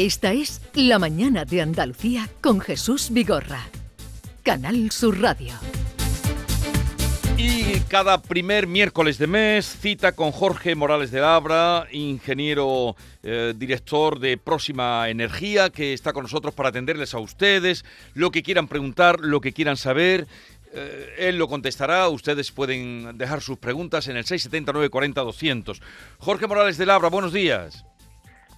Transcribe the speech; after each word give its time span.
Esta 0.00 0.32
es 0.32 0.62
La 0.74 1.00
Mañana 1.00 1.44
de 1.44 1.60
Andalucía 1.60 2.28
con 2.40 2.60
Jesús 2.60 3.10
Vigorra. 3.10 3.64
Canal 4.44 4.92
Sur 4.92 5.20
Radio. 5.20 5.54
Y 7.36 7.80
cada 7.88 8.22
primer 8.22 8.68
miércoles 8.68 9.18
de 9.18 9.26
mes 9.26 9.66
cita 9.66 10.12
con 10.12 10.30
Jorge 10.30 10.76
Morales 10.76 11.10
de 11.10 11.18
Labra, 11.18 11.88
ingeniero 11.90 12.94
eh, 13.24 13.54
director 13.56 14.20
de 14.20 14.38
Próxima 14.38 15.08
Energía, 15.08 15.70
que 15.70 15.94
está 15.94 16.12
con 16.12 16.22
nosotros 16.22 16.54
para 16.54 16.68
atenderles 16.68 17.12
a 17.14 17.18
ustedes, 17.18 17.84
lo 18.14 18.30
que 18.30 18.44
quieran 18.44 18.68
preguntar, 18.68 19.18
lo 19.18 19.40
que 19.40 19.52
quieran 19.52 19.76
saber. 19.76 20.28
Eh, 20.74 21.14
él 21.18 21.38
lo 21.38 21.48
contestará, 21.48 22.08
ustedes 22.08 22.52
pueden 22.52 23.18
dejar 23.18 23.40
sus 23.40 23.58
preguntas 23.58 24.06
en 24.06 24.16
el 24.16 24.24
679 24.24 24.90
40 24.90 25.20
200. 25.22 25.82
Jorge 26.18 26.46
Morales 26.46 26.78
de 26.78 26.86
Labra, 26.86 27.08
buenos 27.08 27.32
días. 27.32 27.84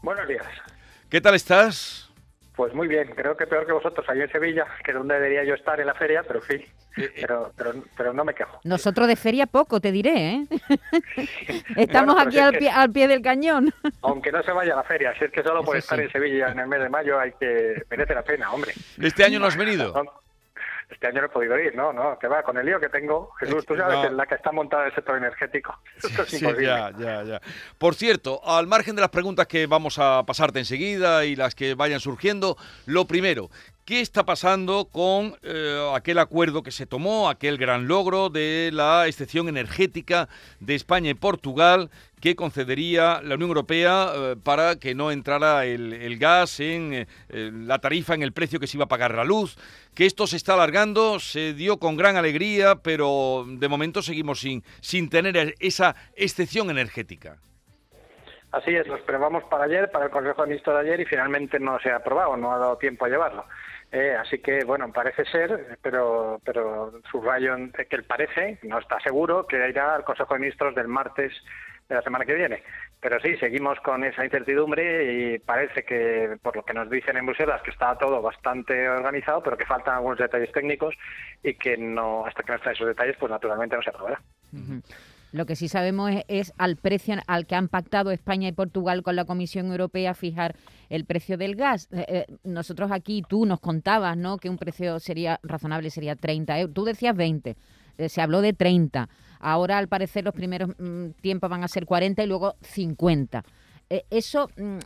Buenos 0.02 0.29
días. 0.29 0.45
¿Qué 1.10 1.20
tal 1.20 1.34
estás? 1.34 2.09
Pues 2.55 2.73
muy 2.73 2.87
bien, 2.87 3.09
creo 3.16 3.37
que 3.37 3.45
peor 3.45 3.66
que 3.66 3.73
vosotros 3.73 4.06
allí 4.09 4.20
en 4.20 4.30
Sevilla, 4.30 4.64
que 4.84 4.92
es 4.92 4.96
donde 4.96 5.14
debería 5.14 5.42
yo 5.42 5.55
estar 5.55 5.80
en 5.80 5.87
la 5.87 5.95
feria, 5.95 6.23
pero 6.23 6.41
sí, 6.42 6.55
eh, 6.55 6.64
eh. 6.98 7.12
pero, 7.23 7.52
pero, 7.56 7.74
pero, 7.96 8.12
no 8.12 8.24
me 8.24 8.32
quejo. 8.32 8.60
Nosotros 8.62 9.09
de 9.09 9.16
feria 9.16 9.46
poco, 9.46 9.80
te 9.80 9.91
diré, 9.91 10.30
¿eh? 10.30 10.46
Estamos 11.77 12.15
aquí 12.16 12.38
al, 12.38 12.52
pie, 12.52 12.70
al 12.70 12.92
pie 12.92 13.09
del 13.09 13.23
cañón. 13.23 13.74
Aunque 14.02 14.30
no 14.30 14.41
se 14.45 14.52
vaya 14.52 14.74
a 14.74 14.77
la 14.77 14.82
feria, 14.84 15.12
si 15.18 15.24
es 15.24 15.32
que 15.32 15.42
solo 15.42 15.65
por 15.65 15.77
estar 15.77 15.98
en 15.98 16.12
Sevilla 16.12 16.52
en 16.52 16.60
el 16.60 16.68
mes 16.68 16.80
de 16.80 16.88
mayo 16.88 17.18
hay 17.18 17.32
que 17.32 17.82
merece 17.90 18.15
la 18.15 18.23
pena, 18.23 18.52
hombre. 18.52 18.73
¿Este 19.02 19.24
año 19.24 19.40
no 19.40 19.46
has 19.46 19.56
venido? 19.56 19.92
Este 20.91 21.07
año 21.07 21.21
no 21.21 21.27
he 21.27 21.30
podido 21.30 21.59
ir, 21.59 21.75
no, 21.75 21.93
no, 21.93 22.19
que 22.19 22.27
va, 22.27 22.43
con 22.43 22.59
el 22.59 22.67
lío 22.67 22.80
que 22.80 22.89
tengo, 22.89 23.33
Jesús, 23.39 23.65
tú 23.65 23.77
sabes 23.77 24.01
que 24.01 24.07
es 24.09 24.12
la 24.12 24.27
que 24.27 24.35
está 24.35 24.51
montada 24.51 24.87
el 24.87 24.95
sector 24.95 25.16
energético. 25.16 25.79
Esto 25.97 26.23
es 26.23 26.33
imposible. 26.35 26.66
ya, 26.66 26.91
ya, 26.99 27.23
ya. 27.23 27.41
Por 27.79 27.95
cierto, 27.95 28.41
al 28.45 28.66
margen 28.66 28.97
de 28.97 29.03
las 29.03 29.11
preguntas 29.11 29.47
que 29.47 29.66
vamos 29.66 29.99
a 29.99 30.24
pasarte 30.27 30.59
enseguida 30.59 31.24
y 31.24 31.37
las 31.37 31.55
que 31.55 31.74
vayan 31.74 32.01
surgiendo, 32.01 32.57
lo 32.87 33.07
primero, 33.07 33.51
¿Qué 33.91 34.01
está 34.01 34.24
pasando 34.24 34.85
con 34.85 35.35
eh, 35.43 35.91
aquel 35.96 36.21
acuerdo 36.21 36.63
que 36.63 36.71
se 36.71 36.87
tomó, 36.87 37.29
aquel 37.29 37.59
gran 37.59 37.88
logro 37.88 38.30
de 38.30 38.71
la 38.73 39.09
excepción 39.09 39.49
energética 39.49 40.29
de 40.60 40.77
España 40.77 41.10
y 41.10 41.15
Portugal 41.15 41.91
que 42.21 42.37
concedería 42.37 43.21
la 43.21 43.35
Unión 43.35 43.49
Europea 43.49 44.13
eh, 44.15 44.37
para 44.45 44.77
que 44.77 44.95
no 44.95 45.10
entrara 45.10 45.66
el, 45.66 46.19
gas 46.21 46.60
en 46.60 46.95
eh, 46.95 47.07
la 47.52 47.80
tarifa, 47.80 48.15
en 48.15 48.23
el 48.23 48.32
precio 48.32 48.60
que 48.60 48.69
se 48.69 48.77
iba 48.77 48.85
a 48.85 48.88
pagar 48.88 49.13
la 49.13 49.24
luz? 49.24 49.59
Que 49.93 50.07
esto 50.07 50.29
se 50.29 50.37
está 50.37 50.54
alargando, 50.54 51.19
se 51.19 51.52
dio 51.52 51.79
con 51.79 51.97
gran 51.97 52.15
alegría, 52.15 52.77
pero 52.77 53.45
de 53.45 53.66
momento 53.66 54.02
seguimos 54.02 54.38
sin, 54.38 54.63
sin 54.80 55.10
tener 55.10 55.57
esa 55.59 55.97
excepción 56.15 56.71
energética. 56.71 57.38
Así 58.52 58.75
es, 58.75 58.87
lo 58.87 58.97
esperábamos 58.97 59.45
para 59.45 59.65
ayer, 59.65 59.91
para 59.91 60.07
el 60.07 60.10
Consejo 60.10 60.43
de 60.43 60.49
Ministros 60.49 60.75
de 60.77 60.80
ayer 60.80 61.01
y 61.01 61.07
finalmente 61.07 61.60
no 61.60 61.79
se 61.80 61.91
ha 61.91 61.97
aprobado, 61.97 62.37
no 62.37 62.52
ha 62.52 62.59
dado 62.59 62.79
tiempo 62.79 63.04
a 63.04 63.09
llevarlo. 63.09 63.45
Eh, 63.93 64.15
así 64.15 64.38
que, 64.38 64.65
bueno, 64.65 64.93
parece 64.93 65.25
ser, 65.25 65.78
pero, 65.83 66.41
pero 66.44 66.93
subrayo 67.10 67.56
que 67.72 67.97
él 67.97 68.05
parece, 68.05 68.59
no 68.62 68.78
está 68.78 69.00
seguro, 69.00 69.47
que 69.47 69.69
irá 69.69 69.97
al 69.97 70.05
Consejo 70.05 70.34
de 70.34 70.41
Ministros 70.41 70.75
del 70.75 70.87
martes 70.87 71.32
de 71.88 71.97
la 71.97 72.03
semana 72.03 72.25
que 72.25 72.34
viene. 72.34 72.62
Pero 73.00 73.19
sí, 73.21 73.37
seguimos 73.38 73.81
con 73.81 74.05
esa 74.05 74.25
incertidumbre 74.25 75.12
y 75.12 75.38
parece 75.41 75.82
que, 75.82 76.37
por 76.41 76.55
lo 76.55 76.65
que 76.65 76.72
nos 76.72 76.88
dicen 76.88 77.16
en 77.16 77.27
Bruselas, 77.27 77.62
que 77.62 77.71
está 77.71 77.99
todo 77.99 78.22
bastante 78.22 78.88
organizado, 78.88 79.43
pero 79.43 79.56
que 79.56 79.66
faltan 79.66 79.97
algunos 79.97 80.19
detalles 80.19 80.53
técnicos 80.53 80.94
y 81.43 81.54
que 81.54 81.77
no, 81.77 82.25
hasta 82.25 82.44
que 82.44 82.53
no 82.53 82.59
estén 82.59 82.72
esos 82.72 82.87
detalles, 82.87 83.16
pues 83.19 83.31
naturalmente 83.31 83.75
no 83.75 83.82
se 83.82 83.91
aprobará. 83.91 84.21
Lo 85.32 85.47
que 85.47 85.54
sí 85.54 85.69
sabemos 85.69 86.10
es, 86.28 86.53
al 86.59 86.76
precio 86.76 87.16
al 87.26 87.47
que 87.47 87.54
han 87.54 87.69
pactado 87.69 88.10
España 88.10 88.48
y 88.48 88.53
Portugal 88.53 89.03
con 89.03 89.14
la 89.14 89.25
Comisión 89.25 89.70
Europea 89.70 90.14
fijar 90.14 90.56
el 90.88 91.04
precio 91.04 91.38
del 91.38 91.54
gas. 91.54 91.88
Eh, 91.92 92.04
eh, 92.09 92.26
nosotros 92.42 92.91
aquí, 92.91 93.22
tú 93.28 93.47
nos 93.47 93.60
contabas, 93.60 94.16
¿no? 94.16 94.38
Que 94.38 94.50
un 94.50 94.58
precio 94.58 94.98
sería 94.98 95.38
razonable 95.42 95.90
sería 95.90 96.16
30 96.16 96.58
euros. 96.58 96.74
Tú 96.74 96.84
decías 96.84 97.16
20, 97.16 97.56
eh, 97.98 98.08
se 98.08 98.20
habló 98.20 98.40
de 98.40 98.52
30. 98.52 99.08
Ahora, 99.38 99.78
al 99.78 99.88
parecer, 99.88 100.24
los 100.24 100.34
primeros 100.34 100.70
mm, 100.78 101.10
tiempos 101.20 101.48
van 101.48 101.62
a 101.62 101.69
ser 101.69 101.86
40 101.86 102.22
y 102.22 102.26
luego 102.26 102.56
50. 102.62 103.44
Eh, 103.92 104.04
eso, 104.10 104.48
mm, 104.56 104.78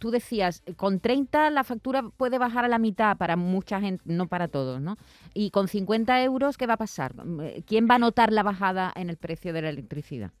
tú 0.00 0.10
decías, 0.10 0.64
con 0.76 0.98
30 0.98 1.50
la 1.50 1.62
factura 1.62 2.02
puede 2.16 2.38
bajar 2.38 2.64
a 2.64 2.68
la 2.68 2.78
mitad 2.78 3.16
para 3.16 3.36
mucha 3.36 3.80
gente, 3.80 4.02
no 4.04 4.26
para 4.26 4.48
todos, 4.48 4.80
¿no? 4.80 4.96
Y 5.32 5.52
con 5.52 5.68
50 5.68 6.24
euros, 6.24 6.58
¿qué 6.58 6.66
va 6.66 6.74
a 6.74 6.78
pasar? 6.78 7.14
Mm, 7.14 7.40
eh, 7.40 7.62
¿Quién 7.66 7.86
va 7.88 7.94
a 7.94 7.98
notar 8.00 8.32
la 8.32 8.42
bajada 8.42 8.92
en 8.96 9.10
el 9.10 9.16
precio 9.16 9.52
de 9.52 9.62
la 9.62 9.68
electricidad? 9.68 10.32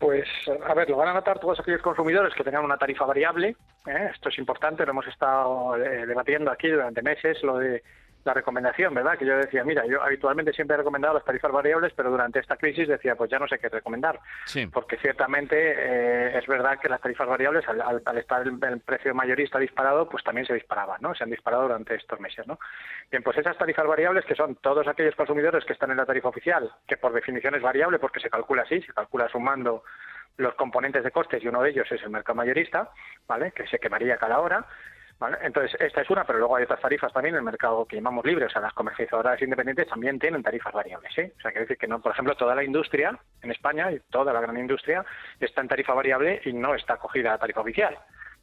Pues, 0.00 0.26
a 0.66 0.74
ver, 0.74 0.90
lo 0.90 0.96
van 0.96 1.08
a 1.08 1.14
notar 1.14 1.38
todos 1.38 1.60
aquellos 1.60 1.82
consumidores 1.82 2.34
que 2.34 2.42
tengan 2.42 2.64
una 2.64 2.78
tarifa 2.78 3.04
variable. 3.04 3.54
¿eh? 3.86 4.10
Esto 4.12 4.30
es 4.30 4.38
importante, 4.38 4.84
lo 4.84 4.90
hemos 4.90 5.06
estado 5.06 5.74
debatiendo 5.76 6.50
aquí 6.50 6.68
durante 6.68 7.02
meses, 7.02 7.40
lo 7.42 7.58
de 7.58 7.82
la 8.24 8.34
recomendación, 8.34 8.94
¿verdad? 8.94 9.18
Que 9.18 9.26
yo 9.26 9.36
decía, 9.36 9.64
mira, 9.64 9.86
yo 9.86 10.02
habitualmente 10.02 10.52
siempre 10.52 10.74
he 10.74 10.78
recomendado 10.78 11.14
las 11.14 11.24
tarifas 11.24 11.50
variables, 11.50 11.92
pero 11.94 12.10
durante 12.10 12.38
esta 12.38 12.56
crisis 12.56 12.88
decía, 12.88 13.14
pues 13.14 13.30
ya 13.30 13.38
no 13.38 13.48
sé 13.48 13.58
qué 13.58 13.68
recomendar. 13.68 14.20
Porque 14.72 14.98
ciertamente 14.98 15.56
eh, 15.56 16.38
es 16.38 16.46
verdad 16.46 16.78
que 16.78 16.88
las 16.88 17.00
tarifas 17.00 17.28
variables, 17.28 17.64
al, 17.68 18.18
estar 18.18 18.46
el, 18.46 18.80
precio 18.80 19.14
mayorista 19.14 19.58
disparado, 19.58 20.08
pues 20.08 20.22
también 20.22 20.46
se 20.46 20.54
disparaban, 20.54 21.00
¿no? 21.00 21.14
Se 21.14 21.24
han 21.24 21.30
disparado 21.30 21.62
durante 21.62 21.94
estos 21.94 22.20
meses, 22.20 22.46
¿no? 22.46 22.58
Bien, 23.10 23.22
pues 23.22 23.38
esas 23.38 23.56
tarifas 23.56 23.86
variables, 23.86 24.24
que 24.24 24.34
son 24.34 24.56
todos 24.56 24.86
aquellos 24.86 25.14
consumidores 25.14 25.64
que 25.64 25.72
están 25.72 25.90
en 25.90 25.96
la 25.96 26.06
tarifa 26.06 26.28
oficial, 26.28 26.70
que 26.86 26.96
por 26.96 27.12
definición 27.12 27.54
es 27.54 27.62
variable 27.62 27.98
porque 27.98 28.20
se 28.20 28.30
calcula 28.30 28.62
así, 28.62 28.80
se 28.82 28.92
calcula 28.92 29.28
sumando 29.28 29.82
los 30.36 30.54
componentes 30.54 31.04
de 31.04 31.10
costes 31.10 31.42
y 31.42 31.48
uno 31.48 31.62
de 31.62 31.70
ellos 31.70 31.90
es 31.90 32.02
el 32.02 32.10
mercado 32.10 32.36
mayorista, 32.36 32.90
¿vale? 33.26 33.52
Que 33.52 33.66
se 33.66 33.78
quemaría 33.78 34.16
cada 34.16 34.40
hora 34.40 34.66
entonces, 35.42 35.78
esta 35.80 36.00
es 36.00 36.10
una, 36.10 36.24
pero 36.24 36.38
luego 36.38 36.56
hay 36.56 36.64
otras 36.64 36.80
tarifas 36.80 37.12
también 37.12 37.34
en 37.34 37.40
el 37.40 37.44
mercado 37.44 37.84
que 37.84 37.96
llamamos 37.96 38.24
libre, 38.24 38.46
o 38.46 38.50
sea, 38.50 38.62
las 38.62 38.72
comercializadoras 38.72 39.40
independientes 39.42 39.88
también 39.88 40.18
tienen 40.18 40.42
tarifas 40.42 40.72
variables, 40.72 41.12
¿sí? 41.14 41.22
O 41.22 41.40
sea, 41.40 41.50
quiere 41.50 41.66
decir 41.66 41.76
que 41.76 41.86
no, 41.86 42.00
por 42.00 42.12
ejemplo, 42.12 42.34
toda 42.36 42.54
la 42.54 42.64
industria 42.64 43.18
en 43.42 43.50
España 43.50 43.92
y 43.92 44.00
toda 44.10 44.32
la 44.32 44.40
gran 44.40 44.56
industria 44.56 45.04
está 45.38 45.60
en 45.60 45.68
tarifa 45.68 45.92
variable 45.92 46.40
y 46.44 46.52
no 46.52 46.74
está 46.74 46.94
acogida 46.94 47.34
a 47.34 47.38
tarifa 47.38 47.60
oficial. 47.60 47.98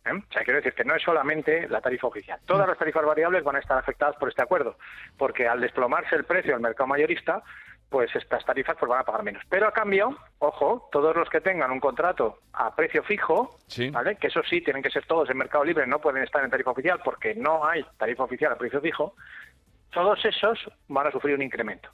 ¿eh? 0.05 0.11
O 0.11 0.33
sea, 0.33 0.43
quiero 0.43 0.57
decir 0.57 0.73
que 0.73 0.85
no 0.85 0.95
es 0.95 1.01
solamente 1.01 1.67
la 1.67 1.81
tarifa 1.81 2.07
oficial. 2.07 2.39
Todas 2.45 2.67
las 2.67 2.77
tarifas 2.77 3.05
variables 3.05 3.43
van 3.43 3.55
a 3.55 3.59
estar 3.59 3.77
afectadas 3.77 4.15
por 4.17 4.29
este 4.29 4.43
acuerdo, 4.43 4.77
porque 5.17 5.47
al 5.47 5.61
desplomarse 5.61 6.15
el 6.15 6.25
precio 6.25 6.53
del 6.53 6.61
mercado 6.61 6.87
mayorista, 6.87 7.41
pues 7.89 8.13
estas 8.15 8.45
tarifas 8.45 8.75
pues 8.77 8.89
van 8.89 9.01
a 9.01 9.03
pagar 9.03 9.23
menos. 9.23 9.43
Pero 9.49 9.67
a 9.67 9.71
cambio, 9.71 10.17
ojo, 10.39 10.89
todos 10.91 11.15
los 11.15 11.29
que 11.29 11.41
tengan 11.41 11.71
un 11.71 11.79
contrato 11.79 12.39
a 12.53 12.75
precio 12.75 13.03
fijo, 13.03 13.57
¿vale? 13.91 14.15
que 14.17 14.27
eso 14.27 14.41
sí, 14.43 14.61
tienen 14.61 14.83
que 14.83 14.89
ser 14.89 15.05
todos 15.05 15.29
en 15.29 15.37
mercado 15.37 15.63
libre, 15.63 15.87
no 15.87 15.99
pueden 15.99 16.23
estar 16.23 16.43
en 16.43 16.49
tarifa 16.49 16.71
oficial 16.71 16.99
porque 17.03 17.35
no 17.35 17.65
hay 17.65 17.85
tarifa 17.97 18.23
oficial 18.23 18.51
a 18.51 18.57
precio 18.57 18.81
fijo, 18.81 19.15
todos 19.91 20.23
esos 20.25 20.59
van 20.87 21.07
a 21.07 21.11
sufrir 21.11 21.35
un 21.35 21.41
incremento 21.41 21.89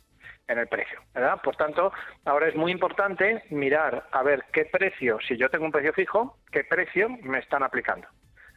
en 0.47 0.57
el 0.57 0.67
precio, 0.67 0.99
¿verdad? 1.13 1.39
Por 1.41 1.55
tanto, 1.55 1.93
ahora 2.25 2.47
es 2.47 2.55
muy 2.55 2.71
importante 2.71 3.43
mirar 3.49 4.07
a 4.11 4.23
ver 4.23 4.45
qué 4.51 4.65
precio, 4.65 5.19
si 5.25 5.37
yo 5.37 5.49
tengo 5.49 5.65
un 5.65 5.71
precio 5.71 5.93
fijo, 5.93 6.37
qué 6.51 6.63
precio 6.63 7.07
me 7.09 7.39
están 7.39 7.63
aplicando. 7.63 8.07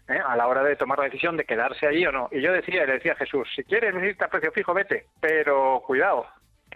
¿eh? 0.09 0.21
a 0.25 0.37
la 0.37 0.47
hora 0.47 0.63
de 0.63 0.77
tomar 0.77 0.99
la 0.99 1.07
decisión 1.07 1.37
de 1.37 1.45
quedarse 1.45 1.87
allí 1.87 2.07
o 2.07 2.13
no. 2.13 2.29
Y 2.31 2.41
yo 2.41 2.53
decía, 2.53 2.87
le 2.87 2.95
decía 2.95 3.13
a 3.13 3.17
Jesús, 3.17 3.49
si 3.55 3.65
quieres 3.65 3.95
irte 4.03 4.25
a 4.25 4.29
precio 4.29 4.53
fijo, 4.53 4.75
vete, 4.75 5.07
pero 5.21 5.83
cuidado, 5.87 6.27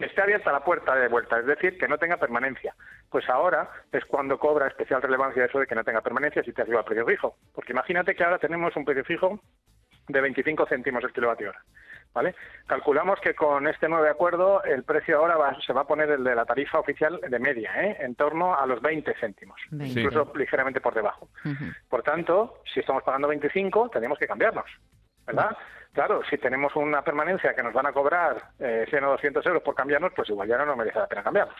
que 0.01 0.07
esté 0.07 0.21
abierta 0.21 0.51
la 0.51 0.63
puerta 0.63 0.95
de 0.95 1.07
vuelta, 1.07 1.39
es 1.39 1.45
decir, 1.45 1.77
que 1.77 1.87
no 1.87 1.97
tenga 1.97 2.17
permanencia. 2.17 2.75
Pues 3.09 3.29
ahora 3.29 3.69
es 3.91 4.03
cuando 4.05 4.39
cobra 4.39 4.67
especial 4.67 5.01
relevancia 5.01 5.45
eso 5.45 5.59
de 5.59 5.67
que 5.67 5.75
no 5.75 5.83
tenga 5.83 6.01
permanencia 6.01 6.43
si 6.43 6.53
te 6.53 6.63
arriba 6.63 6.79
el 6.79 6.85
precio 6.85 7.05
fijo. 7.05 7.35
Porque 7.53 7.71
imagínate 7.73 8.15
que 8.15 8.23
ahora 8.23 8.39
tenemos 8.39 8.75
un 8.75 8.83
precio 8.83 9.05
fijo 9.05 9.39
de 10.07 10.21
25 10.21 10.65
céntimos 10.65 11.03
el 11.03 11.13
kilovatio 11.13 11.49
hora. 11.49 11.63
¿Vale? 12.13 12.35
Calculamos 12.67 13.21
que 13.21 13.33
con 13.33 13.67
este 13.67 13.87
nuevo 13.87 14.05
acuerdo 14.05 14.63
el 14.63 14.83
precio 14.83 15.19
ahora 15.19 15.55
se 15.65 15.71
va 15.71 15.81
a 15.81 15.87
poner 15.87 16.09
el 16.09 16.23
de 16.23 16.35
la 16.35 16.45
tarifa 16.45 16.79
oficial 16.79 17.21
de 17.21 17.39
media, 17.39 17.71
¿eh? 17.81 17.97
en 18.01 18.15
torno 18.15 18.57
a 18.57 18.65
los 18.65 18.81
20 18.81 19.13
céntimos, 19.19 19.57
incluso 19.71 20.29
ligeramente 20.35 20.81
por 20.81 20.93
debajo. 20.93 21.29
Por 21.87 22.03
tanto, 22.03 22.63
si 22.73 22.81
estamos 22.81 23.03
pagando 23.03 23.29
25, 23.29 23.89
tenemos 23.89 24.19
que 24.19 24.27
cambiarnos, 24.27 24.65
¿verdad? 25.25 25.55
Claro, 25.93 26.21
si 26.29 26.37
tenemos 26.37 26.73
una 26.77 27.01
permanencia 27.01 27.53
que 27.53 27.61
nos 27.61 27.73
van 27.73 27.85
a 27.85 27.91
cobrar 27.91 28.41
eh, 28.59 28.85
100 28.89 29.03
o 29.03 29.11
200 29.11 29.45
euros 29.45 29.61
por 29.61 29.75
cambiarnos, 29.75 30.13
pues 30.15 30.29
igual 30.29 30.47
ya 30.47 30.57
no 30.57 30.65
nos 30.65 30.77
merece 30.77 30.99
la 30.99 31.07
pena 31.07 31.21
cambiarnos, 31.21 31.55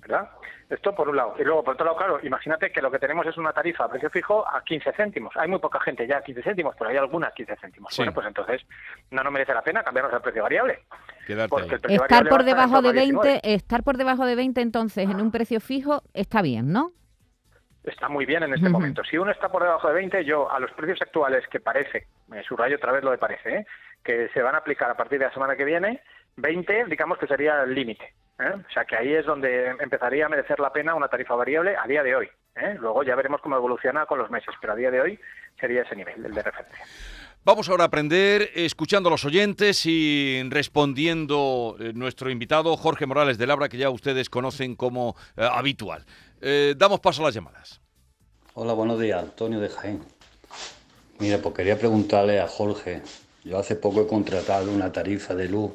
¿verdad? 0.00 0.30
Esto 0.70 0.94
por 0.94 1.08
un 1.08 1.16
lado. 1.16 1.34
Y 1.38 1.44
luego, 1.44 1.62
por 1.62 1.74
otro 1.74 1.84
lado, 1.84 1.98
claro, 1.98 2.20
imagínate 2.22 2.72
que 2.72 2.80
lo 2.80 2.90
que 2.90 2.98
tenemos 2.98 3.26
es 3.26 3.36
una 3.36 3.52
tarifa 3.52 3.84
a 3.84 3.88
precio 3.90 4.08
fijo 4.08 4.46
a 4.48 4.62
15 4.62 4.92
céntimos. 4.92 5.36
Hay 5.36 5.48
muy 5.48 5.58
poca 5.58 5.80
gente 5.80 6.06
ya 6.06 6.18
a 6.18 6.22
15 6.22 6.42
céntimos, 6.42 6.74
pero 6.78 6.90
hay 6.90 6.96
algunas 6.96 7.34
15 7.34 7.56
céntimos. 7.56 7.94
Bueno, 7.96 8.14
pues 8.14 8.26
entonces 8.26 8.62
no 9.10 9.22
nos 9.22 9.32
merece 9.32 9.52
la 9.52 9.62
pena 9.62 9.82
cambiarnos 9.82 10.14
al 10.14 10.22
precio 10.22 10.42
variable. 10.42 10.84
estar 11.26 12.28
por 12.28 12.44
debajo 12.44 12.80
de 12.80 12.92
20, 12.92 13.54
estar 13.54 13.82
por 13.82 13.98
debajo 13.98 14.24
de 14.24 14.34
20 14.34 14.60
entonces 14.62 15.10
en 15.10 15.20
un 15.20 15.30
precio 15.30 15.60
fijo 15.60 16.02
está 16.14 16.40
bien, 16.40 16.72
¿no? 16.72 16.92
Está 17.84 18.08
muy 18.08 18.26
bien 18.26 18.42
en 18.42 18.54
este 18.54 18.68
momento. 18.68 19.02
Si 19.04 19.16
uno 19.18 19.30
está 19.30 19.48
por 19.48 19.62
debajo 19.62 19.88
de 19.88 19.94
20, 19.94 20.24
yo 20.24 20.50
a 20.50 20.58
los 20.60 20.70
precios 20.72 21.00
actuales 21.02 21.46
que 21.48 21.60
parece, 21.60 22.06
me 22.28 22.42
subrayo 22.44 22.76
otra 22.76 22.92
vez 22.92 23.02
lo 23.02 23.10
de 23.10 23.18
parece, 23.18 23.56
¿eh? 23.56 23.66
que 24.02 24.28
se 24.28 24.42
van 24.42 24.54
a 24.54 24.58
aplicar 24.58 24.90
a 24.90 24.96
partir 24.96 25.18
de 25.18 25.26
la 25.26 25.32
semana 25.32 25.56
que 25.56 25.64
viene, 25.64 26.02
20 26.36 26.86
digamos 26.86 27.18
que 27.18 27.26
sería 27.26 27.62
el 27.62 27.74
límite. 27.74 28.14
¿eh? 28.38 28.52
O 28.54 28.72
sea 28.72 28.84
que 28.84 28.96
ahí 28.96 29.12
es 29.12 29.26
donde 29.26 29.68
empezaría 29.80 30.26
a 30.26 30.28
merecer 30.28 30.60
la 30.60 30.72
pena 30.72 30.94
una 30.94 31.08
tarifa 31.08 31.34
variable 31.34 31.76
a 31.76 31.86
día 31.86 32.02
de 32.02 32.14
hoy. 32.14 32.28
¿eh? 32.56 32.76
Luego 32.78 33.02
ya 33.02 33.16
veremos 33.16 33.40
cómo 33.40 33.56
evoluciona 33.56 34.06
con 34.06 34.18
los 34.18 34.30
meses, 34.30 34.54
pero 34.60 34.72
a 34.72 34.76
día 34.76 34.90
de 34.90 35.00
hoy 35.00 35.20
sería 35.58 35.82
ese 35.82 35.96
nivel, 35.96 36.24
el 36.24 36.34
de 36.34 36.42
referencia. 36.42 36.84
Vamos 37.44 37.68
ahora 37.70 37.84
a 37.84 37.86
aprender 37.86 38.50
escuchando 38.54 39.08
a 39.08 39.12
los 39.12 39.24
oyentes 39.24 39.86
y 39.86 40.42
respondiendo 40.50 41.76
eh, 41.80 41.92
nuestro 41.94 42.30
invitado 42.30 42.76
Jorge 42.76 43.06
Morales 43.06 43.38
de 43.38 43.46
Labra, 43.46 43.68
que 43.68 43.78
ya 43.78 43.90
ustedes 43.90 44.28
conocen 44.28 44.76
como 44.76 45.16
eh, 45.36 45.48
habitual. 45.50 46.04
Eh, 46.40 46.74
damos 46.76 47.00
paso 47.00 47.22
a 47.22 47.26
las 47.26 47.34
llamadas. 47.34 47.80
Hola, 48.54 48.72
buenos 48.72 49.00
días, 49.00 49.22
Antonio 49.22 49.60
de 49.60 49.68
Jaén. 49.68 50.00
Mira, 51.18 51.38
pues 51.38 51.54
quería 51.54 51.78
preguntarle 51.78 52.40
a 52.40 52.46
Jorge. 52.46 53.02
Yo 53.44 53.58
hace 53.58 53.76
poco 53.76 54.02
he 54.02 54.06
contratado 54.06 54.70
una 54.70 54.92
tarifa 54.92 55.34
de 55.34 55.48
luz 55.48 55.72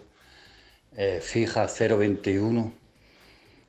fija 1.21 1.65
0,21, 1.65 2.71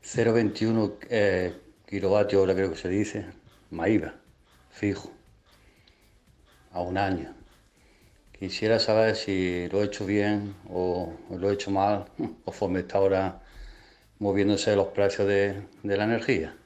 0,21 0.04 1.54
kilovatios 1.86 2.42
hora 2.42 2.54
creo 2.54 2.70
que 2.70 2.76
se 2.76 2.88
dice, 2.88 3.26
Maíba, 3.70 4.14
fijo, 4.70 5.10
a 6.72 6.80
un 6.80 6.98
año. 6.98 7.34
Quisiera 8.38 8.78
saber 8.78 9.16
si 9.16 9.68
lo 9.68 9.80
he 9.80 9.86
hecho 9.86 10.04
bien 10.04 10.54
o, 10.68 11.12
lo 11.30 11.50
he 11.50 11.54
hecho 11.54 11.70
mal, 11.70 12.06
o 12.18 12.44
conforme 12.44 12.80
está 12.80 12.98
ahora 12.98 13.40
moviéndose 14.18 14.74
los 14.76 14.88
precios 14.88 15.28
de, 15.28 15.62
la 15.82 16.04
energía. 16.04 16.56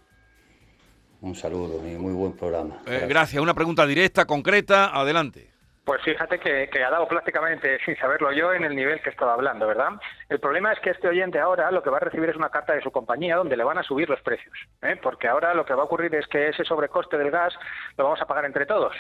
Un 1.21 1.35
saludo 1.35 1.87
y 1.87 1.97
muy 1.97 2.13
buen 2.13 2.37
programa. 2.37 2.83
Eh, 2.87 3.07
gracias. 3.09 3.43
Una 3.43 3.55
pregunta 3.55 3.87
directa, 3.87 4.27
concreta, 4.27 4.97
adelante. 4.97 5.51
Pues 5.85 6.03
fíjate 6.03 6.39
que, 6.39 6.85
ha 6.85 6.91
dado 6.91 7.09
prácticamente, 7.09 7.79
sin 7.85 7.97
saberlo 7.97 8.31
yo, 8.33 8.53
en 8.53 8.65
el 8.65 8.77
nivel 8.77 9.01
que 9.01 9.11
estaba 9.11 9.33
hablando, 9.33 9.67
¿verdad? 9.67 9.93
El 10.29 10.39
problema 10.39 10.73
es 10.73 10.81
que 10.81 10.91
este 10.91 11.09
oyente 11.09 11.39
ahora 11.39 11.71
lo 11.71 11.83
que 11.83 11.91
va 11.91 11.97
a 11.97 12.01
recibir 12.01 12.29
es 12.29 12.37
una 12.37 12.51
carta 12.51 12.75
de 12.75 12.83
su 12.83 12.91
compañía 12.91 13.37
donde 13.37 13.57
le 13.57 13.65
van 13.65 13.79
a 13.79 13.83
subir 13.83 14.09
los 14.09 14.21
precios, 14.21 14.55
¿eh? 14.83 14.97
porque 15.03 15.29
ahora 15.29 15.55
lo 15.55 15.65
que 15.65 15.73
va 15.73 15.83
a 15.83 15.87
ocurrir 15.87 16.15
es 16.15 16.27
que 16.27 16.49
ese 16.49 16.65
sobrecoste 16.65 17.17
del 17.17 17.31
gas 17.31 17.55
lo 17.97 18.05
vamos 18.05 18.21
a 18.21 18.27
pagar 18.27 18.45
entre 18.45 18.67
todos. 18.67 18.95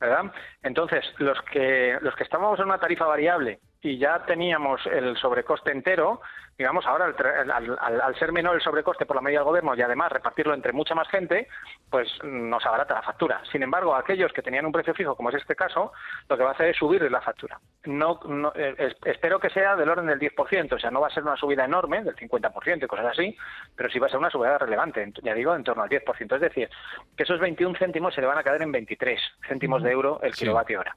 ¿verdad? 0.00 0.32
Entonces, 0.62 1.04
los 1.18 1.40
que, 1.42 1.98
los 2.00 2.14
que 2.14 2.22
estábamos 2.22 2.58
en 2.60 2.66
una 2.66 2.78
tarifa 2.78 3.06
variable 3.06 3.58
y 3.80 3.98
ya 3.98 4.24
teníamos 4.26 4.84
el 4.86 5.16
sobrecoste 5.16 5.70
entero, 5.70 6.20
digamos, 6.56 6.84
ahora 6.86 7.14
al, 7.14 8.18
ser 8.18 8.32
menor 8.32 8.56
el 8.56 8.60
sobrecoste 8.60 9.06
por 9.06 9.14
la 9.14 9.22
medida 9.22 9.38
del 9.38 9.46
gobierno 9.46 9.76
y 9.76 9.82
además 9.82 10.10
repartirlo 10.10 10.52
entre 10.54 10.72
mucha 10.72 10.96
más 10.96 11.08
gente, 11.08 11.46
pues 11.88 12.08
nos 12.24 12.66
abarata 12.66 12.94
la 12.94 13.02
factura. 13.02 13.40
Sin 13.52 13.62
embargo, 13.62 13.94
aquellos 13.94 14.32
que 14.32 14.42
tenían 14.42 14.66
un 14.66 14.72
precio 14.72 14.94
fijo, 14.94 15.14
como 15.14 15.30
es 15.30 15.36
este 15.36 15.54
caso, 15.54 15.92
lo 16.28 16.36
que 16.36 16.42
va 16.42 16.50
a 16.50 16.52
hacer 16.54 16.70
es 16.70 16.76
subir 16.76 17.08
la 17.08 17.20
factura. 17.20 17.60
No, 17.84 18.18
eh, 18.56 18.94
espero 19.04 19.38
que 19.38 19.50
sea 19.50 19.76
del 19.76 19.88
orden 19.88 20.06
del 20.06 20.18
10%, 20.18 20.72
o 20.72 20.78
sea, 20.80 20.90
no 20.90 21.00
va 21.00 21.06
a 21.06 21.14
ser 21.14 21.22
una 21.22 21.36
subida 21.36 21.64
enorme, 21.64 22.02
del 22.02 22.16
50% 22.16 22.84
y 22.84 22.88
cosas 22.88 23.06
así, 23.06 23.36
pero 23.76 23.88
sí 23.88 24.00
va 24.00 24.08
a 24.08 24.10
ser 24.10 24.18
una 24.18 24.30
subida 24.30 24.58
relevante, 24.58 25.12
ya 25.22 25.34
digo, 25.34 25.54
en 25.54 25.62
torno 25.62 25.84
al 25.84 25.88
10%. 25.88 26.34
Es 26.34 26.40
decir, 26.40 26.68
que 27.16 27.22
esos 27.22 27.38
21 27.38 27.78
céntimos 27.78 28.12
se 28.12 28.20
le 28.20 28.26
van 28.26 28.38
a 28.38 28.42
caer 28.42 28.62
en 28.62 28.72
23 28.72 29.20
céntimos 29.46 29.84
de 29.84 29.92
euro 29.92 30.18
el 30.22 30.34
kilovatio 30.34 30.80
hora. 30.80 30.96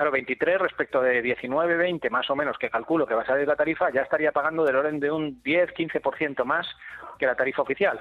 Claro, 0.00 0.12
23 0.12 0.58
respecto 0.58 1.02
de 1.02 1.20
19, 1.20 1.76
20 1.76 2.08
más 2.08 2.30
o 2.30 2.34
menos 2.34 2.56
que 2.56 2.70
calculo 2.70 3.06
que 3.06 3.12
va 3.12 3.20
a 3.20 3.26
salir 3.26 3.46
la 3.46 3.54
tarifa, 3.54 3.90
ya 3.90 4.00
estaría 4.00 4.32
pagando 4.32 4.64
del 4.64 4.76
orden 4.76 4.98
de 4.98 5.10
un 5.10 5.42
10, 5.42 5.74
15% 5.74 6.42
más 6.44 6.66
que 7.18 7.26
la 7.26 7.34
tarifa 7.34 7.60
oficial. 7.60 8.00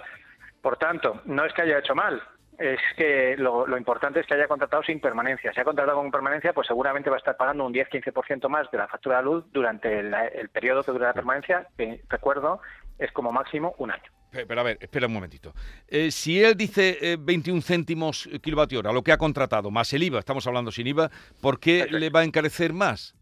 Por 0.62 0.78
tanto, 0.78 1.20
no 1.26 1.44
es 1.44 1.52
que 1.52 1.64
haya 1.64 1.80
hecho 1.80 1.96
mal, 1.96 2.24
es 2.58 2.80
que 2.96 3.36
lo, 3.38 3.78
importante 3.78 4.22
es 4.22 4.28
que 4.28 4.36
haya 4.36 4.48
contratado 4.48 4.82
sin 4.84 5.02
permanencia. 5.02 5.52
Si 5.52 5.60
ha 5.60 5.66
contratado 5.66 5.98
con 5.98 6.10
permanencia, 6.10 6.54
pues 6.54 6.68
seguramente 6.68 7.10
va 7.10 7.18
a 7.18 7.20
estar 7.20 7.36
pagando 7.36 7.66
un 7.66 7.74
10-15% 7.74 8.48
más 8.48 8.72
de 8.72 8.78
la 8.78 8.88
factura 8.88 9.18
de 9.18 9.24
luz 9.24 9.44
durante 9.52 10.00
el, 10.00 10.50
periodo 10.54 10.84
que 10.84 10.94
dura 10.94 11.08
la 11.08 11.14
permanencia, 11.14 11.68
que 11.78 12.02
recuerdo 12.08 12.62
es 12.98 13.12
como 13.12 13.34
máximo 13.34 13.76
un 13.78 13.92
año. 13.92 14.10
Pero 14.32 14.60
a 14.60 14.64
ver, 14.64 14.78
espera 14.82 15.08
un 15.08 15.14
momentito. 15.14 15.54
Eh, 15.88 16.12
si 16.12 16.44
él 16.44 16.56
dice 16.56 17.18
21 17.20 17.60
eh, 17.60 17.62
céntimos 17.62 18.30
kilovatio 18.42 18.80
hora, 18.80 18.92
lo 18.92 19.04
que 19.04 19.12
ha 19.12 19.18
contratado, 19.18 19.72
más 19.72 19.92
el 19.94 20.04
IVA, 20.04 20.20
estamos 20.20 20.46
hablando 20.48 20.72
sin 20.72 20.88
IVA, 20.88 21.10
¿por 21.42 21.60
qué 21.60 21.88
le 21.90 22.10
va 22.10 22.22
a 22.22 22.24
encarecer 22.24 22.74
más? 22.74 23.16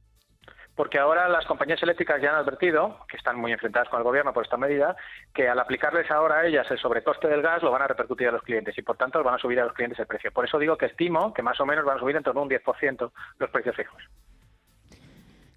Porque 0.77 0.99
ahora 0.99 1.27
las 1.27 1.43
compañías 1.47 1.81
eléctricas 1.81 2.21
ya 2.21 2.29
han 2.29 2.35
advertido, 2.35 2.99
que 3.09 3.17
están 3.17 3.35
muy 3.35 3.51
enfrentadas 3.51 3.89
con 3.89 3.97
el 3.97 4.03
gobierno 4.03 4.31
por 4.31 4.43
esta 4.43 4.57
medida, 4.57 4.95
que 5.33 5.49
al 5.49 5.59
aplicarles 5.59 6.11
ahora 6.11 6.35
a 6.35 6.45
ellas 6.45 6.69
el 6.69 6.77
sobrecoste 6.77 7.27
del 7.27 7.41
gas 7.41 7.63
lo 7.63 7.71
van 7.71 7.81
a 7.81 7.87
repercutir 7.87 8.27
a 8.27 8.31
los 8.31 8.43
clientes 8.43 8.77
y 8.77 8.83
por 8.83 8.95
tanto 8.95 9.23
van 9.23 9.33
a 9.33 9.39
subir 9.39 9.59
a 9.59 9.65
los 9.65 9.73
clientes 9.73 9.97
el 9.97 10.05
precio. 10.05 10.31
Por 10.31 10.45
eso 10.45 10.59
digo 10.59 10.77
que 10.77 10.85
estimo 10.85 11.33
que 11.33 11.41
más 11.41 11.59
o 11.59 11.65
menos 11.65 11.83
van 11.83 11.97
a 11.97 11.99
subir 11.99 12.15
en 12.15 12.21
torno 12.21 12.41
a 12.41 12.43
un 12.43 12.49
10% 12.49 13.11
los 13.39 13.49
precios 13.49 13.75
fijos. 13.75 14.03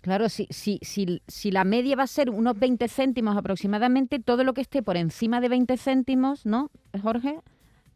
Claro, 0.00 0.29
si, 0.29 0.47
si, 0.50 0.79
si, 0.82 1.23
si 1.26 1.50
la 1.50 1.64
media 1.64 1.97
va 1.97 2.05
a 2.05 2.06
ser 2.06 2.31
unos 2.31 2.58
20 2.58 2.88
céntimos 2.88 3.37
aproximadamente, 3.37 4.19
todo 4.19 4.44
lo 4.44 4.55
que 4.55 4.62
esté 4.62 4.82
por 4.82 4.97
encima 4.97 5.41
de 5.41 5.49
20 5.49 5.76
céntimos, 5.76 6.47
¿no, 6.47 6.70
Jorge? 7.02 7.38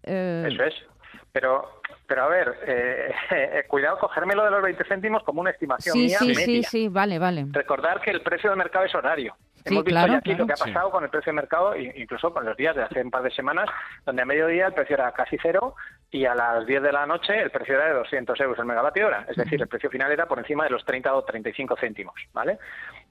Eh, 0.02 0.48
Eso 0.50 0.64
es. 0.64 0.74
Pero, 1.32 1.80
pero 2.06 2.24
a 2.24 2.28
ver, 2.28 2.54
eh, 2.66 3.12
eh, 3.30 3.64
cuidado 3.66 3.98
cogérmelo 3.98 4.44
de 4.44 4.50
los 4.50 4.62
20 4.62 4.84
céntimos 4.84 5.22
como 5.24 5.40
una 5.40 5.50
estimación 5.50 5.94
sí, 5.94 6.06
mía 6.06 6.18
Sí, 6.18 6.34
sí, 6.34 6.62
sí, 6.62 6.88
vale, 6.88 7.18
vale. 7.18 7.46
Recordar 7.50 8.00
que 8.00 8.10
el 8.10 8.22
precio 8.22 8.50
de 8.50 8.56
mercado 8.56 8.84
es 8.84 8.94
horario. 8.94 9.34
Hemos 9.64 9.84
visto 9.84 10.06
ya 10.06 10.16
aquí 10.19 10.34
lo 10.34 10.46
que 10.46 10.52
ha 10.52 10.56
pasado 10.56 10.90
con 10.90 11.05
el 11.05 11.11
precio 11.11 11.32
de 11.32 11.37
mercado, 11.37 11.76
incluso 11.76 12.32
con 12.32 12.44
los 12.44 12.56
días 12.56 12.76
de 12.76 12.82
hace 12.82 13.02
un 13.02 13.11
par 13.11 13.22
de 13.22 13.31
semanas, 13.31 13.69
donde 14.05 14.22
a 14.22 14.26
mediodía 14.26 14.66
el 14.66 14.75
precio 14.75 14.94
era 14.94 15.11
casi 15.12 15.38
cero 15.40 15.75
y 16.11 16.26
a 16.26 16.34
las 16.34 16.66
10 16.66 16.82
de 16.82 16.93
la 16.93 17.06
noche 17.06 17.40
el 17.40 17.50
precio 17.50 17.75
era 17.75 17.87
de 17.87 17.94
200 17.94 18.38
euros 18.40 18.58
el 18.58 18.66
megavatio 18.66 19.06
hora. 19.06 19.26
Es 19.28 19.37
decir, 19.37 19.61
el 19.61 19.69
precio 19.69 19.90
final 19.90 20.12
era 20.12 20.26
por 20.26 20.38
encima 20.38 20.64
de 20.64 20.70
los 20.70 20.84
30 20.84 21.14
o 21.14 21.25
35 21.25 21.76
céntimos, 21.76 22.14
¿vale? 22.32 22.58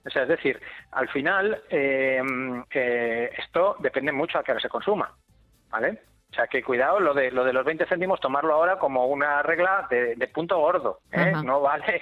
O 0.06 0.10
sea, 0.10 0.24
es 0.24 0.30
decir, 0.30 0.62
al 0.92 1.10
final 1.10 1.64
eh, 1.70 2.22
eh, 2.72 3.32
esto 3.38 3.76
depende 3.80 4.12
mucho 4.12 4.38
a 4.38 4.44
qué 4.44 4.52
hora 4.52 4.62
se 4.62 4.70
consuma, 4.70 5.12
¿vale? 5.70 6.02
O 6.34 6.36
sea, 6.36 6.48
que 6.48 6.64
cuidado, 6.64 7.00
lo 7.00 7.14
de, 7.14 7.30
lo 7.30 7.44
de 7.44 7.54
los 7.54 7.64
20 7.64 7.86
céntimos, 7.86 8.20
tomarlo 8.20 8.56
ahora 8.56 8.80
como 8.80 9.06
una 9.06 9.44
regla 9.44 9.86
de, 9.88 10.28
punto 10.34 10.58
gordo. 10.58 11.00
¿eh? 11.12 11.32
No 11.44 11.62
vale 11.62 12.02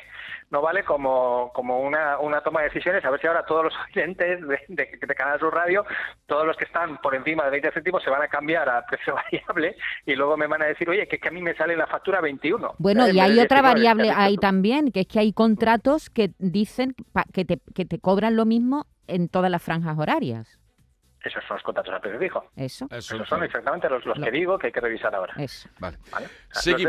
no 0.51 0.61
vale 0.61 0.83
como, 0.83 1.51
como 1.53 1.79
una, 1.79 2.19
una 2.19 2.41
toma 2.41 2.61
de 2.61 2.67
decisiones. 2.67 3.03
A 3.03 3.09
ver 3.09 3.21
si 3.21 3.27
ahora 3.27 3.45
todos 3.45 3.65
los 3.65 3.73
oyentes 3.89 4.41
de, 4.47 4.59
de, 4.67 4.99
de 5.01 5.15
Canal 5.15 5.39
Sur 5.39 5.53
Radio, 5.53 5.85
todos 6.27 6.45
los 6.45 6.57
que 6.57 6.65
están 6.65 6.97
por 6.97 7.15
encima 7.15 7.45
de 7.45 7.51
20 7.51 7.71
céntimos, 7.71 8.03
se 8.03 8.09
van 8.09 8.21
a 8.21 8.27
cambiar 8.27 8.69
a 8.69 8.85
precio 8.85 9.15
variable 9.31 9.75
y 10.05 10.15
luego 10.15 10.37
me 10.37 10.47
van 10.47 10.61
a 10.61 10.65
decir, 10.65 10.89
oye, 10.89 11.07
que, 11.07 11.17
que 11.19 11.29
a 11.29 11.31
mí 11.31 11.41
me 11.41 11.55
sale 11.55 11.75
la 11.75 11.87
factura 11.87 12.21
21. 12.21 12.75
Bueno, 12.77 13.07
y 13.07 13.19
hay 13.19 13.39
otra 13.39 13.61
variable 13.61 14.11
ahí 14.11 14.37
también, 14.37 14.91
que 14.91 15.01
es 15.01 15.07
que 15.07 15.19
hay 15.19 15.33
contratos 15.33 16.09
que 16.09 16.31
dicen 16.37 16.95
que 17.33 17.45
te, 17.45 17.59
que 17.73 17.85
te 17.85 17.99
cobran 17.99 18.35
lo 18.35 18.45
mismo 18.45 18.87
en 19.07 19.29
todas 19.29 19.49
las 19.49 19.63
franjas 19.63 19.97
horarias. 19.97 20.60
Esos 21.23 21.43
son 21.45 21.57
los 21.57 21.63
contratos 21.63 21.93
a 21.93 21.99
precio 21.99 22.19
fijo. 22.19 22.45
Eso. 22.55 22.87
Esos 22.89 23.27
son 23.27 23.43
exactamente 23.43 23.87
los, 23.89 24.05
los 24.05 24.19
que 24.19 24.31
digo 24.31 24.57
que 24.57 24.67
hay 24.67 24.73
que 24.73 24.79
revisar 24.79 25.13
ahora. 25.13 25.33
Eso. 25.37 25.69
Vale. 25.79 25.97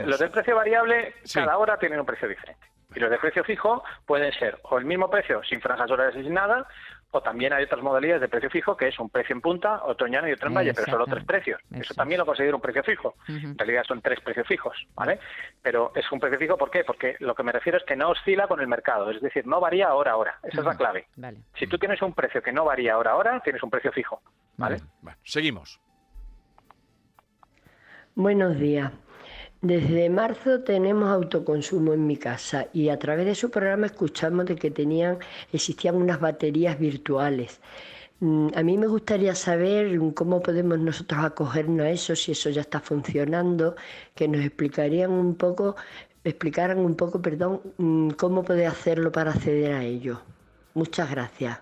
Los, 0.06 0.18
del 0.18 0.30
precio 0.30 0.56
variable, 0.56 1.14
cada 1.32 1.58
hora 1.58 1.78
tienen 1.78 2.00
un 2.00 2.06
precio 2.06 2.28
diferente. 2.28 2.66
Y 2.94 3.00
los 3.00 3.10
de 3.10 3.18
precio 3.18 3.44
fijo 3.44 3.82
pueden 4.06 4.32
ser 4.32 4.58
o 4.64 4.78
el 4.78 4.84
mismo 4.84 5.10
precio 5.10 5.42
sin 5.44 5.60
franjas 5.60 5.90
horarias 5.90 6.16
y 6.16 6.24
sin 6.24 6.34
nada, 6.34 6.66
o 7.12 7.20
también 7.20 7.52
hay 7.52 7.64
otras 7.64 7.82
modalidades 7.82 8.22
de 8.22 8.28
precio 8.28 8.50
fijo 8.50 8.76
que 8.76 8.88
es 8.88 8.98
un 8.98 9.10
precio 9.10 9.34
en 9.34 9.42
punta, 9.42 9.82
otro 9.84 10.06
en 10.06 10.14
llano 10.14 10.28
y 10.28 10.32
otro 10.32 10.48
en 10.48 10.54
valle, 10.54 10.72
pero 10.74 10.90
solo 10.90 11.06
tres 11.06 11.24
precios. 11.24 11.60
Eso, 11.70 11.94
también 11.94 12.18
lo 12.18 12.26
considero 12.26 12.56
un 12.56 12.62
precio 12.62 12.82
fijo. 12.82 13.14
En 13.28 13.56
realidad 13.56 13.84
son 13.86 14.00
tres 14.00 14.20
precios 14.20 14.46
fijos, 14.46 14.76
¿vale? 14.94 15.20
Pero 15.60 15.92
es 15.94 16.10
un 16.10 16.18
precio 16.18 16.38
fijo, 16.38 16.56
¿por 16.56 16.70
qué? 16.70 16.84
Porque 16.84 17.16
lo 17.20 17.34
que 17.34 17.42
me 17.42 17.52
refiero 17.52 17.78
es 17.78 17.84
que 17.84 17.96
no 17.96 18.10
oscila 18.10 18.48
con 18.48 18.60
el 18.60 18.66
mercado, 18.66 19.10
es 19.10 19.20
decir, 19.20 19.46
no 19.46 19.60
varía 19.60 19.92
hora 19.94 20.12
a 20.12 20.16
hora. 20.16 20.38
Esa 20.42 20.60
es 20.60 20.66
la 20.66 20.76
clave. 20.76 21.06
Si 21.58 21.66
tú 21.66 21.78
tienes 21.78 22.00
un 22.00 22.14
precio 22.14 22.42
que 22.42 22.52
no 22.52 22.64
varía 22.64 22.96
hora 22.96 23.12
a 23.12 23.16
hora, 23.16 23.40
tienes 23.40 23.62
un 23.62 23.70
precio 23.70 23.92
fijo, 23.92 24.22
¿vale? 24.56 24.80
seguimos. 25.22 25.80
Buenos 28.14 28.58
días. 28.58 28.90
Desde 29.62 30.10
marzo 30.10 30.60
tenemos 30.64 31.08
autoconsumo 31.08 31.92
en 31.92 32.04
mi 32.04 32.16
casa 32.16 32.66
y 32.72 32.88
a 32.88 32.98
través 32.98 33.26
de 33.26 33.36
su 33.36 33.48
programa 33.48 33.86
escuchamos 33.86 34.46
de 34.46 34.56
que 34.56 34.72
tenían, 34.72 35.18
existían 35.52 35.94
unas 35.94 36.18
baterías 36.18 36.76
virtuales. 36.80 37.60
Mm, 38.18 38.48
a 38.56 38.62
mí 38.64 38.76
me 38.76 38.88
gustaría 38.88 39.36
saber 39.36 39.96
cómo 40.14 40.42
podemos 40.42 40.80
nosotros 40.80 41.24
acogernos 41.24 41.86
a 41.86 41.90
eso, 41.90 42.16
si 42.16 42.32
eso 42.32 42.50
ya 42.50 42.62
está 42.62 42.80
funcionando, 42.80 43.76
que 44.16 44.26
nos 44.26 44.44
explicarían 44.44 45.12
un 45.12 45.36
poco, 45.36 45.76
explicaran 46.24 46.78
un 46.80 46.96
poco, 46.96 47.22
perdón, 47.22 47.60
mm, 47.78 48.10
cómo 48.10 48.42
puede 48.42 48.66
hacerlo 48.66 49.12
para 49.12 49.30
acceder 49.30 49.74
a 49.74 49.84
ello. 49.84 50.22
Muchas 50.74 51.08
gracias. 51.08 51.60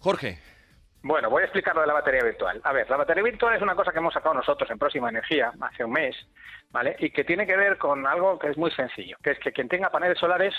Jorge. 0.00 0.51
Bueno, 1.04 1.30
voy 1.30 1.42
a 1.42 1.46
explicar 1.46 1.74
lo 1.74 1.80
de 1.80 1.88
la 1.88 1.94
batería 1.94 2.22
virtual. 2.22 2.60
A 2.62 2.72
ver, 2.72 2.88
la 2.88 2.96
batería 2.96 3.24
virtual 3.24 3.56
es 3.56 3.62
una 3.62 3.74
cosa 3.74 3.90
que 3.90 3.98
hemos 3.98 4.14
sacado 4.14 4.36
nosotros 4.36 4.70
en 4.70 4.78
Próxima 4.78 5.08
Energía 5.08 5.52
hace 5.60 5.84
un 5.84 5.92
mes, 5.92 6.14
¿vale? 6.70 6.94
Y 7.00 7.10
que 7.10 7.24
tiene 7.24 7.44
que 7.44 7.56
ver 7.56 7.76
con 7.76 8.06
algo 8.06 8.38
que 8.38 8.50
es 8.50 8.56
muy 8.56 8.70
sencillo, 8.70 9.16
que 9.20 9.32
es 9.32 9.38
que 9.40 9.50
quien 9.50 9.68
tenga 9.68 9.90
paneles 9.90 10.18
solares 10.18 10.54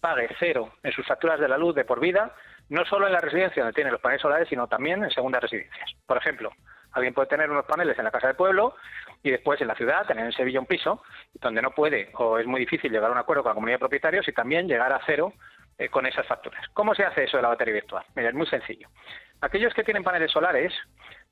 pague 0.00 0.28
cero 0.38 0.72
en 0.84 0.92
sus 0.92 1.04
facturas 1.06 1.40
de 1.40 1.48
la 1.48 1.58
luz 1.58 1.74
de 1.74 1.84
por 1.84 1.98
vida, 1.98 2.32
no 2.68 2.84
solo 2.84 3.08
en 3.08 3.12
la 3.12 3.18
residencia 3.18 3.62
donde 3.62 3.74
tiene 3.74 3.90
los 3.90 4.00
paneles 4.00 4.22
solares, 4.22 4.48
sino 4.48 4.68
también 4.68 5.02
en 5.02 5.10
segundas 5.10 5.42
residencias. 5.42 5.90
Por 6.06 6.18
ejemplo, 6.18 6.52
alguien 6.92 7.12
puede 7.12 7.28
tener 7.28 7.50
unos 7.50 7.66
paneles 7.66 7.98
en 7.98 8.04
la 8.04 8.12
casa 8.12 8.28
del 8.28 8.36
pueblo 8.36 8.76
y 9.24 9.32
después 9.32 9.60
en 9.60 9.66
la 9.66 9.74
ciudad 9.74 10.06
tener 10.06 10.24
en 10.24 10.32
Sevilla 10.32 10.60
un 10.60 10.66
piso 10.66 11.02
donde 11.34 11.62
no 11.62 11.72
puede 11.72 12.10
o 12.14 12.38
es 12.38 12.46
muy 12.46 12.60
difícil 12.60 12.92
llegar 12.92 13.10
a 13.10 13.12
un 13.12 13.18
acuerdo 13.18 13.42
con 13.42 13.50
la 13.50 13.54
comunidad 13.54 13.74
de 13.76 13.80
propietarios 13.80 14.28
y 14.28 14.32
también 14.32 14.68
llegar 14.68 14.92
a 14.92 15.00
cero 15.04 15.32
eh, 15.78 15.88
con 15.88 16.06
esas 16.06 16.26
facturas. 16.26 16.64
¿Cómo 16.74 16.94
se 16.94 17.04
hace 17.04 17.24
eso 17.24 17.38
de 17.38 17.42
la 17.42 17.48
batería 17.48 17.74
virtual? 17.74 18.04
Mira, 18.14 18.28
es 18.28 18.34
muy 18.34 18.46
sencillo. 18.46 18.88
Aquellos 19.40 19.74
que 19.74 19.84
tienen 19.84 20.04
paneles 20.04 20.30
solares, 20.30 20.72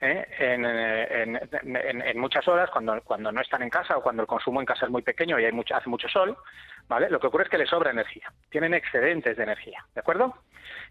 ¿eh? 0.00 0.26
en, 0.38 2.18
muchas 2.20 2.46
horas, 2.48 2.70
cuando, 2.70 3.00
cuando 3.02 3.32
no 3.32 3.40
están 3.40 3.62
en 3.62 3.70
casa 3.70 3.96
o 3.96 4.02
cuando 4.02 4.22
el 4.22 4.28
consumo 4.28 4.60
en 4.60 4.66
casa 4.66 4.86
es 4.86 4.90
muy 4.90 5.02
pequeño 5.02 5.38
y 5.38 5.44
hay 5.44 5.52
mucho, 5.52 5.74
hace 5.76 5.88
mucho 5.88 6.08
sol, 6.08 6.36
¿vale? 6.88 7.10
Lo 7.10 7.20
que 7.20 7.26
ocurre 7.26 7.44
es 7.44 7.50
que 7.50 7.58
les 7.58 7.68
sobra 7.68 7.90
energía, 7.90 8.32
tienen 8.50 8.74
excedentes 8.74 9.36
de 9.36 9.42
energía, 9.42 9.84
¿de 9.94 10.00
acuerdo? 10.00 10.34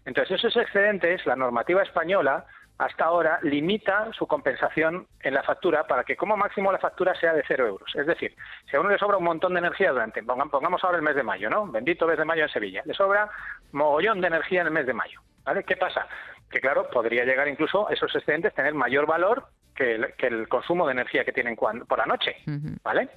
Entonces, 0.04 0.38
esos 0.38 0.56
excedentes, 0.56 1.24
la 1.26 1.36
normativa 1.36 1.82
española 1.82 2.46
hasta 2.78 3.04
ahora 3.04 3.40
limita 3.42 4.08
su 4.12 4.26
compensación 4.26 5.08
en 5.20 5.34
la 5.34 5.42
factura 5.42 5.86
para 5.86 6.04
que 6.04 6.16
como 6.16 6.36
máximo 6.36 6.70
la 6.70 6.78
factura 6.78 7.12
sea 7.16 7.32
de 7.32 7.42
cero 7.46 7.66
euros. 7.66 7.92
Es 7.96 8.06
decir, 8.06 8.34
si 8.70 8.76
a 8.76 8.80
uno 8.80 8.90
le 8.90 8.98
sobra 8.98 9.16
un 9.16 9.24
montón 9.24 9.54
de 9.54 9.58
energía 9.58 9.90
durante, 9.90 10.22
pongamos 10.22 10.84
ahora 10.84 10.96
el 10.96 11.02
mes 11.02 11.16
de 11.16 11.24
mayo, 11.24 11.50
¿no? 11.50 11.66
Bendito 11.66 12.06
mes 12.06 12.18
de 12.18 12.24
mayo 12.24 12.44
en 12.44 12.48
Sevilla, 12.48 12.82
le 12.84 12.94
sobra 12.94 13.28
mogollón 13.72 14.20
de 14.20 14.28
energía 14.28 14.60
en 14.60 14.68
el 14.68 14.72
mes 14.72 14.86
de 14.86 14.94
mayo, 14.94 15.20
¿vale? 15.44 15.64
¿Qué 15.64 15.76
pasa? 15.76 16.06
Que 16.50 16.60
claro, 16.60 16.88
podría 16.90 17.24
llegar 17.24 17.48
incluso 17.48 17.90
esos 17.90 18.14
excedentes 18.14 18.54
tener 18.54 18.74
mayor 18.74 19.06
valor 19.06 19.48
que 19.74 19.94
el, 19.94 20.48
consumo 20.48 20.86
de 20.86 20.92
energía 20.92 21.24
que 21.24 21.32
tienen 21.32 21.54
por 21.54 21.98
la 21.98 22.06
noche, 22.06 22.36
¿vale? 22.82 23.08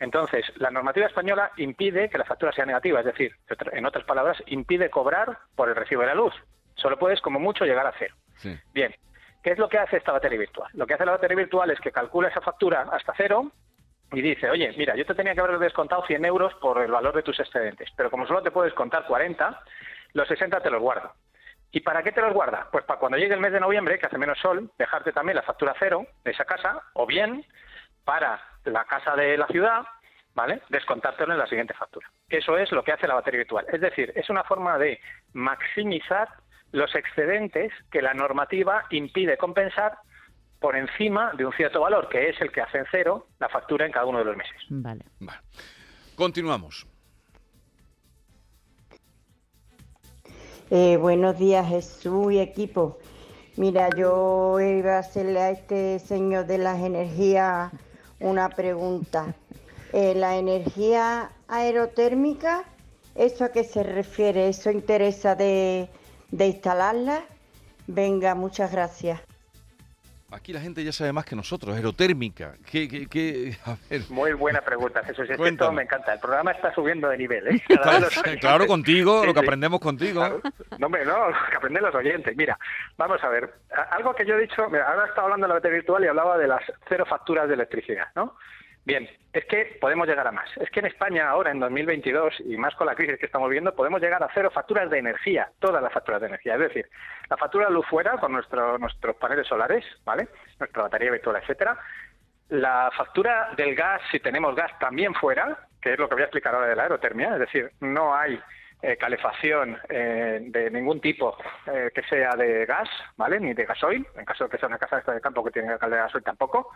Entonces, 0.00 0.44
la 0.56 0.70
normativa 0.70 1.06
española 1.06 1.52
impide 1.56 2.08
que 2.08 2.18
la 2.18 2.24
factura 2.24 2.52
sea 2.52 2.66
negativa, 2.66 3.00
es 3.00 3.06
decir, 3.06 3.32
en 3.72 3.86
otras 3.86 4.04
palabras, 4.04 4.42
impide 4.46 4.90
cobrar 4.90 5.38
por 5.54 5.68
el 5.68 5.76
recibo 5.76 6.02
de 6.02 6.08
la 6.08 6.14
luz. 6.14 6.34
Solo 6.74 6.98
puedes, 6.98 7.20
como 7.20 7.38
mucho, 7.38 7.64
llegar 7.64 7.86
a 7.86 7.94
cero. 7.98 8.16
Bien, 8.72 8.94
¿Qué 9.42 9.52
es 9.52 9.58
lo 9.58 9.68
que 9.68 9.78
hace 9.78 9.96
esta 9.96 10.12
batería 10.12 10.38
virtual? 10.38 10.68
Lo 10.74 10.86
que 10.86 10.94
hace 10.94 11.04
la 11.04 11.12
batería 11.12 11.36
virtual 11.36 11.70
es 11.70 11.80
que 11.80 11.92
calcula 11.92 12.28
esa 12.28 12.40
factura 12.40 12.86
hasta 12.92 13.14
cero 13.16 13.50
y 14.12 14.20
dice, 14.20 14.50
oye, 14.50 14.74
mira, 14.76 14.96
yo 14.96 15.04
te 15.04 15.14
tenía 15.14 15.34
que 15.34 15.40
haber 15.40 15.58
descontado 15.58 16.04
100 16.06 16.24
euros 16.24 16.54
por 16.60 16.82
el 16.82 16.90
valor 16.90 17.14
de 17.14 17.22
tus 17.22 17.38
excedentes, 17.38 17.90
pero 17.96 18.10
como 18.10 18.26
solo 18.26 18.42
te 18.42 18.50
puedes 18.50 18.74
contar 18.74 19.06
40, 19.06 19.62
los 20.14 20.28
60 20.28 20.60
te 20.60 20.70
los 20.70 20.80
guardo. 20.80 21.12
¿Y 21.70 21.80
para 21.80 22.02
qué 22.02 22.12
te 22.12 22.20
los 22.20 22.32
guarda? 22.32 22.68
Pues 22.72 22.84
para 22.84 22.98
cuando 22.98 23.18
llegue 23.18 23.34
el 23.34 23.40
mes 23.40 23.52
de 23.52 23.60
noviembre, 23.60 23.98
que 23.98 24.06
hace 24.06 24.18
menos 24.18 24.38
sol, 24.38 24.70
dejarte 24.78 25.12
también 25.12 25.36
la 25.36 25.42
factura 25.42 25.74
cero 25.78 26.06
de 26.24 26.30
esa 26.30 26.44
casa, 26.44 26.82
o 26.94 27.06
bien 27.06 27.44
para 28.04 28.40
la 28.64 28.84
casa 28.84 29.14
de 29.14 29.36
la 29.36 29.46
ciudad, 29.48 29.82
¿vale? 30.34 30.62
Descontártelo 30.70 31.32
en 31.32 31.38
la 31.38 31.46
siguiente 31.46 31.74
factura. 31.74 32.10
Eso 32.28 32.56
es 32.56 32.72
lo 32.72 32.82
que 32.82 32.92
hace 32.92 33.06
la 33.06 33.14
batería 33.14 33.40
virtual. 33.40 33.66
Es 33.70 33.80
decir, 33.80 34.12
es 34.14 34.30
una 34.30 34.44
forma 34.44 34.78
de 34.78 34.98
maximizar 35.34 36.28
los 36.72 36.94
excedentes 36.94 37.72
que 37.90 38.02
la 38.02 38.14
normativa 38.14 38.84
impide 38.90 39.36
compensar 39.36 39.98
por 40.60 40.76
encima 40.76 41.32
de 41.34 41.44
un 41.44 41.52
cierto 41.52 41.80
valor, 41.80 42.08
que 42.08 42.30
es 42.30 42.40
el 42.40 42.50
que 42.50 42.60
hace 42.60 42.78
en 42.78 42.86
cero 42.90 43.26
la 43.38 43.48
factura 43.48 43.86
en 43.86 43.92
cada 43.92 44.06
uno 44.06 44.18
de 44.18 44.24
los 44.24 44.36
meses. 44.36 44.56
Vale. 44.70 45.04
Continuamos. 46.16 46.86
Eh, 50.70 50.98
buenos 50.98 51.38
días, 51.38 51.66
Jesús 51.66 52.30
y 52.34 52.40
equipo. 52.40 52.98
Mira, 53.56 53.88
yo 53.88 54.60
iba 54.60 54.96
a 54.96 54.98
hacerle 54.98 55.40
a 55.40 55.50
este 55.50 55.98
señor 55.98 56.46
de 56.46 56.58
las 56.58 56.80
energías 56.80 57.72
una 58.20 58.50
pregunta. 58.50 59.34
Eh, 59.94 60.14
la 60.14 60.36
energía 60.36 61.32
aerotérmica, 61.48 62.64
¿eso 63.14 63.46
a 63.46 63.48
qué 63.48 63.64
se 63.64 63.82
refiere? 63.82 64.50
¿Eso 64.50 64.70
interesa 64.70 65.34
de, 65.34 65.88
de 66.32 66.46
instalarla. 66.48 67.24
Venga, 67.86 68.34
muchas 68.34 68.70
gracias. 68.70 69.20
Aquí 70.30 70.52
la 70.52 70.60
gente 70.60 70.84
ya 70.84 70.92
sabe 70.92 71.10
más 71.10 71.24
que 71.24 71.34
nosotros, 71.34 71.74
aerotérmica. 71.74 72.52
¿Qué, 72.70 73.56
Muy 74.10 74.34
buena 74.34 74.60
pregunta, 74.60 75.02
Jesús. 75.02 75.28
Es 75.30 75.38
que 75.38 75.70
me 75.72 75.82
encanta. 75.82 76.12
El 76.12 76.20
programa 76.20 76.50
está 76.52 76.74
subiendo 76.74 77.08
de 77.08 77.16
nivel. 77.16 77.48
¿eh? 77.48 77.62
Claro, 78.40 78.66
contigo, 78.66 79.24
lo 79.24 79.32
que 79.32 79.40
aprendemos 79.40 79.80
contigo. 79.80 80.40
No, 80.78 80.86
hombre, 80.86 81.06
no, 81.06 81.30
lo 81.30 81.36
que 81.50 81.56
aprenden 81.56 81.82
los 81.82 81.94
oyentes. 81.94 82.36
Mira, 82.36 82.58
vamos 82.98 83.22
a 83.24 83.28
ver. 83.28 83.54
Algo 83.90 84.14
que 84.14 84.26
yo 84.26 84.34
he 84.34 84.42
dicho, 84.42 84.62
ahora 84.62 85.06
estaba 85.06 85.24
hablando 85.24 85.46
de 85.46 85.48
la 85.48 85.54
batería 85.54 85.76
virtual 85.76 86.04
y 86.04 86.08
hablaba 86.08 86.36
de 86.36 86.48
las 86.48 86.62
cero 86.88 87.06
facturas 87.08 87.48
de 87.48 87.54
electricidad, 87.54 88.08
¿no? 88.14 88.36
Bien, 88.88 89.06
es 89.34 89.44
que 89.44 89.76
podemos 89.82 90.08
llegar 90.08 90.26
a 90.26 90.32
más. 90.32 90.48
Es 90.56 90.70
que 90.70 90.80
en 90.80 90.86
España 90.86 91.28
ahora, 91.28 91.50
en 91.50 91.60
2022, 91.60 92.40
y 92.46 92.56
más 92.56 92.74
con 92.74 92.86
la 92.86 92.94
crisis 92.94 93.18
que 93.18 93.26
estamos 93.26 93.50
viendo, 93.50 93.74
podemos 93.74 94.00
llegar 94.00 94.22
a 94.22 94.30
cero 94.32 94.50
facturas 94.50 94.88
de 94.88 94.96
energía, 94.96 95.50
todas 95.58 95.82
las 95.82 95.92
facturas 95.92 96.22
de 96.22 96.28
energía. 96.28 96.54
Es 96.54 96.60
decir, 96.60 96.88
la 97.28 97.36
factura 97.36 97.66
de 97.66 97.74
luz 97.74 97.84
fuera 97.86 98.12
con 98.12 98.32
nuestro, 98.32 98.78
nuestros 98.78 99.14
paneles 99.16 99.46
solares, 99.46 99.84
¿vale? 100.06 100.28
Nuestra 100.58 100.84
batería 100.84 101.10
virtual, 101.10 101.36
etcétera. 101.36 101.78
La 102.48 102.90
factura 102.96 103.50
del 103.58 103.74
gas, 103.74 104.00
si 104.10 104.20
tenemos 104.20 104.56
gas, 104.56 104.72
también 104.78 105.12
fuera, 105.12 105.68
que 105.82 105.92
es 105.92 105.98
lo 105.98 106.08
que 106.08 106.14
voy 106.14 106.22
a 106.22 106.26
explicar 106.28 106.54
ahora 106.54 106.68
de 106.68 106.76
la 106.76 106.84
aerotermia, 106.84 107.34
es 107.34 107.40
decir, 107.40 107.70
no 107.80 108.14
hay 108.14 108.40
eh, 108.80 108.96
calefacción 108.96 109.76
eh, 109.90 110.40
de 110.40 110.70
ningún 110.70 110.98
tipo 111.02 111.36
eh, 111.66 111.90
que 111.94 112.02
sea 112.04 112.30
de 112.36 112.64
gas, 112.64 112.88
¿vale? 113.18 113.38
Ni 113.38 113.52
de 113.52 113.66
gasoil, 113.66 114.06
en 114.16 114.24
caso 114.24 114.44
de 114.44 114.50
que 114.50 114.56
sea 114.56 114.68
una 114.68 114.78
casa 114.78 115.12
de 115.12 115.20
campo 115.20 115.44
que 115.44 115.50
tiene 115.50 115.72
de 115.72 115.76
gasoil 115.78 116.24
tampoco. 116.24 116.70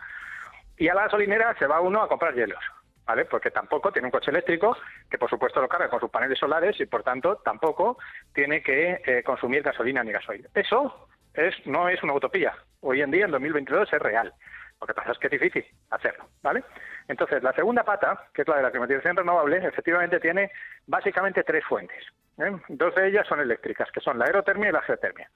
Y 0.77 0.87
a 0.87 0.93
la 0.93 1.03
gasolinera 1.03 1.55
se 1.57 1.67
va 1.67 1.81
uno 1.81 2.01
a 2.01 2.07
comprar 2.07 2.33
hielos, 2.33 2.63
¿vale? 3.05 3.25
Porque 3.25 3.51
tampoco 3.51 3.91
tiene 3.91 4.07
un 4.07 4.11
coche 4.11 4.31
eléctrico 4.31 4.75
que 5.09 5.17
por 5.17 5.29
supuesto 5.29 5.61
lo 5.61 5.67
carga 5.67 5.89
con 5.89 5.99
sus 5.99 6.09
paneles 6.09 6.39
solares 6.39 6.79
y 6.79 6.85
por 6.85 7.03
tanto 7.03 7.37
tampoco 7.37 7.97
tiene 8.33 8.61
que 8.61 9.01
eh, 9.05 9.23
consumir 9.23 9.61
gasolina 9.61 10.03
ni 10.03 10.11
gasoil. 10.11 10.47
Eso 10.53 11.07
es, 11.33 11.55
no 11.65 11.89
es 11.89 12.01
una 12.03 12.13
utopía. 12.13 12.53
Hoy 12.81 13.01
en 13.01 13.11
día, 13.11 13.25
en 13.25 13.31
2022, 13.31 13.91
es 13.91 14.01
real. 14.01 14.33
Lo 14.81 14.87
que 14.87 14.93
pasa 14.93 15.11
es 15.11 15.17
que 15.17 15.27
es 15.27 15.31
difícil 15.31 15.65
hacerlo, 15.91 16.25
¿vale? 16.41 16.63
Entonces, 17.07 17.41
la 17.41 17.53
segunda 17.53 17.83
pata, 17.83 18.27
que 18.33 18.41
es 18.41 18.47
la 18.47 18.57
de 18.57 18.63
la 18.63 18.71
climatización 18.71 19.15
renovable, 19.15 19.65
efectivamente 19.65 20.19
tiene 20.19 20.51
básicamente 20.87 21.43
tres 21.43 21.63
fuentes. 21.63 22.03
¿eh? 22.37 22.51
Dos 22.67 22.93
de 22.95 23.07
ellas 23.07 23.25
son 23.27 23.39
eléctricas, 23.39 23.89
que 23.91 24.01
son 24.01 24.19
la 24.19 24.25
aerotermia 24.25 24.69
y 24.69 24.73
la 24.73 24.81
geotermia. 24.81 25.29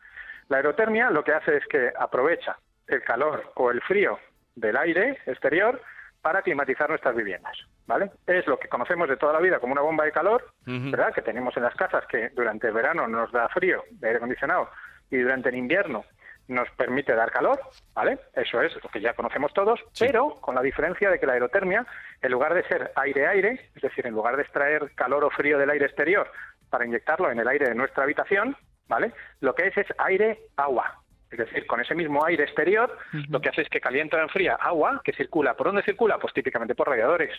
La 0.50 0.58
aerotermia 0.58 1.10
lo 1.12 1.24
que 1.24 1.34
hace 1.34 1.58
es 1.58 1.66
que 1.68 1.94
aprovecha 1.98 2.58
el 2.88 3.02
calor 3.04 3.52
o 3.56 3.72
el 3.72 3.82
frío 3.82 4.20
del 4.58 4.76
aire 4.76 5.20
exterior 5.26 5.82
para 6.22 6.42
climatizar 6.42 6.90
nuestras 6.90 7.16
viviendas, 7.16 7.56
¿vale? 7.86 8.12
Es 8.26 8.46
lo 8.48 8.60
que 8.60 8.68
conocemos 8.68 9.08
de 9.08 9.18
toda 9.18 9.34
la 9.34 9.40
vida 9.40 9.60
como 9.60 9.74
una 9.74 9.82
bomba 9.82 10.04
de 10.04 10.12
calor, 10.12 10.52
¿verdad? 10.66 11.14
Que 11.14 11.22
tenemos 11.22 11.56
en 11.56 11.64
las 11.64 11.76
casas 11.76 12.06
que 12.08 12.30
durante 12.30 12.68
el 12.68 12.74
verano 12.74 13.08
nos 13.08 13.32
da 13.32 13.48
frío 13.50 13.84
de 13.92 14.08
aire 14.08 14.18
acondicionado 14.18 14.70
y 15.10 15.18
durante 15.18 15.50
el 15.50 15.56
invierno 15.56 16.04
nos 16.48 16.70
permite 16.72 17.14
dar 17.14 17.32
calor, 17.32 17.60
¿vale? 17.94 18.20
Eso 18.34 18.62
es 18.62 18.74
lo 18.82 18.90
que 18.90 19.02
ya 19.02 19.14
conocemos 19.14 19.54
todos, 19.54 19.80
pero 20.00 20.36
con 20.42 20.56
la 20.56 20.62
diferencia 20.62 21.10
de 21.10 21.20
que 21.20 21.28
la 21.28 21.34
aerotermia, 21.34 21.86
en 22.22 22.32
lugar 22.32 22.54
de 22.54 22.64
ser 22.64 22.92
aire-aire, 22.96 23.70
es 23.76 23.82
decir, 23.82 24.08
en 24.08 24.14
lugar 24.14 24.38
de 24.38 24.44
extraer 24.44 24.92
calor 24.96 25.24
o 25.24 25.30
frío 25.30 25.58
del 25.58 25.70
aire 25.70 25.86
exterior 25.86 26.32
para 26.70 26.86
inyectarlo 26.86 27.30
en 27.32 27.40
el 27.40 27.48
aire 27.48 27.70
de 27.70 27.76
nuestra 27.76 28.04
habitación, 28.04 28.56
¿vale? 28.88 29.14
Lo 29.42 29.54
que 29.56 29.68
es 29.68 29.78
es 29.78 29.88
aire-agua, 29.98 31.02
es 31.30 31.38
decir, 31.38 31.68
con 31.68 31.82
ese 31.82 31.94
mismo 31.94 32.24
aire 32.26 32.44
exterior, 32.44 32.98
lo 33.30 33.42
que 33.42 33.50
hace 33.50 33.62
es 33.62 33.70
que 33.70 33.82
calienta 33.82 34.18
o 34.18 34.22
enfría 34.22 34.56
agua 34.56 35.02
que 35.04 35.12
circula. 35.12 35.56
¿Por 35.56 35.68
dónde 35.68 35.84
circula? 35.84 36.18
Pues 36.20 36.34
típicamente 36.34 36.74
por 36.74 36.88
radiadores. 36.88 37.38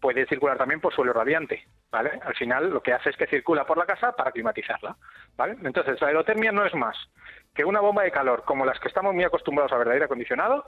Puede 0.00 0.26
circular 0.26 0.58
también 0.58 0.80
por 0.80 0.94
suelo 0.94 1.12
radiante, 1.12 1.66
¿vale? 1.90 2.20
Al 2.22 2.34
final 2.34 2.70
lo 2.70 2.82
que 2.82 2.92
hace 2.92 3.10
es 3.10 3.16
que 3.16 3.26
circula 3.26 3.64
por 3.64 3.78
la 3.78 3.86
casa 3.86 4.12
para 4.12 4.32
climatizarla, 4.32 4.96
¿vale? 5.36 5.56
Entonces, 5.62 6.00
la 6.00 6.08
aerotermia 6.08 6.52
no 6.52 6.66
es 6.66 6.74
más 6.74 6.96
que 7.54 7.64
una 7.64 7.80
bomba 7.80 8.02
de 8.02 8.10
calor 8.10 8.44
como 8.44 8.64
las 8.64 8.78
que 8.80 8.88
estamos 8.88 9.14
muy 9.14 9.24
acostumbrados 9.24 9.72
a 9.72 9.78
ver 9.78 9.88
de 9.88 9.92
aire 9.94 10.04
acondicionado, 10.06 10.64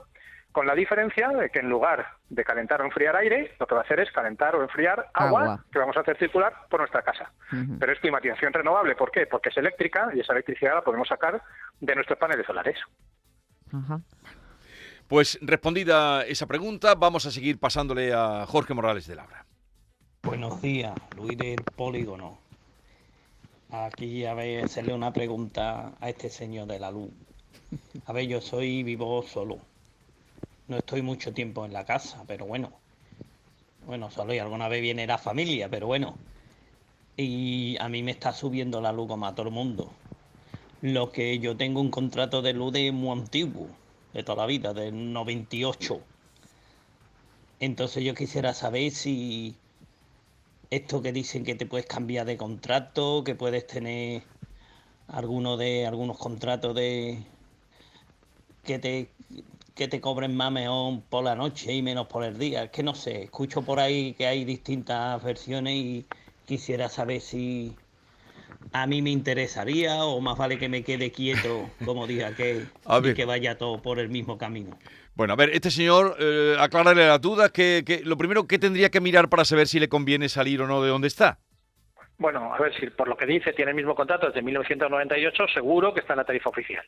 con 0.55 0.65
la 0.65 0.73
diferencia 0.73 1.27
de 1.27 1.49
que 1.49 1.59
en 1.59 1.67
lugar 1.67 2.07
de 2.29 2.45
calentar 2.45 2.81
o 2.81 2.85
enfriar 2.85 3.13
aire, 3.17 3.53
lo 3.59 3.67
que 3.67 3.75
va 3.75 3.81
a 3.81 3.83
hacer 3.83 3.99
es 3.99 4.09
calentar 4.13 4.55
o 4.55 4.63
enfriar 4.63 5.11
agua, 5.13 5.65
que 5.69 5.79
vamos 5.79 5.97
a 5.97 5.99
hacer 5.99 6.17
circular 6.17 6.53
por 6.69 6.79
nuestra 6.79 7.01
casa. 7.01 7.29
Pero 7.77 7.91
es 7.91 7.99
climatización 7.99 8.53
renovable, 8.53 8.95
¿por 8.95 9.11
qué? 9.11 9.27
Porque 9.27 9.49
es 9.49 9.57
eléctrica 9.57 10.11
y 10.15 10.21
esa 10.21 10.31
electricidad 10.31 10.75
la 10.75 10.81
podemos 10.81 11.09
sacar 11.09 11.43
de 11.81 11.95
nuestros 11.95 12.17
paneles 12.17 12.45
solares. 12.45 12.77
Pues 15.09 15.37
respondida 15.41 16.25
esa 16.25 16.47
pregunta, 16.47 16.95
vamos 16.95 17.25
a 17.25 17.31
seguir 17.31 17.59
pasándole 17.59 18.13
a 18.13 18.45
Jorge 18.45 18.73
Morales 18.73 19.07
de 19.07 19.15
Labra. 19.15 19.45
Buenos 20.23 20.61
días, 20.61 20.95
Luis 21.17 21.37
del 21.37 21.61
Polígono. 21.75 22.39
Aquí 23.71 24.25
a 24.25 24.33
ver, 24.33 24.63
hacerle 24.63 24.93
una 24.93 25.11
pregunta 25.11 25.91
a 25.99 26.07
este 26.07 26.29
señor 26.29 26.67
de 26.67 26.79
la 26.79 26.91
luz. 26.91 27.11
A 28.05 28.13
ver, 28.13 28.25
yo 28.25 28.39
soy 28.39 28.83
vivo 28.83 29.21
solo 29.21 29.59
no 30.67 30.77
estoy 30.77 31.01
mucho 31.01 31.33
tiempo 31.33 31.65
en 31.65 31.73
la 31.73 31.85
casa, 31.85 32.23
pero 32.27 32.45
bueno. 32.45 32.71
Bueno, 33.85 34.09
solo 34.09 34.33
y 34.33 34.39
alguna 34.39 34.67
vez 34.67 34.81
viene 34.81 35.05
la 35.05 35.17
familia, 35.17 35.69
pero 35.69 35.87
bueno. 35.87 36.17
Y 37.17 37.77
a 37.79 37.87
mí 37.87 38.01
me 38.01 38.11
está 38.11 38.33
subiendo 38.33 38.81
la 38.81 38.91
luz 38.91 39.07
como 39.07 39.27
a 39.27 39.35
todo 39.35 39.47
el 39.47 39.53
mundo. 39.53 39.91
Lo 40.81 41.11
que 41.11 41.39
yo 41.39 41.55
tengo 41.55 41.81
un 41.81 41.91
contrato 41.91 42.41
de 42.41 42.53
luz 42.53 42.73
de 42.73 42.91
muy 42.91 43.17
antiguo, 43.17 43.67
de 44.13 44.23
toda 44.23 44.43
la 44.43 44.45
vida, 44.47 44.73
del 44.73 45.13
98. 45.13 46.01
Entonces 47.59 48.03
yo 48.03 48.13
quisiera 48.15 48.53
saber 48.53 48.91
si 48.91 49.55
esto 50.71 51.01
que 51.01 51.13
dicen 51.13 51.43
que 51.45 51.55
te 51.55 51.65
puedes 51.65 51.85
cambiar 51.85 52.25
de 52.25 52.37
contrato, 52.37 53.23
que 53.23 53.35
puedes 53.35 53.67
tener 53.67 54.23
alguno 55.07 55.57
de 55.57 55.85
algunos 55.85 56.17
contratos 56.17 56.75
de 56.75 57.23
que 58.63 58.79
te 58.79 59.09
que 59.75 59.87
te 59.87 59.99
cobren 60.01 60.35
más 60.35 60.51
mejor 60.51 61.01
por 61.09 61.23
la 61.23 61.35
noche 61.35 61.73
y 61.73 61.81
menos 61.81 62.07
por 62.07 62.23
el 62.23 62.39
día. 62.39 62.63
Es 62.63 62.71
que 62.71 62.81
no 62.81 62.95
sé, 62.95 63.23
escucho 63.23 63.61
por 63.61 63.79
ahí 63.79 64.13
que 64.13 64.25
hay 64.25 64.45
distintas 64.45 65.21
versiones 65.23 65.73
y 65.73 66.05
quisiera 66.45 66.87
saber 66.89 67.19
si 67.21 67.75
a 68.71 68.87
mí 68.87 69.01
me 69.01 69.09
interesaría 69.09 70.05
o 70.05 70.21
más 70.21 70.37
vale 70.37 70.57
que 70.57 70.69
me 70.69 70.83
quede 70.83 71.11
quieto, 71.11 71.69
como 71.83 72.07
diga 72.07 72.33
que, 72.35 72.65
y 73.03 73.13
que 73.13 73.25
vaya 73.25 73.57
todo 73.57 73.81
por 73.81 73.99
el 73.99 74.09
mismo 74.09 74.37
camino. 74.37 74.77
Bueno, 75.13 75.33
a 75.33 75.35
ver, 75.35 75.49
este 75.53 75.71
señor, 75.71 76.17
eh, 76.19 76.55
aclararle 76.59 77.07
las 77.07 77.21
dudas, 77.21 77.51
que, 77.51 77.83
que, 77.85 78.01
lo 78.03 78.17
primero 78.17 78.47
que 78.47 78.59
tendría 78.59 78.89
que 78.89 78.99
mirar 78.99 79.29
para 79.29 79.45
saber 79.45 79.67
si 79.67 79.79
le 79.79 79.87
conviene 79.87 80.27
salir 80.29 80.61
o 80.61 80.67
no 80.67 80.81
de 80.81 80.89
donde 80.89 81.07
está. 81.07 81.39
Bueno, 82.17 82.53
a 82.53 82.57
ver 82.59 82.73
si 82.79 82.89
por 82.89 83.07
lo 83.07 83.17
que 83.17 83.25
dice 83.25 83.51
tiene 83.53 83.71
el 83.71 83.75
mismo 83.75 83.93
contrato 83.93 84.27
desde 84.27 84.41
1998, 84.41 85.47
seguro 85.53 85.93
que 85.93 85.99
está 85.99 86.13
en 86.13 86.17
la 86.17 86.23
tarifa 86.25 86.49
oficial. 86.49 86.85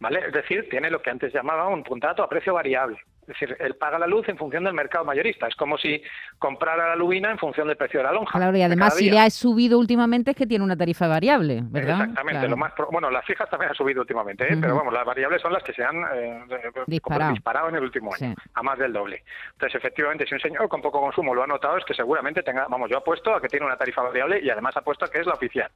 ¿Vale? 0.00 0.20
Es 0.26 0.32
decir, 0.32 0.66
tiene 0.70 0.90
lo 0.90 1.02
que 1.02 1.10
antes 1.10 1.32
llamaba 1.32 1.68
un 1.68 1.82
contrato 1.84 2.22
a 2.22 2.28
precio 2.28 2.54
variable. 2.54 2.98
Es 3.22 3.38
decir, 3.38 3.56
él 3.60 3.76
paga 3.76 3.98
la 3.98 4.08
luz 4.08 4.28
en 4.28 4.36
función 4.36 4.64
del 4.64 4.72
mercado 4.72 5.04
mayorista. 5.04 5.46
Es 5.46 5.54
como 5.54 5.78
si 5.78 6.02
comprara 6.38 6.88
la 6.88 6.96
lubina 6.96 7.30
en 7.30 7.38
función 7.38 7.68
del 7.68 7.76
precio 7.76 8.00
de 8.00 8.04
la 8.04 8.12
lonja. 8.12 8.36
Claro, 8.36 8.56
y 8.56 8.62
además 8.62 8.96
si 8.96 9.08
le 9.08 9.20
ha 9.20 9.30
subido 9.30 9.78
últimamente 9.78 10.32
es 10.32 10.36
que 10.36 10.46
tiene 10.46 10.64
una 10.64 10.76
tarifa 10.76 11.06
variable, 11.06 11.60
¿verdad? 11.64 12.00
Exactamente. 12.00 12.48
Lo 12.48 12.56
más 12.56 12.72
bueno, 12.90 13.08
las 13.10 13.24
fijas 13.24 13.48
también 13.48 13.70
han 13.70 13.76
subido 13.76 14.00
últimamente, 14.00 14.52
¿eh? 14.52 14.56
pero 14.60 14.74
vamos, 14.74 14.92
las 14.92 15.04
variables 15.04 15.40
son 15.40 15.52
las 15.52 15.62
que 15.62 15.72
se 15.72 15.84
han 15.84 16.02
eh, 16.12 16.42
disparado. 16.86 17.68
en 17.68 17.76
el 17.76 17.82
último 17.84 18.10
año, 18.12 18.34
a 18.54 18.62
más 18.62 18.78
del 18.78 18.92
doble. 18.92 19.22
Entonces, 19.52 19.76
efectivamente, 19.76 20.26
si 20.26 20.34
un 20.34 20.40
señor 20.40 20.68
con 20.68 20.82
poco 20.82 21.00
consumo 21.00 21.34
lo 21.34 21.44
ha 21.44 21.46
notado, 21.46 21.76
es 21.76 21.84
que 21.84 21.94
seguramente 21.94 22.42
tenga, 22.42 22.66
vamos, 22.68 22.90
yo 22.90 22.98
apuesto 22.98 23.34
a 23.34 23.40
que 23.40 23.48
tiene 23.48 23.66
una 23.66 23.76
tarifa 23.76 24.02
variable 24.02 24.40
y 24.42 24.50
además 24.50 24.76
apuesto 24.76 25.04
a 25.04 25.08
que 25.08 25.20
es 25.20 25.26
la 25.26 25.34
oficial. 25.34 25.70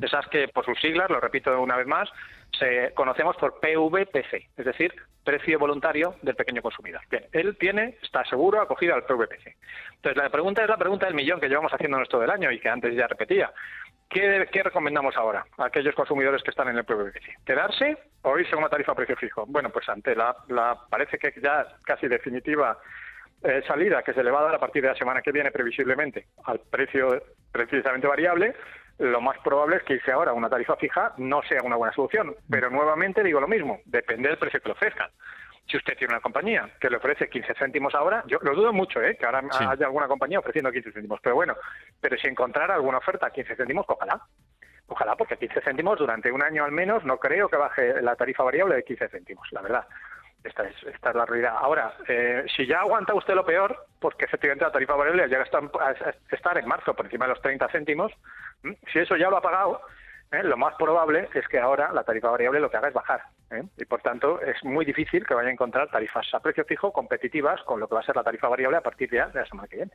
Esas 0.00 0.28
que, 0.28 0.46
por 0.48 0.64
sus 0.64 0.78
siglas, 0.80 1.10
lo 1.10 1.18
repito 1.18 1.60
una 1.60 1.76
vez 1.76 1.86
más, 1.86 2.08
se 2.60 2.92
conocemos 2.94 3.36
por 3.36 3.58
PVPC, 3.58 4.50
es 4.56 4.64
decir, 4.64 4.94
precio 5.24 5.58
voluntario 5.58 6.14
del 6.22 6.36
pequeño 6.36 6.62
consumidor. 6.62 7.00
Bien, 7.10 7.24
él 7.32 7.56
tiene, 7.58 7.96
está 8.02 8.24
seguro, 8.26 8.60
acogido 8.60 8.94
al 8.94 9.04
PVPC. 9.04 9.56
Entonces, 9.96 10.22
la 10.22 10.30
pregunta 10.30 10.62
es 10.62 10.68
la 10.68 10.76
pregunta 10.76 11.06
del 11.06 11.14
millón 11.14 11.40
que 11.40 11.48
llevamos 11.48 11.72
haciendo 11.72 11.96
nuestro 11.96 12.20
del 12.20 12.30
año 12.30 12.52
y 12.52 12.60
que 12.60 12.68
antes 12.68 12.94
ya 12.94 13.08
repetía. 13.08 13.50
¿Qué, 14.08 14.62
recomendamos 14.62 15.16
ahora 15.16 15.44
a 15.56 15.66
aquellos 15.66 15.94
consumidores 15.94 16.42
que 16.42 16.50
están 16.50 16.68
en 16.68 16.76
el 16.76 16.84
PVPC? 16.84 17.44
¿Quedarse 17.44 17.96
o 18.22 18.38
irse 18.38 18.54
a 18.54 18.58
una 18.58 18.68
tarifa 18.68 18.92
a 18.92 18.96
precio 18.96 19.16
fijo? 19.16 19.46
Bueno, 19.46 19.70
pues 19.70 19.88
ante 19.88 20.14
la, 20.14 20.36
la 20.48 20.76
parece 20.90 21.16
que 21.16 21.32
ya 21.40 21.64
casi 21.84 22.08
definitiva 22.08 22.76
eh, 23.42 23.62
salida 23.66 24.02
que 24.02 24.12
se 24.12 24.22
le 24.22 24.30
va 24.30 24.40
a 24.40 24.44
dar 24.44 24.54
a 24.56 24.58
partir 24.58 24.82
de 24.82 24.88
la 24.88 24.94
semana 24.96 25.22
que 25.22 25.32
viene 25.32 25.50
previsiblemente 25.50 26.26
al 26.44 26.60
precio 26.60 27.22
precisamente 27.50 28.06
variable, 28.06 28.54
lo 29.00 29.20
más 29.22 29.38
probable 29.38 29.76
es 29.76 29.82
que 29.82 29.94
irse 29.94 30.12
ahora 30.12 30.32
a 30.32 30.34
una 30.34 30.50
tarifa 30.50 30.76
fija 30.76 31.14
no 31.16 31.42
sea 31.42 31.62
una 31.62 31.76
buena 31.76 31.94
solución. 31.94 32.36
Pero 32.48 32.68
nuevamente 32.68 33.22
digo 33.22 33.40
lo 33.40 33.48
mismo, 33.48 33.80
depende 33.86 34.28
del 34.28 34.38
precio 34.38 34.60
que 34.60 34.68
le 34.68 34.72
ofrezcan. 34.72 35.10
Si 35.66 35.76
usted 35.78 35.96
tiene 35.96 36.12
una 36.12 36.20
compañía 36.20 36.68
que 36.78 36.90
le 36.90 36.98
ofrece 36.98 37.28
15 37.28 37.54
céntimos 37.54 37.94
ahora, 37.94 38.22
yo 38.26 38.38
lo 38.42 38.54
dudo 38.54 38.72
mucho, 38.72 39.00
¿eh? 39.00 39.16
que 39.16 39.24
ahora 39.24 39.42
haya 39.68 39.86
alguna 39.86 40.06
compañía 40.06 40.38
ofreciendo 40.38 40.70
15 40.70 40.92
céntimos, 40.92 41.18
pero 41.22 41.34
bueno, 41.34 41.56
pero 42.00 42.18
si 42.18 42.26
encontrara 42.28 42.74
alguna 42.74 42.98
oferta 42.98 43.26
a 43.26 43.30
15 43.30 43.56
céntimos, 43.56 43.86
ojalá. 43.88 44.20
Ojalá, 44.88 45.16
porque 45.16 45.36
15 45.36 45.62
céntimos 45.62 45.98
durante 45.98 46.30
un 46.30 46.42
año 46.42 46.64
al 46.64 46.72
menos 46.72 47.04
no 47.04 47.18
creo 47.18 47.48
que 47.48 47.56
baje 47.56 48.02
la 48.02 48.16
tarifa 48.16 48.42
variable 48.42 48.74
de 48.74 48.84
15 48.84 49.08
céntimos, 49.08 49.48
la 49.52 49.62
verdad. 49.62 49.86
Esta 50.42 50.64
es, 50.64 50.74
esta 50.84 51.10
es 51.10 51.16
la 51.16 51.26
realidad. 51.26 51.54
Ahora, 51.58 51.94
eh, 52.08 52.44
si 52.56 52.66
ya 52.66 52.80
aguanta 52.80 53.14
usted 53.14 53.34
lo 53.34 53.44
peor, 53.44 53.86
porque 53.98 54.24
efectivamente 54.24 54.64
la 54.64 54.72
tarifa 54.72 54.94
variable 54.94 55.28
llega 55.28 55.42
a 55.42 56.34
estar 56.34 56.58
en 56.58 56.68
marzo 56.68 56.94
por 56.94 57.04
encima 57.04 57.26
de 57.26 57.34
los 57.34 57.42
30 57.42 57.68
céntimos, 57.68 58.12
si 58.92 58.98
eso 58.98 59.16
ya 59.16 59.28
lo 59.28 59.36
ha 59.36 59.42
pagado, 59.42 59.80
¿eh? 60.32 60.42
lo 60.42 60.56
más 60.56 60.74
probable 60.76 61.28
es 61.34 61.46
que 61.48 61.58
ahora 61.58 61.92
la 61.92 62.04
tarifa 62.04 62.30
variable 62.30 62.60
lo 62.60 62.70
que 62.70 62.76
haga 62.78 62.88
es 62.88 62.94
bajar. 62.94 63.22
¿eh? 63.50 63.64
Y 63.76 63.84
por 63.84 64.00
tanto, 64.00 64.40
es 64.40 64.62
muy 64.64 64.84
difícil 64.84 65.26
que 65.26 65.34
vaya 65.34 65.48
a 65.48 65.52
encontrar 65.52 65.90
tarifas 65.90 66.26
a 66.32 66.40
precio 66.40 66.64
fijo 66.64 66.92
competitivas 66.92 67.60
con 67.64 67.80
lo 67.80 67.88
que 67.88 67.94
va 67.94 68.00
a 68.00 68.04
ser 68.04 68.16
la 68.16 68.24
tarifa 68.24 68.48
variable 68.48 68.78
a 68.78 68.82
partir 68.82 69.10
de, 69.10 69.18
de 69.18 69.40
la 69.40 69.46
semana 69.46 69.68
que 69.68 69.76
viene. 69.76 69.92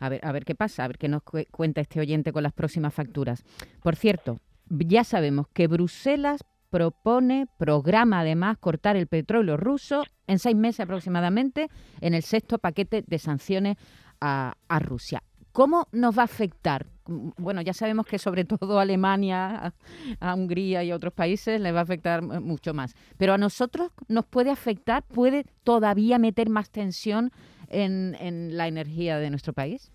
A 0.00 0.08
ver, 0.08 0.20
a 0.24 0.32
ver 0.32 0.44
qué 0.44 0.54
pasa, 0.54 0.84
a 0.84 0.88
ver 0.88 0.98
qué 0.98 1.08
nos 1.08 1.22
cuenta 1.22 1.80
este 1.80 2.00
oyente 2.00 2.32
con 2.32 2.42
las 2.42 2.52
próximas 2.52 2.94
facturas. 2.94 3.44
Por 3.82 3.96
cierto, 3.96 4.38
ya 4.68 5.04
sabemos 5.04 5.48
que 5.48 5.66
Bruselas 5.66 6.44
propone, 6.70 7.46
programa 7.58 8.20
además 8.20 8.58
cortar 8.58 8.96
el 8.96 9.06
petróleo 9.06 9.56
ruso 9.56 10.04
en 10.26 10.38
seis 10.38 10.56
meses 10.56 10.80
aproximadamente 10.80 11.68
en 12.00 12.14
el 12.14 12.22
sexto 12.22 12.58
paquete 12.58 13.04
de 13.06 13.18
sanciones 13.18 13.76
a, 14.20 14.54
a 14.68 14.78
Rusia. 14.78 15.22
¿Cómo 15.58 15.88
nos 15.90 16.16
va 16.16 16.22
a 16.22 16.26
afectar? 16.26 16.86
Bueno, 17.06 17.62
ya 17.62 17.72
sabemos 17.72 18.06
que 18.06 18.20
sobre 18.20 18.44
todo 18.44 18.78
a 18.78 18.82
Alemania, 18.82 19.74
a, 20.20 20.34
Hungría 20.34 20.84
y 20.84 20.92
a 20.92 20.94
otros 20.94 21.12
países 21.12 21.60
les 21.60 21.74
va 21.74 21.80
a 21.80 21.82
afectar 21.82 22.22
mucho 22.22 22.74
más. 22.74 22.94
Pero 23.16 23.32
a 23.32 23.38
nosotros 23.38 23.90
nos 24.06 24.24
puede 24.26 24.50
afectar, 24.50 25.02
puede 25.02 25.46
todavía 25.64 26.20
meter 26.20 26.48
más 26.48 26.70
tensión 26.70 27.32
en, 27.70 28.56
la 28.56 28.68
energía 28.68 29.18
de 29.18 29.30
nuestro 29.30 29.52
país. 29.52 29.90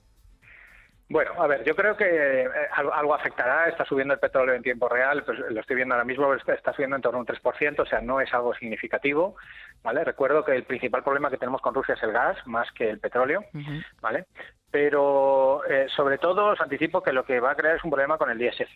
Bueno, 1.14 1.32
a 1.38 1.46
ver, 1.46 1.64
yo 1.64 1.76
creo 1.76 1.96
que 1.96 2.42
eh, 2.42 2.48
algo, 2.72 3.14
afectará. 3.14 3.70
Está 3.70 3.86
subiendo 3.86 4.16
el 4.16 4.20
petróleo 4.20 4.56
en 4.56 4.64
tiempo 4.64 4.90
real, 4.90 5.24
pues 5.24 5.38
lo 5.38 5.62
estoy 5.62 5.76
viendo 5.76 5.94
ahora 5.94 6.06
mismo, 6.06 6.34
está 6.34 6.74
subiendo 6.74 6.96
en 6.96 7.04
torno 7.04 7.20
a 7.20 7.22
un 7.22 7.28
3%, 7.28 7.80
o 7.80 7.86
sea, 7.86 8.02
no 8.02 8.20
es 8.20 8.34
algo 8.34 8.56
significativo. 8.56 9.36
¿vale? 9.84 10.04
Recuerdo 10.04 10.44
que 10.44 10.56
el 10.56 10.64
principal 10.64 11.04
problema 11.04 11.30
que 11.30 11.38
tenemos 11.38 11.62
con 11.62 11.76
Rusia 11.76 11.94
es 11.94 12.02
el 12.02 12.14
gas, 12.14 12.36
más 12.48 12.72
que 12.72 12.90
el 12.90 13.00
petróleo. 13.00 13.46
¿vale? 14.02 14.26
pero 14.72 15.64
eh, 15.70 15.86
sobre 15.96 16.18
todo 16.18 16.48
os 16.48 16.60
anticipo 16.60 17.04
que 17.04 17.14
lo 17.14 17.26
que 17.26 17.40
va 17.40 17.52
a 17.52 17.56
crear 17.56 17.76
es 17.76 17.84
un 17.84 17.92
problema 17.92 18.18
con 18.18 18.32
el 18.32 18.40
diésel. 18.40 18.68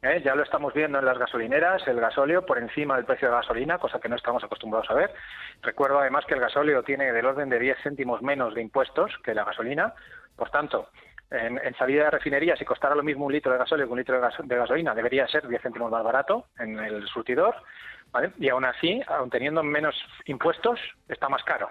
¿eh? 0.00 0.22
Ya 0.24 0.34
lo 0.34 0.42
estamos 0.42 0.72
viendo 0.72 0.98
en 0.98 1.04
las 1.04 1.18
gasolineras, 1.18 1.86
el 1.86 2.00
gasóleo 2.00 2.46
por 2.46 2.56
encima 2.56 2.96
del 2.96 3.04
precio 3.04 3.28
de 3.28 3.32
la 3.32 3.42
gasolina, 3.42 3.76
cosa 3.76 4.00
que 4.00 4.08
no 4.08 4.16
estamos 4.16 4.42
acostumbrados 4.42 4.90
a 4.90 4.94
ver. 4.94 5.12
Recuerdo 5.60 6.00
además 6.00 6.24
que 6.24 6.32
el 6.32 6.40
gasóleo 6.40 6.82
tiene 6.84 7.12
del 7.12 7.26
orden 7.26 7.50
de 7.50 7.58
10 7.58 7.76
céntimos 7.82 8.22
menos 8.22 8.54
de 8.54 8.62
impuestos 8.62 9.12
que 9.22 9.34
la 9.34 9.44
gasolina. 9.44 9.92
Por 10.36 10.48
tanto, 10.48 10.88
en, 11.30 11.74
salida 11.76 12.04
de 12.04 12.10
refinería, 12.10 12.56
si 12.56 12.64
costara 12.64 12.94
lo 12.94 13.02
mismo 13.02 13.26
un 13.26 13.32
litro 13.32 13.52
de 13.52 13.58
gasóleo 13.58 13.86
que 13.86 13.92
un 13.92 13.98
litro 13.98 14.20
de, 14.20 14.56
gasolina, 14.56 14.94
debería 14.94 15.26
ser 15.26 15.46
10 15.46 15.62
céntimos 15.62 15.90
más 15.90 16.04
barato 16.04 16.46
en 16.58 16.78
el 16.78 17.06
surtidor. 17.08 17.54
Y 18.38 18.48
aún 18.48 18.64
así, 18.64 19.02
aun 19.08 19.28
teniendo 19.28 19.62
menos 19.62 19.94
impuestos, 20.26 20.80
está 21.08 21.28
más 21.28 21.42
caro. 21.42 21.68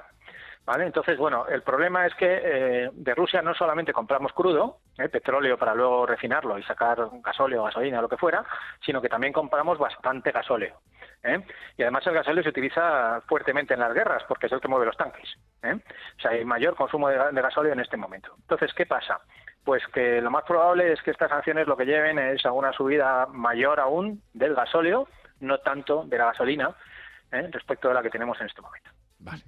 ¿Vale? 0.65 0.85
Entonces, 0.85 1.17
bueno, 1.19 1.45
el 1.47 1.61
problema 1.61 2.07
es 2.07 2.15
que 2.15 2.41
eh, 2.43 2.89
de 2.91 3.15
Rusia 3.15 3.43
no 3.43 3.53
solamente 3.53 3.93
compramos 3.93 4.33
crudo, 4.33 4.79
eh, 4.97 5.09
petróleo 5.09 5.59
para 5.59 5.75
luego 5.75 6.07
refinarlo 6.07 6.57
y 6.57 6.63
sacar 6.63 6.97
gasóleo, 7.23 7.63
gasolina, 7.65 8.01
lo 8.01 8.09
que 8.09 8.17
fuera, 8.17 8.43
sino 8.83 8.99
que 8.99 9.07
también 9.07 9.31
compramos 9.31 9.77
bastante 9.77 10.31
gasóleo. 10.31 10.81
¿eh? 11.23 11.39
Y 11.77 11.83
además 11.83 12.07
el 12.07 12.15
gasóleo 12.15 12.41
se 12.41 12.49
utiliza 12.49 13.21
fuertemente 13.27 13.75
en 13.75 13.79
las 13.79 13.93
guerras 13.93 14.23
porque 14.27 14.47
es 14.47 14.53
el 14.53 14.59
que 14.59 14.67
mueve 14.67 14.87
los 14.87 14.97
tanques. 14.97 15.35
O 15.63 16.19
sea, 16.19 16.31
hay 16.31 16.43
mayor 16.43 16.75
consumo 16.75 17.09
de, 17.09 17.17
de 17.31 17.41
gasóleo 17.41 17.73
en 17.73 17.81
este 17.81 17.97
momento. 17.97 18.33
Entonces, 18.41 18.73
¿qué 18.73 18.87
pasa? 18.87 19.21
Pues 19.65 19.81
que 19.93 20.21
lo 20.21 20.31
más 20.31 20.45
probable 20.45 20.93
es 20.93 21.01
que 21.01 21.11
estas 21.11 21.29
sanciones 21.29 21.67
lo 21.67 21.75
que 21.75 21.85
lleven 21.85 22.19
es 22.19 22.45
a 22.45 22.51
una 22.51 22.71
subida 22.71 23.25
mayor 23.25 23.79
aún 23.79 24.21
del 24.33 24.53
gasóleo, 24.53 25.07
no 25.41 25.57
tanto 25.57 26.05
de 26.05 26.17
la 26.17 26.25
gasolina, 26.25 26.75
respecto 27.31 27.87
de 27.87 27.95
la 27.95 28.03
que 28.03 28.09
tenemos 28.09 28.39
en 28.39 28.47
este 28.47 28.61
momento. 28.61 28.91
Vale. 29.19 29.43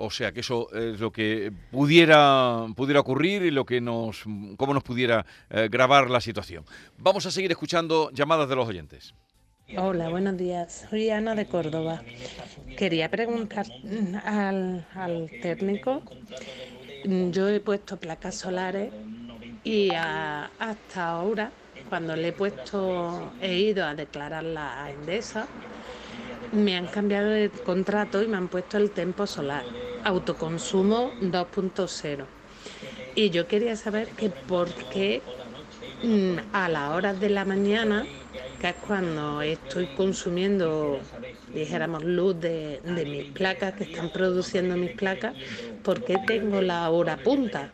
O 0.00 0.10
sea 0.10 0.30
que 0.32 0.40
eso 0.40 0.72
es 0.72 1.00
lo 1.00 1.10
que 1.10 1.52
pudiera, 1.72 2.66
pudiera 2.76 3.00
ocurrir 3.00 3.42
y 3.42 3.50
lo 3.50 3.64
que 3.64 3.80
nos, 3.80 4.24
cómo 4.56 4.74
nos 4.74 4.84
pudiera 4.84 5.26
eh, 5.50 5.68
grabar 5.70 6.08
la 6.08 6.20
situación. 6.20 6.64
Vamos 6.98 7.26
a 7.26 7.30
seguir 7.32 7.50
escuchando 7.50 8.10
llamadas 8.12 8.48
de 8.48 8.56
los 8.56 8.68
oyentes. 8.68 9.14
Hola, 9.76 10.08
buenos 10.08 10.36
días. 10.36 10.86
Soy 10.88 11.10
Ana 11.10 11.34
de 11.34 11.46
Córdoba. 11.46 12.00
Quería 12.76 13.10
preguntar 13.10 13.66
al, 14.24 14.86
al 14.94 15.30
técnico. 15.42 16.02
Yo 17.04 17.48
he 17.48 17.60
puesto 17.60 17.96
placas 17.96 18.36
solares 18.36 18.92
y 19.64 19.90
hasta 19.90 21.08
ahora, 21.08 21.50
cuando 21.88 22.16
le 22.16 22.28
he 22.28 22.32
puesto, 22.32 23.32
he 23.40 23.56
ido 23.58 23.84
a 23.84 23.94
declarar 23.94 24.44
la 24.44 24.90
Endesa, 24.90 25.46
me 26.52 26.76
han 26.76 26.86
cambiado 26.86 27.30
de 27.30 27.50
contrato 27.50 28.22
y 28.22 28.28
me 28.28 28.36
han 28.36 28.48
puesto 28.48 28.76
el 28.76 28.90
tempo 28.90 29.26
solar, 29.26 29.64
autoconsumo 30.04 31.12
2.0. 31.20 32.24
Y 33.14 33.30
yo 33.30 33.46
quería 33.46 33.76
saber 33.76 34.08
que 34.10 34.30
por 34.30 34.72
qué 34.90 35.22
mm, 36.02 36.36
a 36.52 36.68
las 36.68 36.90
horas 36.92 37.20
de 37.20 37.30
la 37.30 37.44
mañana, 37.44 38.06
es 38.62 38.74
cuando 38.76 39.42
estoy 39.42 39.86
consumiendo, 39.96 41.00
dijéramos, 41.54 42.04
luz 42.04 42.40
de, 42.40 42.80
mis 43.06 43.24
placas, 43.32 43.74
que 43.74 43.84
están 43.84 44.10
produciendo 44.10 44.76
mis 44.76 44.92
placas, 44.92 45.34
¿por 45.82 46.04
qué 46.04 46.16
tengo 46.26 46.60
la 46.60 46.90
hora 46.90 47.16
punta? 47.16 47.72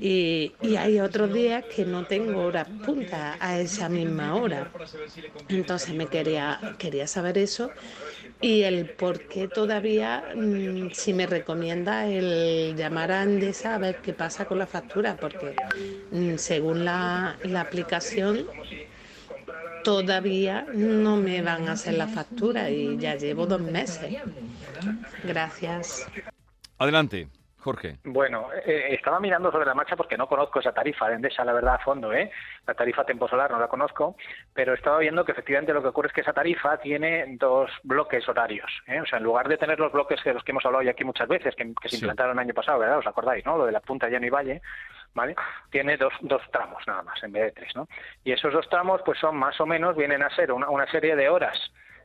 Y, 0.00 0.52
hay 0.76 1.00
otros 1.00 1.32
días 1.32 1.64
que 1.74 1.84
no 1.84 2.04
tengo 2.04 2.42
hora 2.42 2.64
punta 2.64 3.36
a 3.40 3.58
esa 3.58 3.88
misma 3.88 4.34
hora. 4.34 4.70
Entonces 5.48 5.94
me 5.94 6.08
quería, 6.08 6.60
quería 6.78 7.06
saber 7.06 7.38
eso 7.38 7.70
y 8.40 8.62
el 8.62 8.90
por 8.90 9.26
qué 9.28 9.48
todavía, 9.48 10.24
mm, 10.34 10.90
si 10.92 11.14
me 11.14 11.26
recomienda 11.26 12.06
el 12.06 12.74
llamar 12.76 13.10
a 13.12 13.22
Andesa 13.22 13.74
a 13.74 13.78
ver 13.78 14.00
qué 14.02 14.12
pasa 14.12 14.44
con 14.46 14.58
la 14.58 14.66
factura, 14.66 15.16
porque 15.18 15.56
mm, 16.10 16.36
según 16.36 16.84
la, 16.84 17.38
la 17.42 17.62
aplicación 17.62 18.46
todavía 19.86 20.66
no 20.74 21.16
me 21.16 21.40
van 21.42 21.68
a 21.68 21.72
hacer 21.72 21.94
la 21.94 22.08
factura 22.08 22.68
y 22.68 22.98
ya 22.98 23.14
llevo 23.14 23.46
dos 23.46 23.60
meses. 23.60 24.20
Gracias. 25.22 26.10
Adelante. 26.78 27.28
Jorge. 27.58 27.98
Bueno, 28.04 28.48
eh, 28.64 28.94
estaba 28.94 29.18
mirando 29.18 29.50
sobre 29.50 29.66
la 29.66 29.74
marcha 29.74 29.96
porque 29.96 30.16
no 30.16 30.28
conozco 30.28 30.60
esa 30.60 30.72
tarifa 30.72 31.08
de 31.08 31.16
Endesa, 31.16 31.44
la 31.44 31.52
verdad, 31.52 31.74
a 31.74 31.78
fondo, 31.80 32.12
¿eh? 32.12 32.30
La 32.64 32.74
tarifa 32.74 33.04
Tempo 33.04 33.26
Solar 33.28 33.50
no 33.50 33.58
la 33.58 33.66
conozco, 33.66 34.16
pero 34.52 34.74
estaba 34.74 34.98
viendo 34.98 35.24
que 35.24 35.32
efectivamente 35.32 35.72
lo 35.72 35.82
que 35.82 35.88
ocurre 35.88 36.06
es 36.08 36.14
que 36.14 36.20
esa 36.20 36.32
tarifa 36.32 36.78
tiene 36.78 37.24
dos 37.40 37.68
bloques 37.82 38.28
horarios, 38.28 38.70
¿eh? 38.86 39.00
O 39.00 39.06
sea, 39.06 39.18
en 39.18 39.24
lugar 39.24 39.48
de 39.48 39.56
tener 39.58 39.80
los 39.80 39.90
bloques 39.92 40.22
de 40.24 40.34
los 40.34 40.44
que 40.44 40.52
hemos 40.52 40.64
hablado 40.64 40.82
ya 40.84 40.92
aquí 40.92 41.02
muchas 41.02 41.26
veces, 41.26 41.56
que, 41.56 41.64
que 41.80 41.88
se 41.88 41.96
Sí. 41.96 42.02
implantaron 42.04 42.36
el 42.36 42.38
año 42.44 42.54
pasado, 42.54 42.78
¿verdad? 42.78 42.98
¿Os 42.98 43.06
acordáis, 43.06 43.44
no? 43.44 43.56
Lo 43.58 43.66
de 43.66 43.72
la 43.72 43.80
punta 43.80 44.08
Llano 44.08 44.26
y 44.26 44.30
Valle, 44.30 44.62
¿vale? 45.14 45.34
Tiene 45.70 45.96
dos, 45.96 46.12
dos 46.20 46.42
tramos 46.50 46.86
nada 46.86 47.02
más, 47.02 47.22
en 47.22 47.32
vez 47.32 47.44
de 47.44 47.52
tres, 47.52 47.76
¿no? 47.76 47.88
Y 48.24 48.32
esos 48.32 48.52
dos 48.52 48.68
tramos, 48.68 49.02
pues 49.04 49.18
son 49.18 49.36
más 49.36 49.60
o 49.60 49.66
menos, 49.66 49.96
vienen 49.96 50.22
a 50.22 50.30
ser 50.34 50.52
una, 50.52 50.68
una 50.68 50.90
serie 50.90 51.16
de 51.16 51.28
horas, 51.28 51.58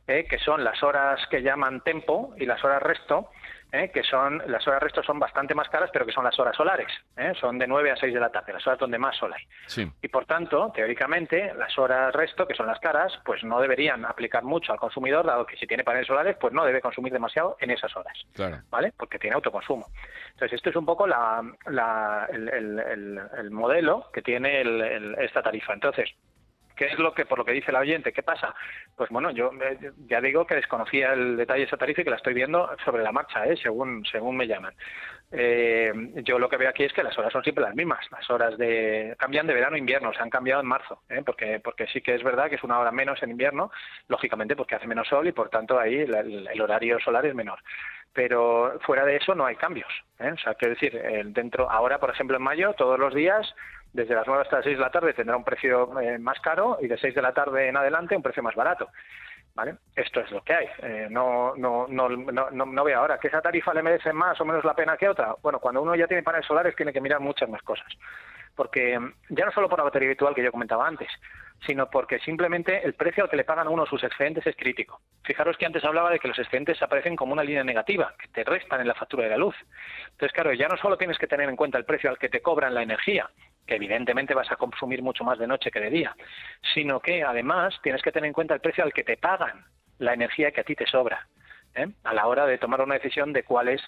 ¿eh? 0.06 0.26
que 0.28 0.38
son 0.38 0.64
las 0.64 0.82
horas 0.82 1.20
que 1.28 1.42
llaman 1.42 1.82
tempo 1.82 2.34
y 2.38 2.46
las 2.46 2.62
horas 2.64 2.82
resto, 2.82 3.30
¿eh? 3.72 3.90
que 3.90 4.02
son, 4.02 4.42
las 4.46 4.66
horas 4.68 4.82
resto 4.82 5.02
son 5.02 5.18
bastante 5.18 5.54
más 5.54 5.68
caras, 5.68 5.90
pero 5.92 6.04
que 6.06 6.12
son 6.12 6.24
las 6.24 6.38
horas 6.38 6.54
solares, 6.56 6.88
¿eh? 7.16 7.32
son 7.40 7.58
de 7.58 7.66
9 7.66 7.90
a 7.90 7.96
6 7.96 8.12
de 8.14 8.20
la 8.20 8.30
tarde, 8.30 8.52
las 8.52 8.66
horas 8.66 8.78
donde 8.78 8.98
más 8.98 9.16
sol 9.16 9.32
hay. 9.34 9.42
Sí. 9.66 9.90
Y 10.02 10.08
por 10.08 10.26
tanto, 10.26 10.70
teóricamente, 10.74 11.52
las 11.54 11.76
horas 11.78 12.12
resto, 12.14 12.46
que 12.46 12.54
son 12.54 12.66
las 12.66 12.78
caras, 12.80 13.12
pues 13.24 13.42
no 13.44 13.60
deberían 13.60 14.04
aplicar 14.04 14.42
mucho 14.44 14.72
al 14.72 14.78
consumidor, 14.78 15.26
dado 15.26 15.46
que 15.46 15.56
si 15.56 15.66
tiene 15.66 15.84
paneles 15.84 16.06
solares, 16.06 16.36
pues 16.38 16.52
no 16.52 16.64
debe 16.64 16.80
consumir 16.80 17.12
demasiado 17.12 17.56
en 17.60 17.70
esas 17.70 17.94
horas. 17.96 18.16
Claro. 18.34 18.58
¿vale? 18.70 18.92
Porque 18.96 19.18
tiene 19.18 19.34
autoconsumo. 19.34 19.86
Entonces, 20.32 20.56
esto 20.56 20.70
es 20.70 20.76
un 20.76 20.86
poco 20.86 21.06
la, 21.06 21.42
la- 21.66 22.28
el, 22.32 22.48
el- 22.48 22.78
el- 22.78 23.20
el 23.38 23.50
modelo 23.50 24.06
que 24.12 24.22
tiene 24.22 24.62
esta 25.24 25.42
tarifa. 25.42 25.72
Entonces, 25.72 26.10
¿qué 26.76 26.86
es 26.86 26.98
lo 26.98 27.14
que, 27.14 27.24
por 27.26 27.38
lo 27.38 27.44
que 27.44 27.52
dice 27.52 27.70
el 27.70 27.76
oyente, 27.76 28.12
qué 28.12 28.22
pasa? 28.22 28.54
Pues 28.96 29.10
bueno, 29.10 29.30
yo 29.30 29.50
eh, 29.62 29.92
ya 30.06 30.20
digo 30.20 30.46
que 30.46 30.54
desconocía 30.56 31.12
el 31.12 31.36
detalle 31.36 31.60
de 31.60 31.66
esa 31.66 31.76
tarifa 31.76 32.00
y 32.00 32.04
que 32.04 32.10
la 32.10 32.16
estoy 32.16 32.34
viendo 32.34 32.68
sobre 32.84 33.02
la 33.02 33.12
marcha, 33.12 33.46
¿eh? 33.46 33.56
según, 33.56 34.04
según 34.06 34.36
me 34.36 34.46
llaman. 34.46 34.74
Eh, 35.34 35.92
yo 36.24 36.38
lo 36.38 36.48
que 36.48 36.58
veo 36.58 36.68
aquí 36.68 36.84
es 36.84 36.92
que 36.92 37.02
las 37.02 37.16
horas 37.18 37.32
son 37.32 37.42
siempre 37.42 37.64
las 37.64 37.74
mismas. 37.74 38.04
Las 38.10 38.28
horas 38.30 38.58
de 38.58 39.14
cambian 39.18 39.46
de 39.46 39.54
verano 39.54 39.76
a 39.76 39.78
invierno, 39.78 40.12
se 40.12 40.20
han 40.20 40.28
cambiado 40.28 40.60
en 40.60 40.66
marzo, 40.68 41.02
¿eh? 41.08 41.22
porque 41.24 41.58
porque 41.60 41.86
sí 41.86 42.02
que 42.02 42.14
es 42.14 42.22
verdad 42.22 42.50
que 42.50 42.56
es 42.56 42.62
una 42.64 42.78
hora 42.78 42.92
menos 42.92 43.22
en 43.22 43.30
invierno, 43.30 43.70
lógicamente 44.08 44.56
porque 44.56 44.74
hace 44.74 44.86
menos 44.86 45.08
sol 45.08 45.26
y 45.26 45.32
por 45.32 45.48
tanto 45.48 45.78
ahí 45.78 46.06
la- 46.06 46.20
el, 46.20 46.60
horario 46.60 47.00
solar 47.00 47.24
es 47.24 47.34
menor. 47.34 47.58
Pero 48.12 48.78
fuera 48.82 49.06
de 49.06 49.16
eso 49.16 49.34
no 49.34 49.46
hay 49.46 49.56
cambios. 49.56 49.90
¿eh? 50.18 50.32
O 50.32 50.36
sea, 50.38 50.52
quiero 50.54 50.74
decir, 50.74 51.00
dentro 51.26 51.70
ahora, 51.70 51.98
por 51.98 52.10
ejemplo, 52.10 52.36
en 52.36 52.42
mayo, 52.42 52.74
todos 52.74 52.98
los 52.98 53.14
días 53.14 53.54
desde 53.92 54.14
las 54.14 54.26
9 54.26 54.42
hasta 54.42 54.56
las 54.56 54.64
6 54.64 54.76
de 54.76 54.82
la 54.82 54.90
tarde 54.90 55.14
tendrá 55.14 55.36
un 55.36 55.44
precio 55.44 56.00
eh, 56.00 56.18
más 56.18 56.40
caro 56.40 56.78
y 56.80 56.88
de 56.88 56.96
6 56.96 57.14
de 57.14 57.22
la 57.22 57.32
tarde 57.32 57.68
en 57.68 57.76
adelante 57.76 58.16
un 58.16 58.22
precio 58.22 58.42
más 58.42 58.54
barato. 58.54 58.88
¿Vale? 59.54 59.74
Esto 59.94 60.20
es 60.20 60.30
lo 60.30 60.42
que 60.42 60.54
hay. 60.54 60.66
Eh, 60.82 61.08
no, 61.10 61.54
no, 61.56 61.86
no, 61.86 62.08
no, 62.08 62.50
no, 62.50 62.84
veo 62.84 62.98
ahora 62.98 63.18
que 63.18 63.28
esa 63.28 63.42
tarifa 63.42 63.74
le 63.74 63.82
merece 63.82 64.10
más 64.10 64.40
o 64.40 64.46
menos 64.46 64.64
la 64.64 64.74
pena 64.74 64.96
que 64.96 65.08
otra. 65.08 65.34
Bueno, 65.42 65.58
cuando 65.58 65.82
uno 65.82 65.94
ya 65.94 66.06
tiene 66.06 66.22
paneles 66.22 66.46
solares 66.46 66.74
tiene 66.74 66.92
que 66.92 67.02
mirar 67.02 67.20
muchas 67.20 67.50
más 67.50 67.60
cosas. 67.62 67.86
Porque 68.56 68.98
mm, 68.98 69.12
ya 69.28 69.44
no 69.44 69.52
solo 69.52 69.68
por 69.68 69.78
la 69.78 69.84
batería 69.84 70.08
virtual 70.08 70.34
que 70.34 70.42
yo 70.42 70.50
comentaba 70.50 70.88
antes, 70.88 71.08
sino 71.66 71.90
porque 71.90 72.18
simplemente 72.20 72.82
el 72.82 72.94
precio 72.94 73.24
al 73.24 73.30
que 73.30 73.36
le 73.36 73.44
pagan 73.44 73.66
a 73.66 73.70
uno 73.70 73.84
sus 73.84 74.02
excedentes 74.02 74.46
es 74.46 74.56
crítico. 74.56 75.02
Fijaros 75.22 75.58
que 75.58 75.66
antes 75.66 75.84
hablaba 75.84 76.10
de 76.10 76.18
que 76.18 76.28
los 76.28 76.38
excedentes 76.38 76.82
aparecen 76.82 77.14
como 77.14 77.34
una 77.34 77.44
línea 77.44 77.62
negativa, 77.62 78.14
que 78.18 78.28
te 78.28 78.44
restan 78.44 78.80
en 78.80 78.88
la 78.88 78.94
factura 78.94 79.24
de 79.24 79.30
la 79.30 79.36
luz. 79.36 79.54
Entonces, 80.12 80.32
claro, 80.32 80.54
ya 80.54 80.68
no 80.68 80.78
solo 80.78 80.96
tienes 80.96 81.18
que 81.18 81.26
tener 81.26 81.48
en 81.48 81.56
cuenta 81.56 81.76
el 81.76 81.84
precio 81.84 82.08
al 82.08 82.18
que 82.18 82.30
te 82.30 82.40
cobran 82.40 82.74
la 82.74 82.82
energía, 82.82 83.28
que 83.66 83.76
evidentemente 83.76 84.34
vas 84.34 84.50
a 84.50 84.56
consumir 84.56 85.02
mucho 85.02 85.24
más 85.24 85.38
de 85.38 85.46
noche 85.46 85.70
que 85.70 85.80
de 85.80 85.90
día, 85.90 86.14
sino 86.74 87.00
que 87.00 87.22
además 87.22 87.74
tienes 87.82 88.02
que 88.02 88.12
tener 88.12 88.26
en 88.28 88.32
cuenta 88.34 88.54
el 88.54 88.60
precio 88.60 88.84
al 88.84 88.92
que 88.92 89.04
te 89.04 89.16
pagan 89.16 89.64
la 89.98 90.14
energía 90.14 90.50
que 90.50 90.60
a 90.62 90.64
ti 90.64 90.74
te 90.74 90.86
sobra, 90.86 91.26
¿eh? 91.74 91.88
a 92.04 92.12
la 92.14 92.26
hora 92.26 92.46
de 92.46 92.58
tomar 92.58 92.80
una 92.80 92.94
decisión 92.94 93.32
de 93.32 93.44
cuál 93.44 93.68
es 93.68 93.80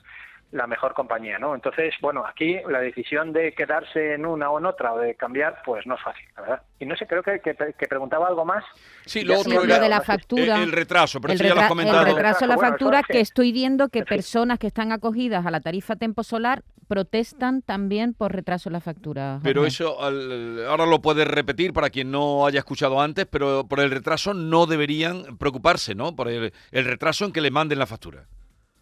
la 0.53 0.69
mejor 0.69 0.95
compañía, 0.95 1.41
¿no? 1.41 1.57
Entonces, 1.57 1.95
bueno, 2.01 2.25
aquí 2.25 2.59
la 2.69 2.79
decisión 2.79 3.33
de 3.33 3.55
quedarse 3.55 4.15
en 4.15 4.25
una 4.25 4.51
o 4.51 4.59
en 4.61 4.67
otra 4.67 4.93
o 4.93 4.99
de 5.01 5.17
cambiar, 5.17 5.61
pues 5.65 5.85
no 5.85 5.97
es 5.97 6.01
fácil, 6.03 6.25
la 6.37 6.43
verdad. 6.43 6.63
Y 6.79 6.87
no 6.87 6.95
sé, 6.95 7.09
creo 7.09 7.25
que, 7.25 7.41
que, 7.41 7.57
que 7.77 7.89
preguntaba 7.89 8.29
algo 8.29 8.45
más. 8.45 8.63
Sí, 9.05 9.25
lo 9.25 9.41
otro 9.41 9.65
era 9.65 9.81
de 9.81 9.89
la 9.89 10.01
factura. 10.03 10.55
el, 10.59 10.65
el 10.65 10.73
retraso, 10.73 11.21
pero 11.21 11.33
el, 11.33 11.41
eso 11.41 11.49
ya 11.49 11.55
lo 11.55 11.61
has 11.61 11.65
retra- 11.65 11.69
comentado. 11.69 12.07
el 12.07 12.15
retraso 12.15 12.41
de 12.45 12.47
la 12.47 12.55
Bueno, 12.55 12.71
factura 12.71 13.01
es 13.01 13.07
que 13.09 13.21
estoy 13.21 13.51
viendo 13.51 13.89
que 13.89 14.05
personas 14.05 14.61
que 14.61 14.69
están 14.69 14.93
acogidas 14.93 15.45
a 15.45 15.51
la 15.51 15.61
tarifa 15.61 15.97
Tempo 15.97 16.23
Solar 16.23 16.63
protestan 16.85 17.63
también 17.63 18.15
por 18.15 18.33
retraso 18.33 18.69
en 18.69 18.75
la 18.75 18.81
factura. 18.81 19.41
Pero 19.43 19.67
eso 19.67 20.03
al- 20.03 20.65
ahora 20.67 20.87
lo 20.87 21.01
puedes 21.03 21.27
repetir 21.27 21.73
para 21.73 21.91
quien 21.91 22.11
no 22.11 22.47
haya 22.47 22.61
escuchado 22.61 23.01
antes, 23.01 23.27
pero 23.29 23.67
por 23.67 23.81
el 23.81 23.91
retraso 23.91 24.35
no 24.35 24.67
deberían 24.67 25.37
preocuparse, 25.39 25.95
¿no? 25.95 26.15
Por 26.15 26.29
el, 26.29 26.53
el 26.71 26.85
retraso 26.85 27.25
en 27.25 27.33
que 27.33 27.41
le 27.41 27.51
manden 27.51 27.79
la 27.79 27.87
factura. 27.87 28.27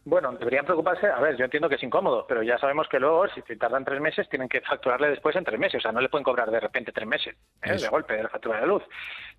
Bueno, 0.04 0.32
deberían 0.32 0.64
preocuparse. 0.64 1.06
A 1.06 1.20
ver, 1.20 1.36
yo 1.36 1.44
entiendo 1.44 1.68
que 1.68 1.76
es 1.76 1.82
incómodo, 1.82 2.26
pero 2.26 2.42
ya 2.42 2.58
sabemos 2.58 2.88
que 2.88 2.98
luego, 2.98 3.28
si 3.28 3.42
te 3.42 3.54
tardan 3.56 3.84
tres 3.84 4.00
meses, 4.00 4.28
tienen 4.28 4.48
que 4.48 4.60
facturarle 4.60 5.08
después 5.10 5.36
en 5.36 5.44
tres 5.44 5.60
meses. 5.60 5.78
O 5.78 5.80
sea, 5.82 5.92
no 5.92 6.00
le 6.00 6.08
pueden 6.08 6.24
cobrar 6.24 6.50
de 6.50 6.58
repente 6.58 6.90
tres 6.90 7.06
meses 7.06 7.36
¿eh? 7.62 7.76
De 7.76 7.88
golpe 7.88 8.14
de 8.16 8.24
la 8.24 8.28
factura 8.28 8.60
de 8.60 8.66
luz. 8.66 8.82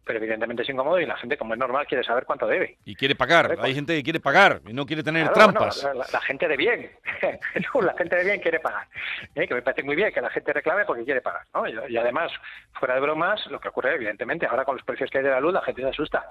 Pero 0.06 0.20
evidentemente 0.20 0.64
es 0.64 0.70
incómodo 0.70 1.00
y 1.00 1.06
la 1.06 1.18
gente, 1.18 1.38
como 1.38 1.54
es 1.54 1.60
normal, 1.60 1.86
quiere 1.86 2.04
saber 2.04 2.26
cuánto 2.26 2.48
debe. 2.48 2.78
Y 2.86 2.96
quiere 2.96 3.14
pagar. 3.16 3.58
Hay 3.60 3.76
gente 3.76 3.94
que 3.96 4.04
quiere 4.04 4.20
pagar 4.22 4.62
y 4.66 4.74
no 4.74 4.86
quiere 4.86 5.04
tener 5.04 5.30
Claro, 5.32 5.52
trampas. 5.52 5.82
bueno, 5.84 6.00
la, 6.00 6.06
la 6.14 6.22
gente 6.22 6.48
de 6.48 6.56
bien, 6.58 6.92
No, 7.74 7.82
la 7.82 7.94
gente 7.94 8.16
de 8.16 8.24
bien 8.24 8.40
quiere 8.40 8.60
pagar. 8.62 8.88
¿eh? 9.36 9.48
Que 9.48 9.56
me 9.56 9.62
parece 9.62 9.84
muy 9.84 9.96
bien 9.98 10.14
que 10.14 10.22
la 10.22 10.30
gente 10.30 10.54
reclame 10.54 10.86
porque 10.86 11.04
quiere 11.04 11.22
pagar. 11.22 11.42
¿no? 11.54 11.68
Y, 11.68 11.76
y 11.94 11.98
además, 11.98 12.32
fuera 12.74 12.96
de 12.96 13.02
bromas, 13.02 13.46
lo 13.48 13.60
que 13.60 13.68
ocurre, 13.68 13.96
evidentemente, 13.96 14.46
ahora 14.46 14.64
con 14.66 14.76
los 14.78 14.86
precios 14.86 15.10
que 15.10 15.18
hay 15.18 15.24
de 15.26 15.30
la 15.32 15.40
luz, 15.42 15.54
la 15.54 15.62
gente 15.62 15.82
se 15.82 15.90
asusta. 15.90 16.26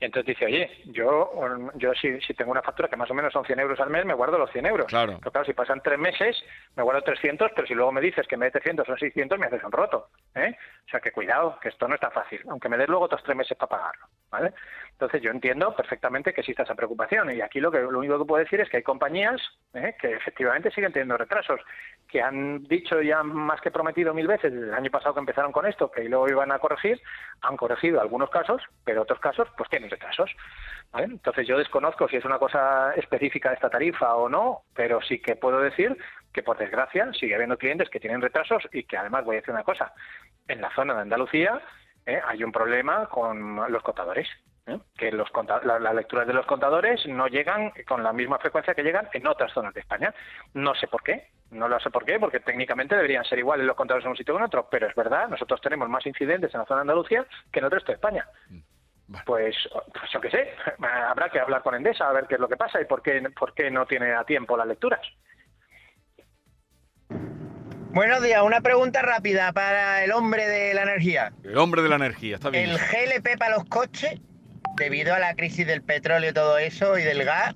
Y 0.00 0.04
entonces 0.04 0.26
dice, 0.26 0.46
oye, 0.46 0.70
yo, 0.86 1.30
um, 1.30 1.70
yo 1.74 1.92
si, 1.94 2.20
si 2.20 2.32
tengo 2.34 2.52
una 2.52 2.62
factura 2.62 2.88
que 2.88 2.96
más 2.96 3.10
o 3.10 3.14
menos 3.14 3.32
son 3.32 3.44
100 3.44 3.58
euros 3.58 3.80
al 3.80 3.90
mes, 3.90 4.04
me 4.04 4.14
guardo 4.14 4.38
los 4.38 4.50
100 4.52 4.66
euros. 4.66 4.86
Claro. 4.86 5.16
Pero 5.18 5.32
claro, 5.32 5.44
si 5.44 5.52
pasan 5.54 5.80
tres 5.82 5.98
meses, 5.98 6.36
me 6.76 6.84
guardo 6.84 7.02
300, 7.02 7.50
pero 7.54 7.66
si 7.66 7.74
luego 7.74 7.90
me 7.90 8.00
dices 8.00 8.26
que 8.28 8.36
vez 8.36 8.52
de 8.52 8.60
300 8.60 8.86
son 8.86 8.96
600, 8.96 9.38
me 9.38 9.46
haces 9.46 9.64
un 9.64 9.72
roto. 9.72 10.08
¿eh? 10.36 10.56
O 10.86 10.90
sea, 10.90 11.00
que 11.00 11.10
cuidado, 11.10 11.58
que 11.60 11.70
esto 11.70 11.88
no 11.88 11.96
es 11.96 12.00
tan 12.00 12.12
fácil, 12.12 12.40
aunque 12.48 12.68
me 12.68 12.78
des 12.78 12.88
luego 12.88 13.06
otros 13.06 13.22
tres 13.24 13.36
meses 13.36 13.56
para 13.56 13.70
pagarlo. 13.70 14.06
¿vale? 14.30 14.52
Entonces 14.98 15.22
yo 15.22 15.30
entiendo 15.30 15.76
perfectamente 15.76 16.32
que 16.34 16.40
exista 16.40 16.64
esa 16.64 16.74
preocupación 16.74 17.30
y 17.30 17.40
aquí 17.40 17.60
lo 17.60 17.70
que 17.70 17.78
lo 17.78 18.00
único 18.00 18.18
que 18.18 18.24
puedo 18.24 18.42
decir 18.42 18.60
es 18.60 18.68
que 18.68 18.78
hay 18.78 18.82
compañías 18.82 19.40
¿eh? 19.72 19.94
que 20.00 20.14
efectivamente 20.14 20.72
siguen 20.72 20.92
teniendo 20.92 21.16
retrasos, 21.16 21.60
que 22.08 22.20
han 22.20 22.64
dicho 22.64 23.00
ya 23.00 23.22
más 23.22 23.60
que 23.60 23.70
prometido 23.70 24.12
mil 24.12 24.26
veces 24.26 24.52
desde 24.52 24.66
el 24.66 24.74
año 24.74 24.90
pasado 24.90 25.14
que 25.14 25.20
empezaron 25.20 25.52
con 25.52 25.66
esto, 25.66 25.88
que 25.88 26.02
luego 26.08 26.28
iban 26.28 26.50
a 26.50 26.58
corregir, 26.58 27.00
han 27.42 27.56
corregido 27.56 28.00
algunos 28.00 28.28
casos, 28.28 28.60
pero 28.84 29.02
otros 29.02 29.20
casos 29.20 29.46
pues 29.56 29.70
tienen 29.70 29.88
retrasos. 29.88 30.34
Entonces 30.92 31.46
yo 31.46 31.58
desconozco 31.58 32.08
si 32.08 32.16
es 32.16 32.24
una 32.24 32.40
cosa 32.40 32.92
específica 32.96 33.50
de 33.50 33.54
esta 33.54 33.70
tarifa 33.70 34.16
o 34.16 34.28
no, 34.28 34.62
pero 34.74 35.00
sí 35.00 35.20
que 35.20 35.36
puedo 35.36 35.60
decir 35.60 35.96
que 36.32 36.42
por 36.42 36.58
desgracia 36.58 37.12
sigue 37.12 37.36
habiendo 37.36 37.56
clientes 37.56 37.88
que 37.88 38.00
tienen 38.00 38.20
retrasos 38.20 38.66
y 38.72 38.82
que 38.82 38.96
además 38.96 39.24
voy 39.24 39.36
a 39.36 39.40
decir 39.40 39.54
una 39.54 39.62
cosa, 39.62 39.92
en 40.48 40.60
la 40.60 40.74
zona 40.74 40.94
de 40.94 41.02
Andalucía 41.02 41.62
¿eh? 42.04 42.20
hay 42.26 42.42
un 42.42 42.50
problema 42.50 43.06
con 43.06 43.70
los 43.70 43.82
contadores. 43.84 44.26
¿Eh? 44.68 44.78
que 44.96 45.10
los 45.12 45.30
conta- 45.30 45.60
la- 45.64 45.78
las 45.78 45.94
lecturas 45.94 46.26
de 46.26 46.32
los 46.34 46.46
contadores 46.46 47.06
no 47.06 47.26
llegan 47.26 47.72
con 47.86 48.02
la 48.02 48.12
misma 48.12 48.38
frecuencia 48.38 48.74
que 48.74 48.82
llegan 48.82 49.08
en 49.12 49.26
otras 49.26 49.52
zonas 49.52 49.72
de 49.74 49.80
España. 49.80 50.14
No 50.54 50.74
sé 50.74 50.86
por 50.88 51.02
qué, 51.02 51.28
no 51.50 51.68
lo 51.68 51.78
sé 51.80 51.90
por 51.90 52.04
qué, 52.04 52.18
porque 52.20 52.40
técnicamente 52.40 52.94
deberían 52.94 53.24
ser 53.24 53.38
iguales 53.38 53.66
los 53.66 53.76
contadores 53.76 54.04
en 54.04 54.10
un 54.10 54.16
sitio 54.16 54.34
que 54.34 54.38
en 54.38 54.44
otro, 54.44 54.68
pero 54.70 54.86
es 54.86 54.94
verdad, 54.94 55.28
nosotros 55.28 55.60
tenemos 55.60 55.88
más 55.88 56.04
incidentes 56.06 56.52
en 56.54 56.60
la 56.60 56.66
zona 56.66 56.78
de 56.80 56.82
Andalucía 56.82 57.26
que 57.52 57.58
en 57.60 57.64
el 57.64 57.70
resto 57.70 57.92
de 57.92 57.96
España. 57.96 58.26
Vale. 59.10 59.24
Pues, 59.24 59.56
pues 59.72 60.10
yo 60.12 60.20
qué 60.20 60.30
sé, 60.30 60.50
habrá 61.08 61.30
que 61.30 61.40
hablar 61.40 61.62
con 61.62 61.74
Endesa 61.74 62.08
a 62.08 62.12
ver 62.12 62.26
qué 62.26 62.34
es 62.34 62.40
lo 62.40 62.48
que 62.48 62.56
pasa 62.58 62.80
y 62.80 62.84
por 62.84 63.00
qué, 63.02 63.22
por 63.38 63.54
qué 63.54 63.70
no 63.70 63.86
tiene 63.86 64.12
a 64.14 64.24
tiempo 64.24 64.56
las 64.56 64.66
lecturas. 64.66 65.00
Buenos 67.90 68.22
días, 68.22 68.42
una 68.42 68.60
pregunta 68.60 69.00
rápida 69.02 69.52
para 69.52 70.04
el 70.04 70.12
hombre 70.12 70.46
de 70.46 70.74
la 70.74 70.82
energía. 70.82 71.32
El 71.42 71.56
hombre 71.56 71.82
de 71.82 71.88
la 71.88 71.96
energía, 71.96 72.36
está 72.36 72.50
bien. 72.50 72.68
El 72.70 72.76
GLP 72.78 73.38
para 73.38 73.56
los 73.56 73.64
coches, 73.64 74.20
debido 74.78 75.14
a 75.14 75.18
la 75.18 75.34
crisis 75.34 75.66
del 75.66 75.82
petróleo 75.82 76.30
y 76.30 76.34
todo 76.34 76.58
eso 76.58 76.98
y 76.98 77.02
del 77.02 77.24
gas, 77.24 77.54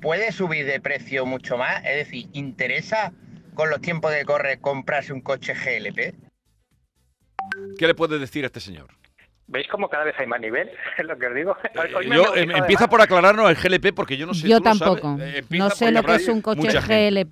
puede 0.00 0.32
subir 0.32 0.66
de 0.66 0.80
precio 0.80 1.26
mucho 1.26 1.56
más. 1.56 1.84
Es 1.84 1.96
decir, 1.96 2.26
¿interesa 2.32 3.12
con 3.54 3.70
los 3.70 3.80
tiempos 3.80 4.12
que 4.12 4.24
corre 4.24 4.58
comprarse 4.58 5.12
un 5.12 5.20
coche 5.20 5.54
GLP? 5.54 6.14
¿Qué 7.78 7.86
le 7.86 7.94
puede 7.94 8.18
decir 8.18 8.44
a 8.44 8.46
este 8.46 8.60
señor? 8.60 8.88
¿Veis 9.46 9.66
cómo 9.68 9.88
cada 9.88 10.04
vez 10.04 10.14
hay 10.18 10.26
más 10.26 10.40
nivel? 10.40 10.70
Es 10.98 11.04
lo 11.04 11.18
que 11.18 11.26
os 11.26 11.34
digo. 11.34 11.56
Hoy 11.96 12.06
me 12.06 12.16
Yo, 12.16 12.34
em- 12.34 12.50
empieza 12.50 12.88
por 12.88 13.02
aclararnos 13.02 13.50
el 13.50 13.56
GLP 13.56 13.94
porque 13.94 14.16
yo 14.16 14.26
no 14.26 14.34
sé. 14.34 14.48
Yo 14.48 14.58
¿tú 14.58 14.64
lo 14.64 14.74
sabes? 14.74 15.02
tampoco. 15.02 15.22
Eh, 15.22 15.44
No 15.50 15.70
sé 15.70 15.90
lo 15.92 16.02
que 16.02 16.14
es 16.14 16.28
un 16.28 16.40
coche 16.40 16.60
mucha 16.60 16.80
gente. 16.80 17.26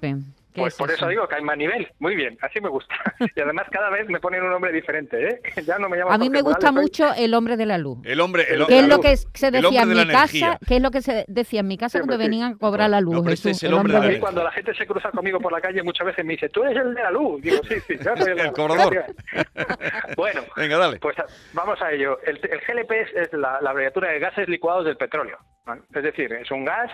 GLP. 0.51 0.55
¿Qué 0.55 0.61
Pues 0.61 0.75
es 0.75 0.79
por 0.79 0.89
eso 0.91 0.97
eso? 0.99 1.09
digo 1.09 1.29
que 1.29 1.35
hay 1.37 1.43
más 1.43 1.57
nivel. 1.57 1.89
Muy 1.99 2.17
bien, 2.17 2.37
así 2.43 2.61
me 2.61 2.69
gusta. 2.69 2.95
Y 3.37 3.41
además 3.41 3.67
cada 3.71 3.91
vez 3.91 4.09
me 4.09 4.19
ponen 4.21 4.43
un 4.43 4.51
nombre 4.51 4.73
diferente, 4.73 5.29
¿eh? 5.29 5.41
Ya 5.67 5.79
no 5.79 5.89
me 5.89 5.97
llamo 5.99 6.11
A 6.13 6.19
mí 6.19 6.29
me 6.31 6.43
gusta 6.43 6.71
Morales, 6.73 6.91
soy- 6.97 7.07
mucho 7.07 7.23
el 7.23 7.35
hombre 7.35 7.57
de 7.57 7.67
la 7.67 7.79
luz. 7.79 7.99
El 8.05 8.21
hombre. 8.21 8.45
El, 8.49 8.67
¿Qué 8.67 8.79
es 8.81 8.89
lo 8.89 9.01
que 9.01 9.17
se 9.17 9.51
decía 9.51 9.83
en 9.83 9.89
mi 9.91 10.07
casa? 10.07 10.59
¿Qué 10.67 10.77
es 10.77 10.83
lo 10.83 10.91
que 10.91 11.03
se 11.03 11.25
decía 11.29 11.61
en 11.61 11.69
mi 11.69 11.77
casa 11.79 11.99
Sí, 11.99 12.05
cuando 12.07 12.17
sí. 12.17 12.29
venían 12.29 12.53
a 12.53 12.57
cobrar 12.59 12.91
la 12.91 13.01
luz? 13.01 13.23
No, 13.23 13.31
este 13.31 13.51
es 13.51 13.63
el 13.63 13.75
hombre 13.75 13.99
de 14.01 14.13
la 14.15 14.21
cuando 14.21 14.43
la 14.45 14.51
gente 14.53 14.75
se 14.75 14.87
cruza 14.87 15.11
conmigo 15.11 15.39
por 15.41 15.53
la 15.53 15.61
calle 15.61 15.83
muchas 15.83 16.07
veces 16.07 16.25
me 16.25 16.33
dice, 16.35 16.49
tú 16.49 16.63
eres 16.65 16.77
el 16.85 16.95
de 16.95 17.03
la 17.03 17.11
luz. 17.11 17.41
Digo, 17.43 17.59
sí, 17.69 17.75
sí, 17.87 17.95
yo 17.99 18.17
soy 18.17 18.19
el, 18.19 18.25
de 18.25 18.35
la 18.35 18.43
El 18.43 18.47
luz". 18.49 18.57
cobrador. 18.57 19.05
bueno, 20.17 20.43
Venga, 20.57 20.79
dale. 20.79 20.99
pues 20.99 21.17
vamos 21.53 21.81
a 21.83 21.93
ello. 21.93 22.19
El, 22.25 22.37
el 22.43 22.61
GLP 22.61 22.91
es, 22.93 23.09
es 23.15 23.33
la, 23.33 23.61
la 23.61 23.71
abreviatura 23.71 24.11
de 24.11 24.19
gases 24.19 24.49
licuados 24.49 24.85
del 24.85 24.97
petróleo. 24.97 25.39
¿vale? 25.65 25.83
Es 25.95 26.03
decir, 26.03 26.33
es 26.33 26.51
un 26.51 26.65
gas 26.65 26.91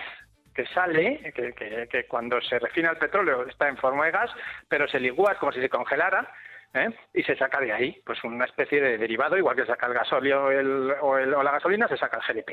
que 0.56 0.66
sale, 0.68 1.32
que, 1.34 1.52
que, 1.86 2.06
cuando 2.06 2.40
se 2.40 2.58
refina 2.58 2.90
el 2.90 2.96
petróleo 2.96 3.46
está 3.46 3.68
en 3.68 3.76
forma 3.76 4.06
de 4.06 4.12
gas, 4.12 4.30
pero 4.68 4.88
se 4.88 4.98
ligúa, 4.98 5.32
es 5.32 5.38
como 5.38 5.52
si 5.52 5.60
se 5.60 5.68
congelara, 5.68 6.32
¿eh? 6.72 6.88
y 7.12 7.22
se 7.22 7.36
saca 7.36 7.60
de 7.60 7.72
ahí 7.72 8.02
pues 8.04 8.24
una 8.24 8.46
especie 8.46 8.80
de 8.80 8.96
derivado, 8.96 9.36
igual 9.36 9.54
que 9.54 9.66
saca 9.66 9.86
el 9.86 9.92
gasóleo 9.92 10.50
el, 10.50 10.94
o, 11.02 11.18
el, 11.18 11.34
o, 11.34 11.42
la 11.42 11.52
gasolina, 11.52 11.86
se 11.88 11.98
saca 11.98 12.18
el 12.18 12.34
GLP. 12.34 12.52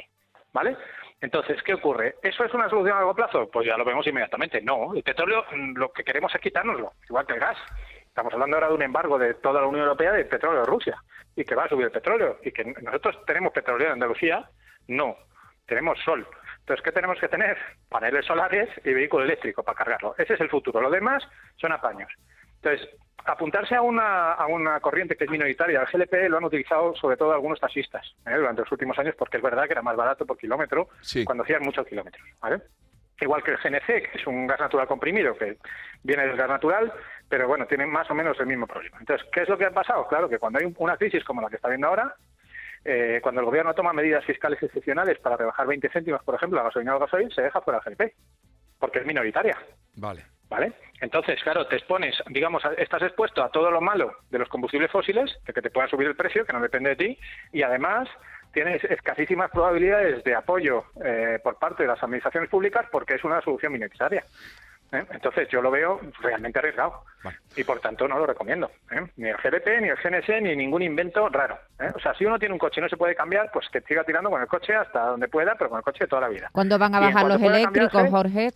¿Vale? 0.51 0.77
Entonces, 1.19 1.63
¿qué 1.63 1.73
ocurre? 1.73 2.15
¿Eso 2.21 2.43
es 2.43 2.53
una 2.53 2.69
solución 2.69 2.95
a 2.95 2.99
largo 2.99 3.15
plazo? 3.15 3.49
Pues 3.49 3.65
ya 3.65 3.75
lo 3.75 3.85
vemos 3.85 4.05
inmediatamente. 4.05 4.61
No, 4.61 4.93
el 4.93 5.01
petróleo 5.01 5.45
mm, 5.51 5.77
lo 5.77 5.91
que 5.91 6.03
queremos 6.03 6.35
es 6.35 6.41
quitárnoslo, 6.41 6.91
igual 7.09 7.25
que 7.25 7.33
el 7.33 7.39
gas. 7.39 7.57
Estamos 8.05 8.33
hablando 8.33 8.57
ahora 8.57 8.67
de 8.67 8.75
un 8.75 8.83
embargo 8.83 9.17
de 9.17 9.33
toda 9.35 9.61
la 9.61 9.67
Unión 9.67 9.85
Europea 9.85 10.11
de 10.11 10.25
petróleo 10.25 10.59
de 10.59 10.67
Rusia 10.67 11.01
y 11.35 11.43
que 11.43 11.55
va 11.55 11.63
a 11.63 11.69
subir 11.69 11.85
el 11.85 11.91
petróleo 11.91 12.37
y 12.43 12.51
que 12.51 12.65
nosotros 12.65 13.17
tenemos 13.25 13.51
petróleo 13.53 13.87
en 13.87 13.93
Andalucía, 13.93 14.47
no, 14.87 15.17
tenemos 15.65 15.97
sol. 16.03 16.27
Entonces, 16.63 16.83
¿qué 16.83 16.93
tenemos 16.93 17.19
que 17.19 17.27
tener? 17.27 17.57
Paneles 17.89 18.25
solares 18.25 18.69
y 18.85 18.93
vehículo 18.93 19.25
eléctrico 19.25 19.63
para 19.63 19.77
cargarlo. 19.77 20.15
Ese 20.17 20.35
es 20.35 20.39
el 20.39 20.49
futuro. 20.49 20.79
Lo 20.79 20.89
demás 20.89 21.21
son 21.57 21.73
apaños. 21.73 22.09
Entonces, 22.55 22.87
apuntarse 23.25 23.75
a 23.75 23.81
una, 23.81 24.31
a 24.31 24.47
una 24.47 24.79
corriente 24.79 25.17
que 25.17 25.25
es 25.25 25.29
minoritaria, 25.29 25.81
el 25.81 25.87
GLP 25.87 26.29
lo 26.29 26.37
han 26.37 26.45
utilizado 26.45 26.95
sobre 26.95 27.17
todo 27.17 27.33
algunos 27.33 27.59
taxistas 27.59 28.15
¿eh? 28.25 28.35
durante 28.35 28.61
los 28.61 28.71
últimos 28.71 28.97
años 28.97 29.13
porque 29.17 29.37
es 29.37 29.43
verdad 29.43 29.65
que 29.65 29.73
era 29.73 29.81
más 29.81 29.97
barato 29.97 30.25
por 30.25 30.37
kilómetro 30.37 30.87
cuando 31.25 31.43
hacían 31.43 31.63
muchos 31.63 31.85
kilómetros. 31.85 32.25
¿vale? 32.41 32.61
Igual 33.19 33.43
que 33.43 33.51
el 33.51 33.57
GNC, 33.57 33.85
que 33.85 34.11
es 34.15 34.25
un 34.25 34.47
gas 34.47 34.61
natural 34.61 34.87
comprimido 34.87 35.35
que 35.35 35.57
viene 36.01 36.25
del 36.27 36.37
gas 36.37 36.47
natural, 36.49 36.93
pero 37.27 37.45
bueno, 37.45 37.65
tiene 37.65 37.85
más 37.85 38.09
o 38.09 38.13
menos 38.13 38.39
el 38.39 38.47
mismo 38.47 38.67
problema. 38.67 38.97
Entonces, 39.01 39.27
¿qué 39.33 39.41
es 39.41 39.49
lo 39.49 39.57
que 39.57 39.65
ha 39.65 39.71
pasado? 39.71 40.07
Claro 40.07 40.29
que 40.29 40.39
cuando 40.39 40.59
hay 40.59 40.73
una 40.77 40.95
crisis 40.95 41.25
como 41.25 41.41
la 41.41 41.49
que 41.49 41.57
está 41.57 41.67
viendo 41.67 41.87
ahora, 41.87 42.15
eh, 42.85 43.19
cuando 43.21 43.41
el 43.41 43.45
gobierno 43.45 43.73
toma 43.73 43.93
medidas 43.93 44.25
fiscales 44.25 44.61
excepcionales 44.61 45.19
para 45.19 45.37
rebajar 45.37 45.67
20 45.67 45.89
céntimos, 45.89 46.23
por 46.23 46.35
ejemplo, 46.35 46.57
la 46.57 46.65
gasolina 46.65 46.93
o 46.93 46.97
el 46.97 47.05
gasoil, 47.05 47.31
se 47.33 47.41
deja 47.41 47.61
fuera 47.61 47.81
el 47.85 47.95
GLP, 47.95 48.13
porque 48.79 48.99
es 48.99 49.05
minoritaria. 49.05 49.57
Vale. 49.95 50.25
¿Vale? 50.49 50.73
Entonces, 51.01 51.41
claro, 51.41 51.65
te 51.65 51.77
expones, 51.77 52.15
digamos, 52.29 52.61
estás 52.77 53.01
expuesto 53.01 53.43
a 53.43 53.49
todo 53.49 53.71
lo 53.71 53.81
malo 53.81 54.11
de 54.29 54.37
los 54.37 54.49
combustibles 54.49 54.91
fósiles, 54.91 55.35
de 55.45 55.53
que 55.53 55.61
te 55.61 55.71
puedan 55.71 55.89
subir 55.89 56.07
el 56.07 56.15
precio, 56.15 56.45
que 56.45 56.53
no 56.53 56.61
depende 56.61 56.91
de 56.91 56.95
ti, 56.95 57.19
y 57.51 57.63
además 57.63 58.07
tienes 58.53 58.83
escasísimas 58.83 59.49
probabilidades 59.51 60.23
de 60.23 60.35
apoyo 60.35 60.85
eh, 61.03 61.39
por 61.43 61.57
parte 61.57 61.83
de 61.83 61.89
las 61.89 62.01
administraciones 62.03 62.49
públicas 62.49 62.85
porque 62.91 63.15
es 63.15 63.23
una 63.23 63.41
solución 63.41 63.73
minoritaria. 63.73 64.23
¿Eh? 64.91 65.03
Entonces 65.11 65.47
yo 65.49 65.61
lo 65.61 65.71
veo 65.71 65.99
realmente 66.21 66.59
arriesgado 66.59 67.03
y 67.55 67.63
por 67.63 67.79
tanto 67.79 68.07
no 68.07 68.17
lo 68.17 68.25
recomiendo. 68.25 68.69
¿eh? 68.91 69.01
Ni 69.17 69.29
el 69.29 69.37
GBP, 69.37 69.81
ni 69.81 69.89
el 69.89 69.97
GNS, 69.97 70.41
ni 70.41 70.55
ningún 70.55 70.81
invento 70.81 71.29
raro. 71.29 71.57
O 71.95 71.99
sea, 71.99 72.13
si 72.15 72.25
uno 72.25 72.39
tiene 72.39 72.53
un 72.53 72.59
coche 72.59 72.79
y 72.79 72.83
no 72.83 72.89
se 72.89 72.97
puede 72.97 73.15
cambiar, 73.15 73.49
pues 73.51 73.67
que 73.71 73.81
siga 73.81 74.03
tirando 74.03 74.29
con 74.29 74.41
el 74.41 74.47
coche 74.47 74.75
hasta 74.75 75.07
donde 75.07 75.27
pueda, 75.27 75.55
pero 75.55 75.69
con 75.69 75.77
el 75.77 75.83
coche 75.83 76.07
toda 76.07 76.23
la 76.23 76.29
vida. 76.29 76.49
¿Cuándo 76.51 76.77
van 76.77 76.95
a 76.95 76.99
bajar 76.99 77.25
los 77.25 77.41
eléctricos, 77.41 78.09
Jorge? 78.09 78.51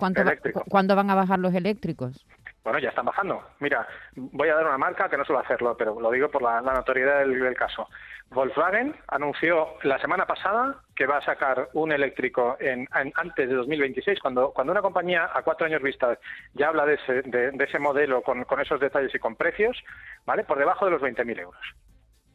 ¿Cuándo 0.70 0.96
van 0.96 1.10
a 1.10 1.16
bajar 1.16 1.40
los 1.40 1.54
eléctricos? 1.54 2.26
Bueno, 2.68 2.80
ya 2.80 2.90
están 2.90 3.06
bajando. 3.06 3.42
Mira, 3.62 3.88
voy 4.18 4.50
a 4.50 4.56
dar 4.56 4.68
una 4.68 4.78
marca 4.78 5.08
que 5.08 5.16
no 5.16 5.24
suelo 5.24 5.40
hacerlo, 5.40 5.78
pero 5.78 5.98
lo 6.02 6.12
digo 6.12 6.28
por 6.28 6.42
la, 6.42 6.60
notoriedad 6.60 7.20
del, 7.20 7.56
caso. 7.56 7.88
Volkswagen 8.30 8.94
anunció 9.08 9.76
la 9.84 9.98
semana 10.00 10.26
pasada 10.26 10.76
que 10.94 11.06
va 11.06 11.20
a 11.20 11.22
sacar 11.24 11.70
un 11.72 11.94
eléctrico 11.94 12.58
en, 12.60 12.86
antes 12.92 13.48
de 13.48 13.56
2026, 13.56 14.20
cuando, 14.20 14.52
cuando 14.52 14.74
una 14.74 14.82
compañía 14.82 15.30
a 15.34 15.44
cuatro 15.44 15.66
años 15.66 15.82
vista 15.82 16.20
ya 16.56 16.68
habla 16.68 16.86
de 16.86 16.96
ese, 16.96 17.22
de, 17.22 17.54
ese 17.58 17.80
modelo 17.80 18.22
con, 18.22 18.46
esos 18.60 18.82
detalles 18.82 19.16
y 19.16 19.20
con 19.20 19.38
precios, 19.38 19.82
¿vale? 20.26 20.44
Por 20.44 20.60
debajo 20.60 20.84
de 20.84 20.92
los 20.92 21.02
20.000 21.02 21.40
euros, 21.40 21.62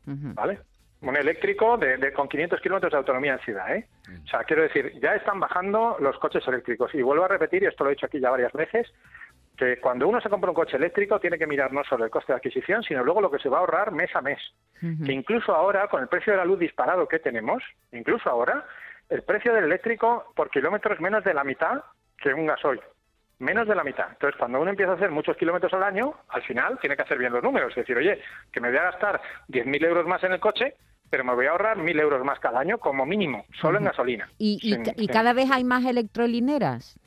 ¿vale? 0.06 0.60
Un 1.02 1.14
eléctrico 1.14 1.76
de, 1.76 2.10
con 2.14 2.26
500 2.26 2.58
kilómetros 2.62 2.92
de 2.92 2.96
autonomía 2.96 3.34
en 3.34 3.40
ciudad, 3.40 3.76
¿eh? 3.76 3.86
O 4.24 4.26
sea, 4.28 4.44
quiero 4.44 4.62
decir, 4.62 4.98
ya 4.98 5.14
están 5.14 5.40
bajando 5.40 5.98
los 6.00 6.16
coches 6.18 6.46
eléctricos. 6.48 6.94
Y 6.94 7.02
vuelvo 7.02 7.26
a 7.26 7.28
repetir, 7.28 7.64
y 7.64 7.66
esto 7.66 7.84
lo 7.84 7.90
he 7.90 7.94
dicho 7.94 8.06
aquí 8.06 8.18
ya 8.18 8.30
varias 8.30 8.52
veces, 8.52 8.90
que 9.64 9.80
cuando 9.80 10.08
uno 10.08 10.20
se 10.20 10.28
compra 10.28 10.50
un 10.50 10.56
coche 10.56 10.76
eléctrico 10.76 11.20
tiene 11.20 11.38
que 11.38 11.46
mirar 11.46 11.72
no 11.72 11.84
solo 11.84 12.04
el 12.04 12.10
coste 12.10 12.32
de 12.32 12.38
adquisición, 12.38 12.82
sino 12.82 13.04
luego 13.04 13.20
lo 13.20 13.30
que 13.30 13.38
se 13.38 13.48
va 13.48 13.58
a 13.58 13.60
ahorrar 13.60 13.92
mes 13.92 14.14
a 14.14 14.20
mes. 14.20 14.40
Que 14.80 15.12
incluso 15.12 15.54
ahora, 15.54 15.86
con 15.86 16.02
el 16.02 16.08
precio 16.08 16.32
de 16.32 16.38
la 16.38 16.44
luz 16.44 16.58
disparado 16.58 17.06
que 17.06 17.20
tenemos, 17.20 17.62
incluso 17.92 18.28
ahora, 18.28 18.66
el 19.08 19.22
precio 19.22 19.54
del 19.54 19.64
eléctrico 19.64 20.32
por 20.34 20.50
kilómetro 20.50 20.92
es 20.92 21.00
menos 21.00 21.22
de 21.22 21.34
la 21.34 21.44
mitad 21.44 21.84
que 22.18 22.34
un 22.34 22.46
gasoil. 22.46 22.80
Menos 23.38 23.68
de 23.68 23.76
la 23.76 23.84
mitad. 23.84 24.08
Entonces, 24.10 24.36
cuando 24.38 24.60
uno 24.60 24.70
empieza 24.70 24.92
a 24.92 24.94
hacer 24.96 25.10
muchos 25.10 25.36
kilómetros 25.36 25.72
al 25.74 25.84
año, 25.84 26.14
al 26.28 26.42
final 26.42 26.78
tiene 26.80 26.96
que 26.96 27.02
hacer 27.02 27.18
bien 27.18 27.32
los 27.32 27.42
números. 27.42 27.70
Es 27.70 27.76
decir, 27.76 27.96
oye, 27.96 28.20
que 28.52 28.60
me 28.60 28.68
voy 28.68 28.78
a 28.78 28.90
gastar 28.90 29.20
10.000 29.48 29.84
euros 29.84 30.06
más 30.06 30.22
en 30.24 30.32
el 30.32 30.40
coche, 30.40 30.74
pero 31.08 31.22
me 31.22 31.34
voy 31.34 31.46
a 31.46 31.50
ahorrar 31.50 31.76
1.000 31.78 32.00
euros 32.00 32.24
más 32.24 32.40
cada 32.40 32.58
año 32.58 32.78
como 32.78 33.06
mínimo, 33.06 33.44
solo 33.60 33.78
en 33.78 33.84
gasolina. 33.84 34.28
¿Y, 34.38 34.58
y 34.96 35.06
cada 35.06 35.32
vez 35.32 35.50
hay 35.52 35.62
más 35.62 35.84
electrolineras? 35.84 36.98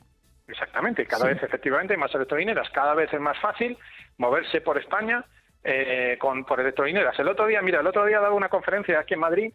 Exactamente, 0.48 1.06
cada 1.06 1.26
vez 1.26 1.42
efectivamente 1.42 1.94
hay 1.94 1.98
más 1.98 2.14
electrolineras, 2.14 2.70
cada 2.70 2.94
vez 2.94 3.12
es 3.12 3.20
más 3.20 3.38
fácil 3.40 3.76
moverse 4.18 4.60
por 4.60 4.78
España 4.78 5.24
eh, 5.64 6.16
con, 6.20 6.44
por 6.44 6.60
electrolineras. 6.60 7.18
El 7.18 7.28
otro 7.28 7.46
día, 7.46 7.60
mira, 7.62 7.80
el 7.80 7.86
otro 7.86 8.04
día 8.06 8.20
dado 8.20 8.36
una 8.36 8.48
conferencia 8.48 9.00
aquí 9.00 9.14
en 9.14 9.20
Madrid 9.20 9.52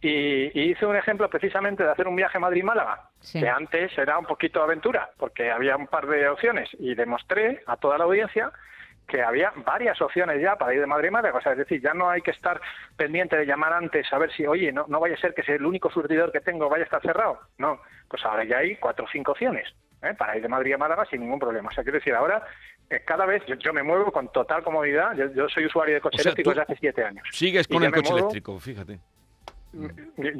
y, 0.00 0.70
hice 0.70 0.86
un 0.86 0.96
ejemplo 0.96 1.28
precisamente 1.28 1.82
de 1.82 1.90
hacer 1.90 2.06
un 2.06 2.14
viaje 2.14 2.38
Madrid-Málaga, 2.38 3.10
que 3.32 3.48
antes 3.48 3.96
era 3.98 4.16
un 4.16 4.26
poquito 4.26 4.62
aventura, 4.62 5.10
porque 5.16 5.50
había 5.50 5.76
un 5.76 5.88
par 5.88 6.06
de 6.06 6.28
opciones 6.28 6.68
y 6.78 6.94
demostré 6.94 7.62
a 7.66 7.76
toda 7.76 7.98
la 7.98 8.04
audiencia 8.04 8.52
que 9.08 9.22
había 9.22 9.52
varias 9.56 10.00
opciones 10.02 10.40
ya 10.40 10.54
para 10.56 10.74
ir 10.74 10.80
de 10.80 10.86
Madrid 10.86 11.08
a 11.08 11.12
Málaga. 11.12 11.38
O 11.38 11.40
sea, 11.40 11.52
es 11.52 11.58
decir, 11.58 11.80
ya 11.80 11.94
no 11.94 12.10
hay 12.10 12.20
que 12.20 12.30
estar 12.30 12.60
pendiente 12.96 13.36
de 13.36 13.46
llamar 13.46 13.72
antes 13.72 14.06
a 14.12 14.18
ver 14.18 14.30
si, 14.32 14.46
oye, 14.46 14.70
no, 14.70 14.84
no 14.86 15.00
vaya 15.00 15.14
a 15.14 15.20
ser 15.20 15.34
que 15.34 15.42
sea 15.42 15.56
el 15.56 15.66
único 15.66 15.90
surtidor 15.90 16.30
que 16.30 16.40
tengo 16.40 16.68
vaya 16.68 16.82
a 16.82 16.84
estar 16.84 17.02
cerrado. 17.02 17.40
No, 17.56 17.80
pues 18.08 18.24
ahora 18.24 18.44
ya 18.44 18.58
hay 18.58 18.76
cuatro 18.76 19.06
o 19.06 19.08
cinco 19.10 19.32
opciones. 19.32 19.66
¿Eh? 20.02 20.14
para 20.14 20.36
ir 20.36 20.42
de 20.42 20.48
Madrid 20.48 20.74
a 20.74 20.78
Málaga 20.78 21.04
sin 21.06 21.20
ningún 21.20 21.38
problema. 21.38 21.68
O 21.68 21.72
sea, 21.72 21.82
quiero 21.82 21.98
decir, 21.98 22.14
ahora 22.14 22.42
eh, 22.90 23.02
cada 23.04 23.26
vez 23.26 23.42
yo, 23.58 23.72
me 23.72 23.82
muevo 23.82 24.10
con 24.10 24.30
total 24.32 24.62
comodidad. 24.62 25.14
Yo, 25.14 25.48
soy 25.48 25.66
usuario 25.66 25.94
de 25.94 26.00
coche 26.00 26.22
eléctrico 26.22 26.50
desde 26.50 26.62
hace 26.62 26.76
siete 26.76 27.04
años. 27.04 27.26
Sigues 27.32 27.68
con 27.68 27.82
el 27.82 27.92
coche 27.92 28.12
eléctrico, 28.12 28.58
fíjate. 28.58 28.98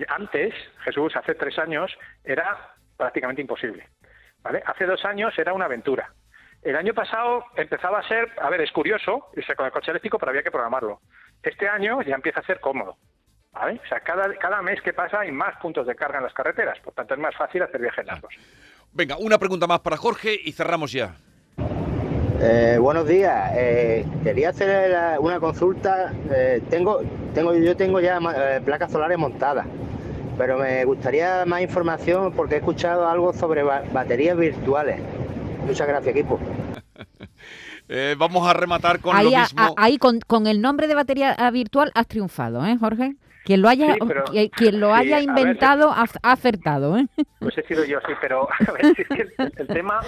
Antes, 0.09 0.55
Jesús, 0.85 1.14
hace 1.16 1.35
tres 1.35 1.59
años, 1.59 1.97
era 2.25 2.75
prácticamente 2.97 3.42
imposible. 3.42 3.87
¿vale? 4.42 4.62
Hace 4.64 4.87
dos 4.87 5.05
años 5.05 5.38
era 5.38 5.53
una 5.53 5.66
aventura. 5.66 6.12
El 6.62 6.77
año 6.77 6.92
pasado 6.92 7.44
empezaba 7.57 8.01
a 8.01 8.09
ser, 8.09 8.33
a 8.40 8.51
ver, 8.51 8.61
es 8.62 8.73
curioso 8.73 9.29
irse 9.37 9.55
con 9.55 9.66
el 9.66 9.73
coche 9.73 9.90
eléctrico, 9.90 10.18
pero 10.18 10.31
había 10.31 10.42
que 10.42 10.51
programarlo. 10.51 11.01
Este 11.42 11.68
año 11.68 12.03
ya 12.03 12.14
empieza 12.14 12.40
a 12.40 12.44
ser 12.44 12.59
cómodo. 12.59 12.97
¿vale? 13.53 13.81
O 13.85 13.88
sea, 13.88 14.01
cada, 14.01 14.35
cada 14.35 14.61
mes 14.62 14.81
que 14.83 14.92
pasa 14.92 15.21
hay 15.21 15.31
más 15.31 15.57
puntos 15.61 15.87
de 15.87 15.94
carga 15.94 16.18
en 16.18 16.25
las 16.25 16.35
carreteras, 16.35 16.79
por 16.81 16.94
tanto 16.94 17.14
es 17.14 17.21
más 17.21 17.37
fácil 17.37 17.62
hacer 17.62 17.81
viajes 17.81 18.07
largos. 18.07 18.35
Venga, 18.92 19.16
una 19.18 19.38
pregunta 19.38 19.66
más 19.66 19.81
para 19.81 19.96
Jorge 19.96 20.38
y 20.42 20.53
cerramos 20.53 20.92
ya. 20.92 21.16
Eh, 22.40 22.79
buenos 22.81 23.07
días. 23.07 23.53
Eh, 23.55 24.07
quería 24.22 24.51
hacer 24.51 25.18
una 25.20 25.40
consulta. 25.40 26.12
Eh, 26.31 26.62
tengo, 26.70 27.01
tengo, 27.35 27.55
yo 27.55 27.77
tengo 27.77 28.01
ya 28.01 28.18
placas 28.64 28.92
solares 28.92 29.18
montadas, 29.18 29.66
pero 30.37 30.59
me 30.59 30.85
gustaría 30.85 31.44
más 31.46 31.62
información 31.62 32.33
porque 32.33 32.55
he 32.55 32.59
escuchado 32.59 33.09
algo 33.09 33.33
sobre 33.33 33.62
baterías 33.62 34.37
virtuales. 34.37 35.01
Muchas 35.66 35.87
gracias, 35.87 36.14
equipo. 36.14 36.38
vamos 38.18 38.48
a 38.48 38.53
rematar 38.53 39.01
con 39.01 39.16
lo 39.16 39.31
mismo. 39.31 39.74
ahí 39.77 39.98
con, 39.98 40.20
con, 40.20 40.46
el 40.46 40.61
nombre 40.61 40.87
de 40.87 40.94
batería 40.94 41.37
virtual 41.51 41.90
has 41.94 42.07
triunfado, 42.07 42.64
¿eh, 42.66 42.77
Jorge? 42.79 43.16
Quien 43.49 43.63
lo 43.63 43.71
haya, 43.71 43.97
quien 44.55 44.79
lo 44.79 44.93
haya 44.93 45.23
inventado 45.23 45.91
ha, 45.91 46.05
acertado. 46.23 46.99
¿eh? 46.99 47.07
Pues 47.39 47.57
he 47.57 47.63
sido 47.63 47.83
yo, 47.83 47.99
sí, 48.07 48.13
pero 48.21 48.47
a 48.69 48.73
ver, 48.73 48.85
es 48.85 49.09
que 49.09 49.27
el, 49.57 49.67
tema, 49.69 50.01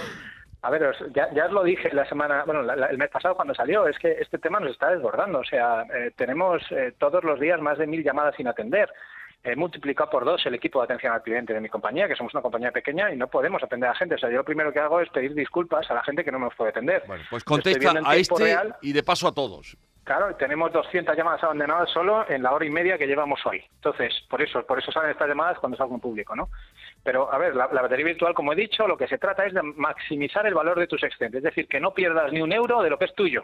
a 0.61 0.69
ver, 0.69 0.95
ya, 1.15 1.27
ya, 1.33 1.47
os 1.47 1.51
lo 1.51 1.63
dije 1.63 1.91
la 1.91 2.07
semana, 2.07 2.43
bueno, 2.45 2.61
el 2.71 2.97
mes 2.99 3.09
pasado 3.09 3.33
cuando 3.33 3.55
salió, 3.55 3.87
es 3.87 3.97
que 3.97 4.11
este 4.11 4.37
tema 4.37 4.59
nos 4.59 4.69
está 4.69 4.91
desbordando. 4.91 5.39
O 5.39 5.43
sea, 5.43 5.87
eh, 5.91 6.11
tenemos 6.15 6.61
eh, 6.69 6.93
todos 6.99 7.23
los 7.23 7.39
días 7.39 7.59
más 7.59 7.79
de 7.79 7.87
mil 7.87 8.03
llamadas 8.03 8.35
sin 8.35 8.47
atender. 8.47 8.93
He 9.43 9.55
multiplicado 9.55 10.11
por 10.11 10.23
dos 10.23 10.45
el 10.45 10.53
equipo 10.53 10.77
de 10.77 10.85
atención 10.85 11.11
al 11.11 11.23
cliente 11.23 11.51
de 11.51 11.61
mi 11.61 11.69
compañía, 11.69 12.07
que 12.07 12.15
somos 12.15 12.35
una 12.35 12.43
compañía 12.43 12.71
pequeña 12.71 13.11
y 13.11 13.17
no 13.17 13.27
podemos 13.27 13.63
atender 13.63 13.89
a 13.89 13.93
la 13.93 13.97
gente. 13.97 14.13
O 14.13 14.19
sea, 14.19 14.29
yo 14.29 14.37
lo 14.37 14.45
primero 14.45 14.71
que 14.71 14.77
hago 14.77 15.01
es 15.01 15.09
pedir 15.09 15.33
disculpas 15.33 15.89
a 15.89 15.95
la 15.95 16.03
gente 16.03 16.23
que 16.23 16.31
no 16.31 16.37
nos 16.37 16.53
puede 16.53 16.69
atender. 16.69 17.01
Bueno, 17.07 17.23
pues 17.27 17.43
contesta 17.43 17.91
a 18.05 18.15
este 18.17 18.55
y 18.83 18.93
de 18.93 19.01
paso 19.01 19.27
a 19.27 19.31
todos. 19.31 19.75
Claro, 20.03 20.35
tenemos 20.35 20.71
200 20.71 21.15
llamadas 21.15 21.43
abandonadas 21.43 21.89
solo 21.91 22.25
en 22.27 22.41
la 22.41 22.51
hora 22.53 22.65
y 22.65 22.71
media 22.71 22.97
que 22.97 23.05
llevamos 23.05 23.39
hoy. 23.45 23.63
Entonces, 23.75 24.11
por 24.29 24.41
eso, 24.41 24.65
por 24.65 24.79
eso 24.79 24.91
salen 24.91 25.11
estas 25.11 25.27
llamadas 25.27 25.59
cuando 25.59 25.77
salgo 25.77 25.93
en 25.93 26.01
público, 26.01 26.35
¿no? 26.35 26.49
Pero, 27.03 27.31
a 27.31 27.37
ver, 27.37 27.55
la, 27.55 27.67
batería 27.67 28.05
virtual, 28.05 28.33
como 28.33 28.53
he 28.53 28.55
dicho, 28.55 28.87
lo 28.87 28.97
que 28.97 29.07
se 29.07 29.19
trata 29.19 29.45
es 29.45 29.53
de 29.53 29.61
maximizar 29.61 30.45
el 30.47 30.55
valor 30.55 30.79
de 30.79 30.87
tus 30.87 31.03
excedentes, 31.03 31.39
es 31.39 31.43
decir, 31.43 31.67
que 31.67 31.79
no 31.79 31.93
pierdas 31.93 32.31
ni 32.31 32.41
un 32.41 32.51
euro 32.51 32.81
de 32.81 32.89
lo 32.89 32.97
que 32.97 33.05
es 33.05 33.13
tuyo, 33.13 33.43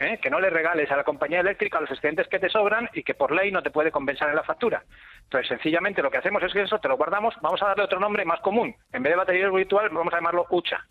¿eh? 0.00 0.18
que 0.20 0.30
no 0.30 0.40
le 0.40 0.50
regales 0.50 0.90
a 0.90 0.96
la 0.96 1.04
compañía 1.04 1.40
eléctrica 1.40 1.80
los 1.80 1.90
excedentes 1.90 2.26
que 2.26 2.40
te 2.40 2.48
sobran 2.48 2.88
y 2.92 3.04
que 3.04 3.14
por 3.14 3.30
ley 3.30 3.52
no 3.52 3.62
te 3.62 3.70
puede 3.70 3.92
compensar 3.92 4.28
en 4.30 4.36
la 4.36 4.42
factura. 4.42 4.82
Entonces, 5.22 5.48
sencillamente 5.48 6.02
lo 6.02 6.10
que 6.10 6.18
hacemos 6.18 6.42
es 6.42 6.52
que 6.52 6.62
eso 6.62 6.80
te 6.80 6.88
lo 6.88 6.96
guardamos, 6.96 7.34
vamos 7.40 7.62
a 7.62 7.66
darle 7.66 7.84
otro 7.84 8.00
nombre 8.00 8.24
más 8.24 8.40
común. 8.40 8.74
En 8.92 9.02
vez 9.04 9.12
de 9.12 9.16
batería 9.16 9.48
virtual, 9.48 9.90
vamos 9.90 10.12
a 10.12 10.16
llamarlo 10.16 10.46
UCHA, 10.50 10.84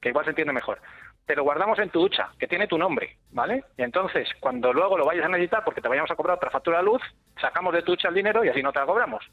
que 0.00 0.08
igual 0.08 0.24
se 0.24 0.30
entiende 0.30 0.54
mejor. 0.54 0.80
Te 1.26 1.34
lo 1.34 1.42
guardamos 1.42 1.76
en 1.80 1.90
tu 1.90 2.00
ducha, 2.00 2.28
que 2.38 2.46
tiene 2.46 2.68
tu 2.68 2.78
nombre, 2.78 3.16
¿vale? 3.32 3.64
Y 3.76 3.82
entonces, 3.82 4.28
cuando 4.38 4.72
luego 4.72 4.96
lo 4.96 5.04
vayas 5.04 5.24
a 5.24 5.28
necesitar 5.28 5.64
porque 5.64 5.80
te 5.80 5.88
vayamos 5.88 6.10
a 6.10 6.14
cobrar 6.14 6.36
otra 6.36 6.50
factura 6.50 6.78
de 6.78 6.84
luz, 6.84 7.02
sacamos 7.40 7.74
de 7.74 7.82
tu 7.82 7.92
ducha 7.92 8.08
el 8.08 8.14
dinero 8.14 8.44
y 8.44 8.48
así 8.48 8.62
no 8.62 8.72
te 8.72 8.78
la 8.78 8.86
cobramos. 8.86 9.24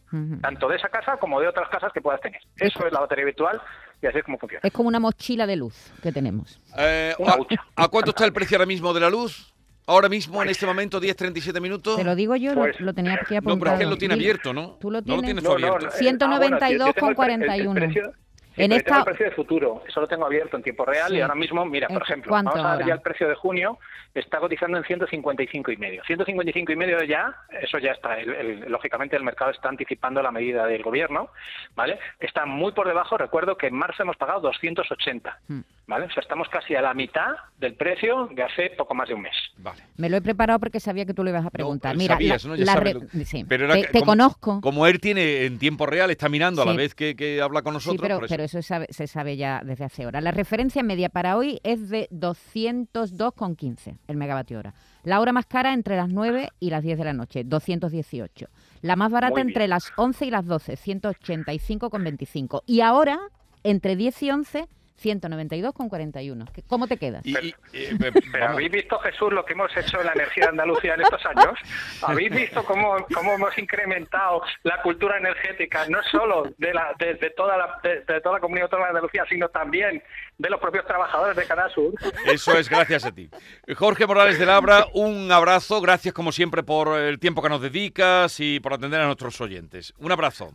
Tanto 0.42 0.68
de 0.68 0.78
esa 0.78 0.90
casa 0.90 1.18
como 1.18 1.40
de 1.40 1.48
otras 1.48 1.70
casas 1.70 1.94
que 1.94 2.02
puedas 2.02 2.20
tener. 2.20 2.42
Eso 2.58 2.86
es 2.88 2.92
la 2.92 3.00
batería 3.00 3.26
virtual 3.26 3.62
y 4.02 4.08
así 4.08 4.18
es 4.18 4.24
como 4.24 4.40
funciona. 4.40 4.62
Es 4.64 4.74
como 4.74 4.90
una 4.90 5.00
mochila 5.00 5.46
de 5.46 5.56
luz 5.56 5.94
que 6.02 6.12
tenemos. 6.12 6.60
Eh, 6.78 7.14
Una 7.20 7.34
a, 7.34 7.40
hucha. 7.40 7.64
a 7.76 7.88
cuánto 7.88 8.10
está 8.10 8.26
el 8.26 8.34
precio 8.34 8.58
ahora 8.58 8.66
mismo 8.66 8.92
de 8.94 9.00
la 9.00 9.10
luz? 9.12 9.54
Ahora 9.86 10.08
mismo, 10.10 10.42
en 10.42 10.48
este 10.50 10.66
momento, 10.66 11.00
10.37 11.02 11.60
minutos. 11.62 11.98
Te 11.98 12.06
lo 12.06 12.16
digo 12.16 12.36
yo, 12.38 12.56
lo- 12.56 12.62
Pues, 12.62 12.80
lo, 12.80 12.94
tenía 12.94 13.16
aquí 13.16 13.34
No, 13.34 13.40
apuntado. 13.40 13.60
pero 13.60 13.72
es 13.74 13.78
que 13.80 13.84
él 13.84 13.90
lo 13.90 13.98
tiene 13.98 14.14
abierto, 14.14 14.54
¿no? 14.54 14.78
Tú 14.80 14.90
lo 14.90 15.02
No 15.02 15.18
lo 15.18 15.22
tienes. 15.22 15.26
tienes 15.26 15.44
No, 15.44 15.50
no, 15.50 15.56
abierto. 15.56 15.86
no, 15.88 15.92
eh, 15.92 15.98
192 15.98 16.24
ah, 16.24 16.38
bueno, 16.40 16.70
yo- 16.70 16.88
yo 16.88 16.94
tengo 16.94 17.10
el 17.10 17.16
pre- 17.16 17.26
el- 17.26 17.42
el 17.42 17.46
41. 17.66 17.74
precio- 17.74 18.14
sí, 18.56 18.64
En 18.64 18.70
pero 18.70 18.78
esta- 18.80 18.98
el 19.00 19.04
precio 19.06 19.26
de 19.26 19.32
futuro, 19.32 19.84
eso 19.88 20.02
lo 20.02 20.08
tengo 20.08 20.26
abierto 20.26 20.58
en 20.58 20.64
tiempo 20.64 20.86
real 20.86 21.10
Sí. 21.10 21.18
y 21.18 21.22
ahora 21.22 21.36
mismo, 21.36 21.66
mira, 21.66 21.88
por 21.88 21.98
¿En 21.98 22.02
ejemplo, 22.04 22.32
vamos 22.32 22.56
a 22.56 22.76
ver 22.78 22.86
ya 22.88 22.94
el 22.96 23.02
precio 23.02 23.28
de 23.28 23.36
junio, 23.36 23.78
está 24.14 24.40
cotizando 24.40 24.78
en 24.78 24.84
155 24.84 25.72
y 25.72 25.78
medio. 25.78 26.04
155 26.06 26.72
y 26.72 26.76
medio 26.76 27.02
ya, 27.04 27.36
eso 27.62 27.78
ya 27.80 27.92
está, 27.92 28.20
el- 28.20 28.34
el- 28.34 28.72
lógicamente 28.72 29.16
el 29.16 29.24
mercado 29.24 29.52
está 29.52 29.70
anticipando 29.70 30.22
la 30.22 30.32
medida 30.32 30.66
del 30.66 30.84
gobierno, 30.84 31.30
¿vale? 31.76 32.00
Está 32.20 32.46
muy 32.46 32.72
por 32.74 32.88
debajo, 32.88 33.18
recuerdo 33.18 33.58
que 33.58 33.68
en 33.68 33.76
marzo 33.76 34.04
hemos 34.04 34.18
pagado 34.18 34.42
280, 34.42 35.40
Mm. 35.48 35.62
¿Vale? 35.88 36.06
O 36.06 36.10
sea, 36.12 36.22
estamos 36.22 36.48
casi 36.50 36.76
a 36.76 36.82
la 36.82 36.94
mitad 36.94 37.32
del 37.60 37.76
precio 37.76 38.28
de 38.34 38.44
hace 38.44 38.70
poco 38.78 38.94
más 38.96 39.08
de 39.10 39.16
un 39.16 39.22
mes. 39.22 39.36
Vale. 39.58 39.82
Me 39.98 40.10
lo 40.10 40.18
he 40.18 40.22
preparado 40.22 40.60
porque 40.60 40.80
sabía 40.80 41.06
que 41.06 41.14
tú 41.14 41.24
le 41.24 41.30
ibas 41.32 41.46
a 41.46 41.50
preguntar. 41.50 41.94
No, 41.96 42.00
Mira, 42.00 42.16
sabías, 42.16 42.44
la- 42.46 42.50
¿no? 42.52 42.56
Ya 42.56 42.66
la 42.66 42.76
re- 42.76 42.94
lo- 42.94 43.26
sí, 43.26 43.44
Pero 43.48 43.66
era 43.66 43.74
te, 43.76 43.82
que 43.82 43.88
te 43.88 44.00
como- 44.00 44.12
conozco. 44.12 44.62
Como 44.62 44.88
él 44.88 45.00
tiene 45.00 45.46
en 45.46 45.60
tiempo 45.60 45.86
real, 45.86 46.10
está 46.12 46.30
mirando 46.30 46.62
a 46.62 46.66
la 46.66 46.74
vez 46.74 46.96
que, 46.96 47.16
que 47.16 47.42
habla 47.42 47.62
con 47.62 47.74
nosotros. 47.74 47.98
Sí, 47.98 48.02
pero, 48.02 48.16
por 48.16 48.26
eso. 48.26 48.34
pero 48.34 48.44
eso 48.44 48.62
sabe- 48.62 48.88
se 48.90 49.08
sabe 49.08 49.36
ya 49.38 49.62
desde 49.64 49.84
hace 49.86 50.06
horas. 50.06 50.24
La 50.24 50.32
referencia 50.32 50.84
media 50.84 51.10
para 51.10 51.38
hoy 51.38 51.60
es 51.64 51.90
de 51.90 52.08
202,15 52.12 53.98
el 54.08 54.18
megavatio 54.18 54.60
hora. 54.60 54.74
La 55.04 55.20
hora 55.20 55.34
más 55.34 55.46
cara 55.46 55.74
entre 55.74 55.98
las 55.98 56.10
9 56.10 56.50
y 56.60 56.70
las 56.70 56.82
10 56.84 56.98
de 56.98 57.04
la 57.04 57.14
noche, 57.14 57.44
218. 57.44 58.48
La 58.82 58.96
más 58.96 59.12
barata 59.12 59.42
entre 59.42 59.68
las 59.68 59.92
11 59.98 60.26
y 60.26 60.32
las 60.32 60.46
12, 60.46 60.78
185,25. 60.78 62.64
Y 62.66 62.82
ahora, 62.82 63.20
entre 63.64 63.96
10 63.96 64.24
y 64.24 64.32
11, 64.32 64.68
192,41. 65.02 66.46
¿Qué- 66.54 66.64
¿Cómo 66.64 66.88
te 66.88 66.98
quedas? 66.98 67.26
Y- 67.26 67.38
y- 67.38 67.56
eh, 67.74 67.98
Pero. 68.32 68.50
¿habéis 68.50 68.72
visto, 68.72 69.00
Jesús, 69.00 69.32
lo 69.34 69.44
que 69.46 69.54
hemos 69.54 69.76
hecho 69.76 70.00
en 70.00 70.08
la 70.08 70.14
energía 70.14 70.44
de 70.46 70.50
Andalucía 70.50 70.94
en 70.96 71.02
estos 71.02 71.26
años? 71.26 71.54
¿Habéis 72.02 72.32
visto 72.32 72.64
cómo, 72.64 73.06
cómo 73.14 73.34
hemos 73.34 73.58
incrementado 73.58 74.42
la 74.64 74.82
cultura 74.82 75.18
energética, 75.18 75.86
no 75.90 76.00
solo 76.12 76.54
de, 76.58 76.74
la, 76.74 76.94
de, 77.00 77.16
de 77.16 77.30
toda 77.32 77.58
la, 77.58 77.80
de, 77.84 78.02
de 78.02 78.22
toda 78.22 78.36
la 78.36 78.40
comunidad 78.42 78.66
autónoma 78.66 78.88
de 78.88 78.92
Andalucía, 78.92 79.26
sino 79.30 79.50
también 79.50 80.02
de 80.38 80.50
los 80.50 80.60
propios 80.60 80.86
trabajadores 80.86 81.36
de 81.36 81.46
Canal 81.46 81.72
Sur? 81.72 81.94
Eso 82.26 82.58
es 82.58 82.70
gracias 82.70 83.06
a 83.06 83.12
ti. 83.12 83.30
Jorge 83.76 84.06
Morales 84.08 84.40
de 84.40 84.46
Labra, 84.46 84.86
un 84.94 85.32
abrazo. 85.32 85.82
Gracias 85.82 86.14
como 86.14 86.32
siempre 86.32 86.64
por 86.64 86.98
el 87.00 87.20
tiempo 87.20 87.42
que 87.42 87.50
nos 87.50 87.62
dedicas 87.62 88.40
y 88.40 88.60
por 88.60 88.74
atender 88.74 89.02
a 89.02 89.06
nuestros 89.06 89.40
oyentes. 89.42 89.94
Un 89.98 90.12
abrazo. 90.12 90.52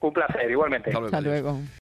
Un 0.00 0.12
placer, 0.12 0.48
igualmente. 0.50 0.90
Hasta 0.90 1.00
luego. 1.00 1.16
Hasta 1.16 1.28
adiós. 1.30 1.42
luego. 1.42 1.60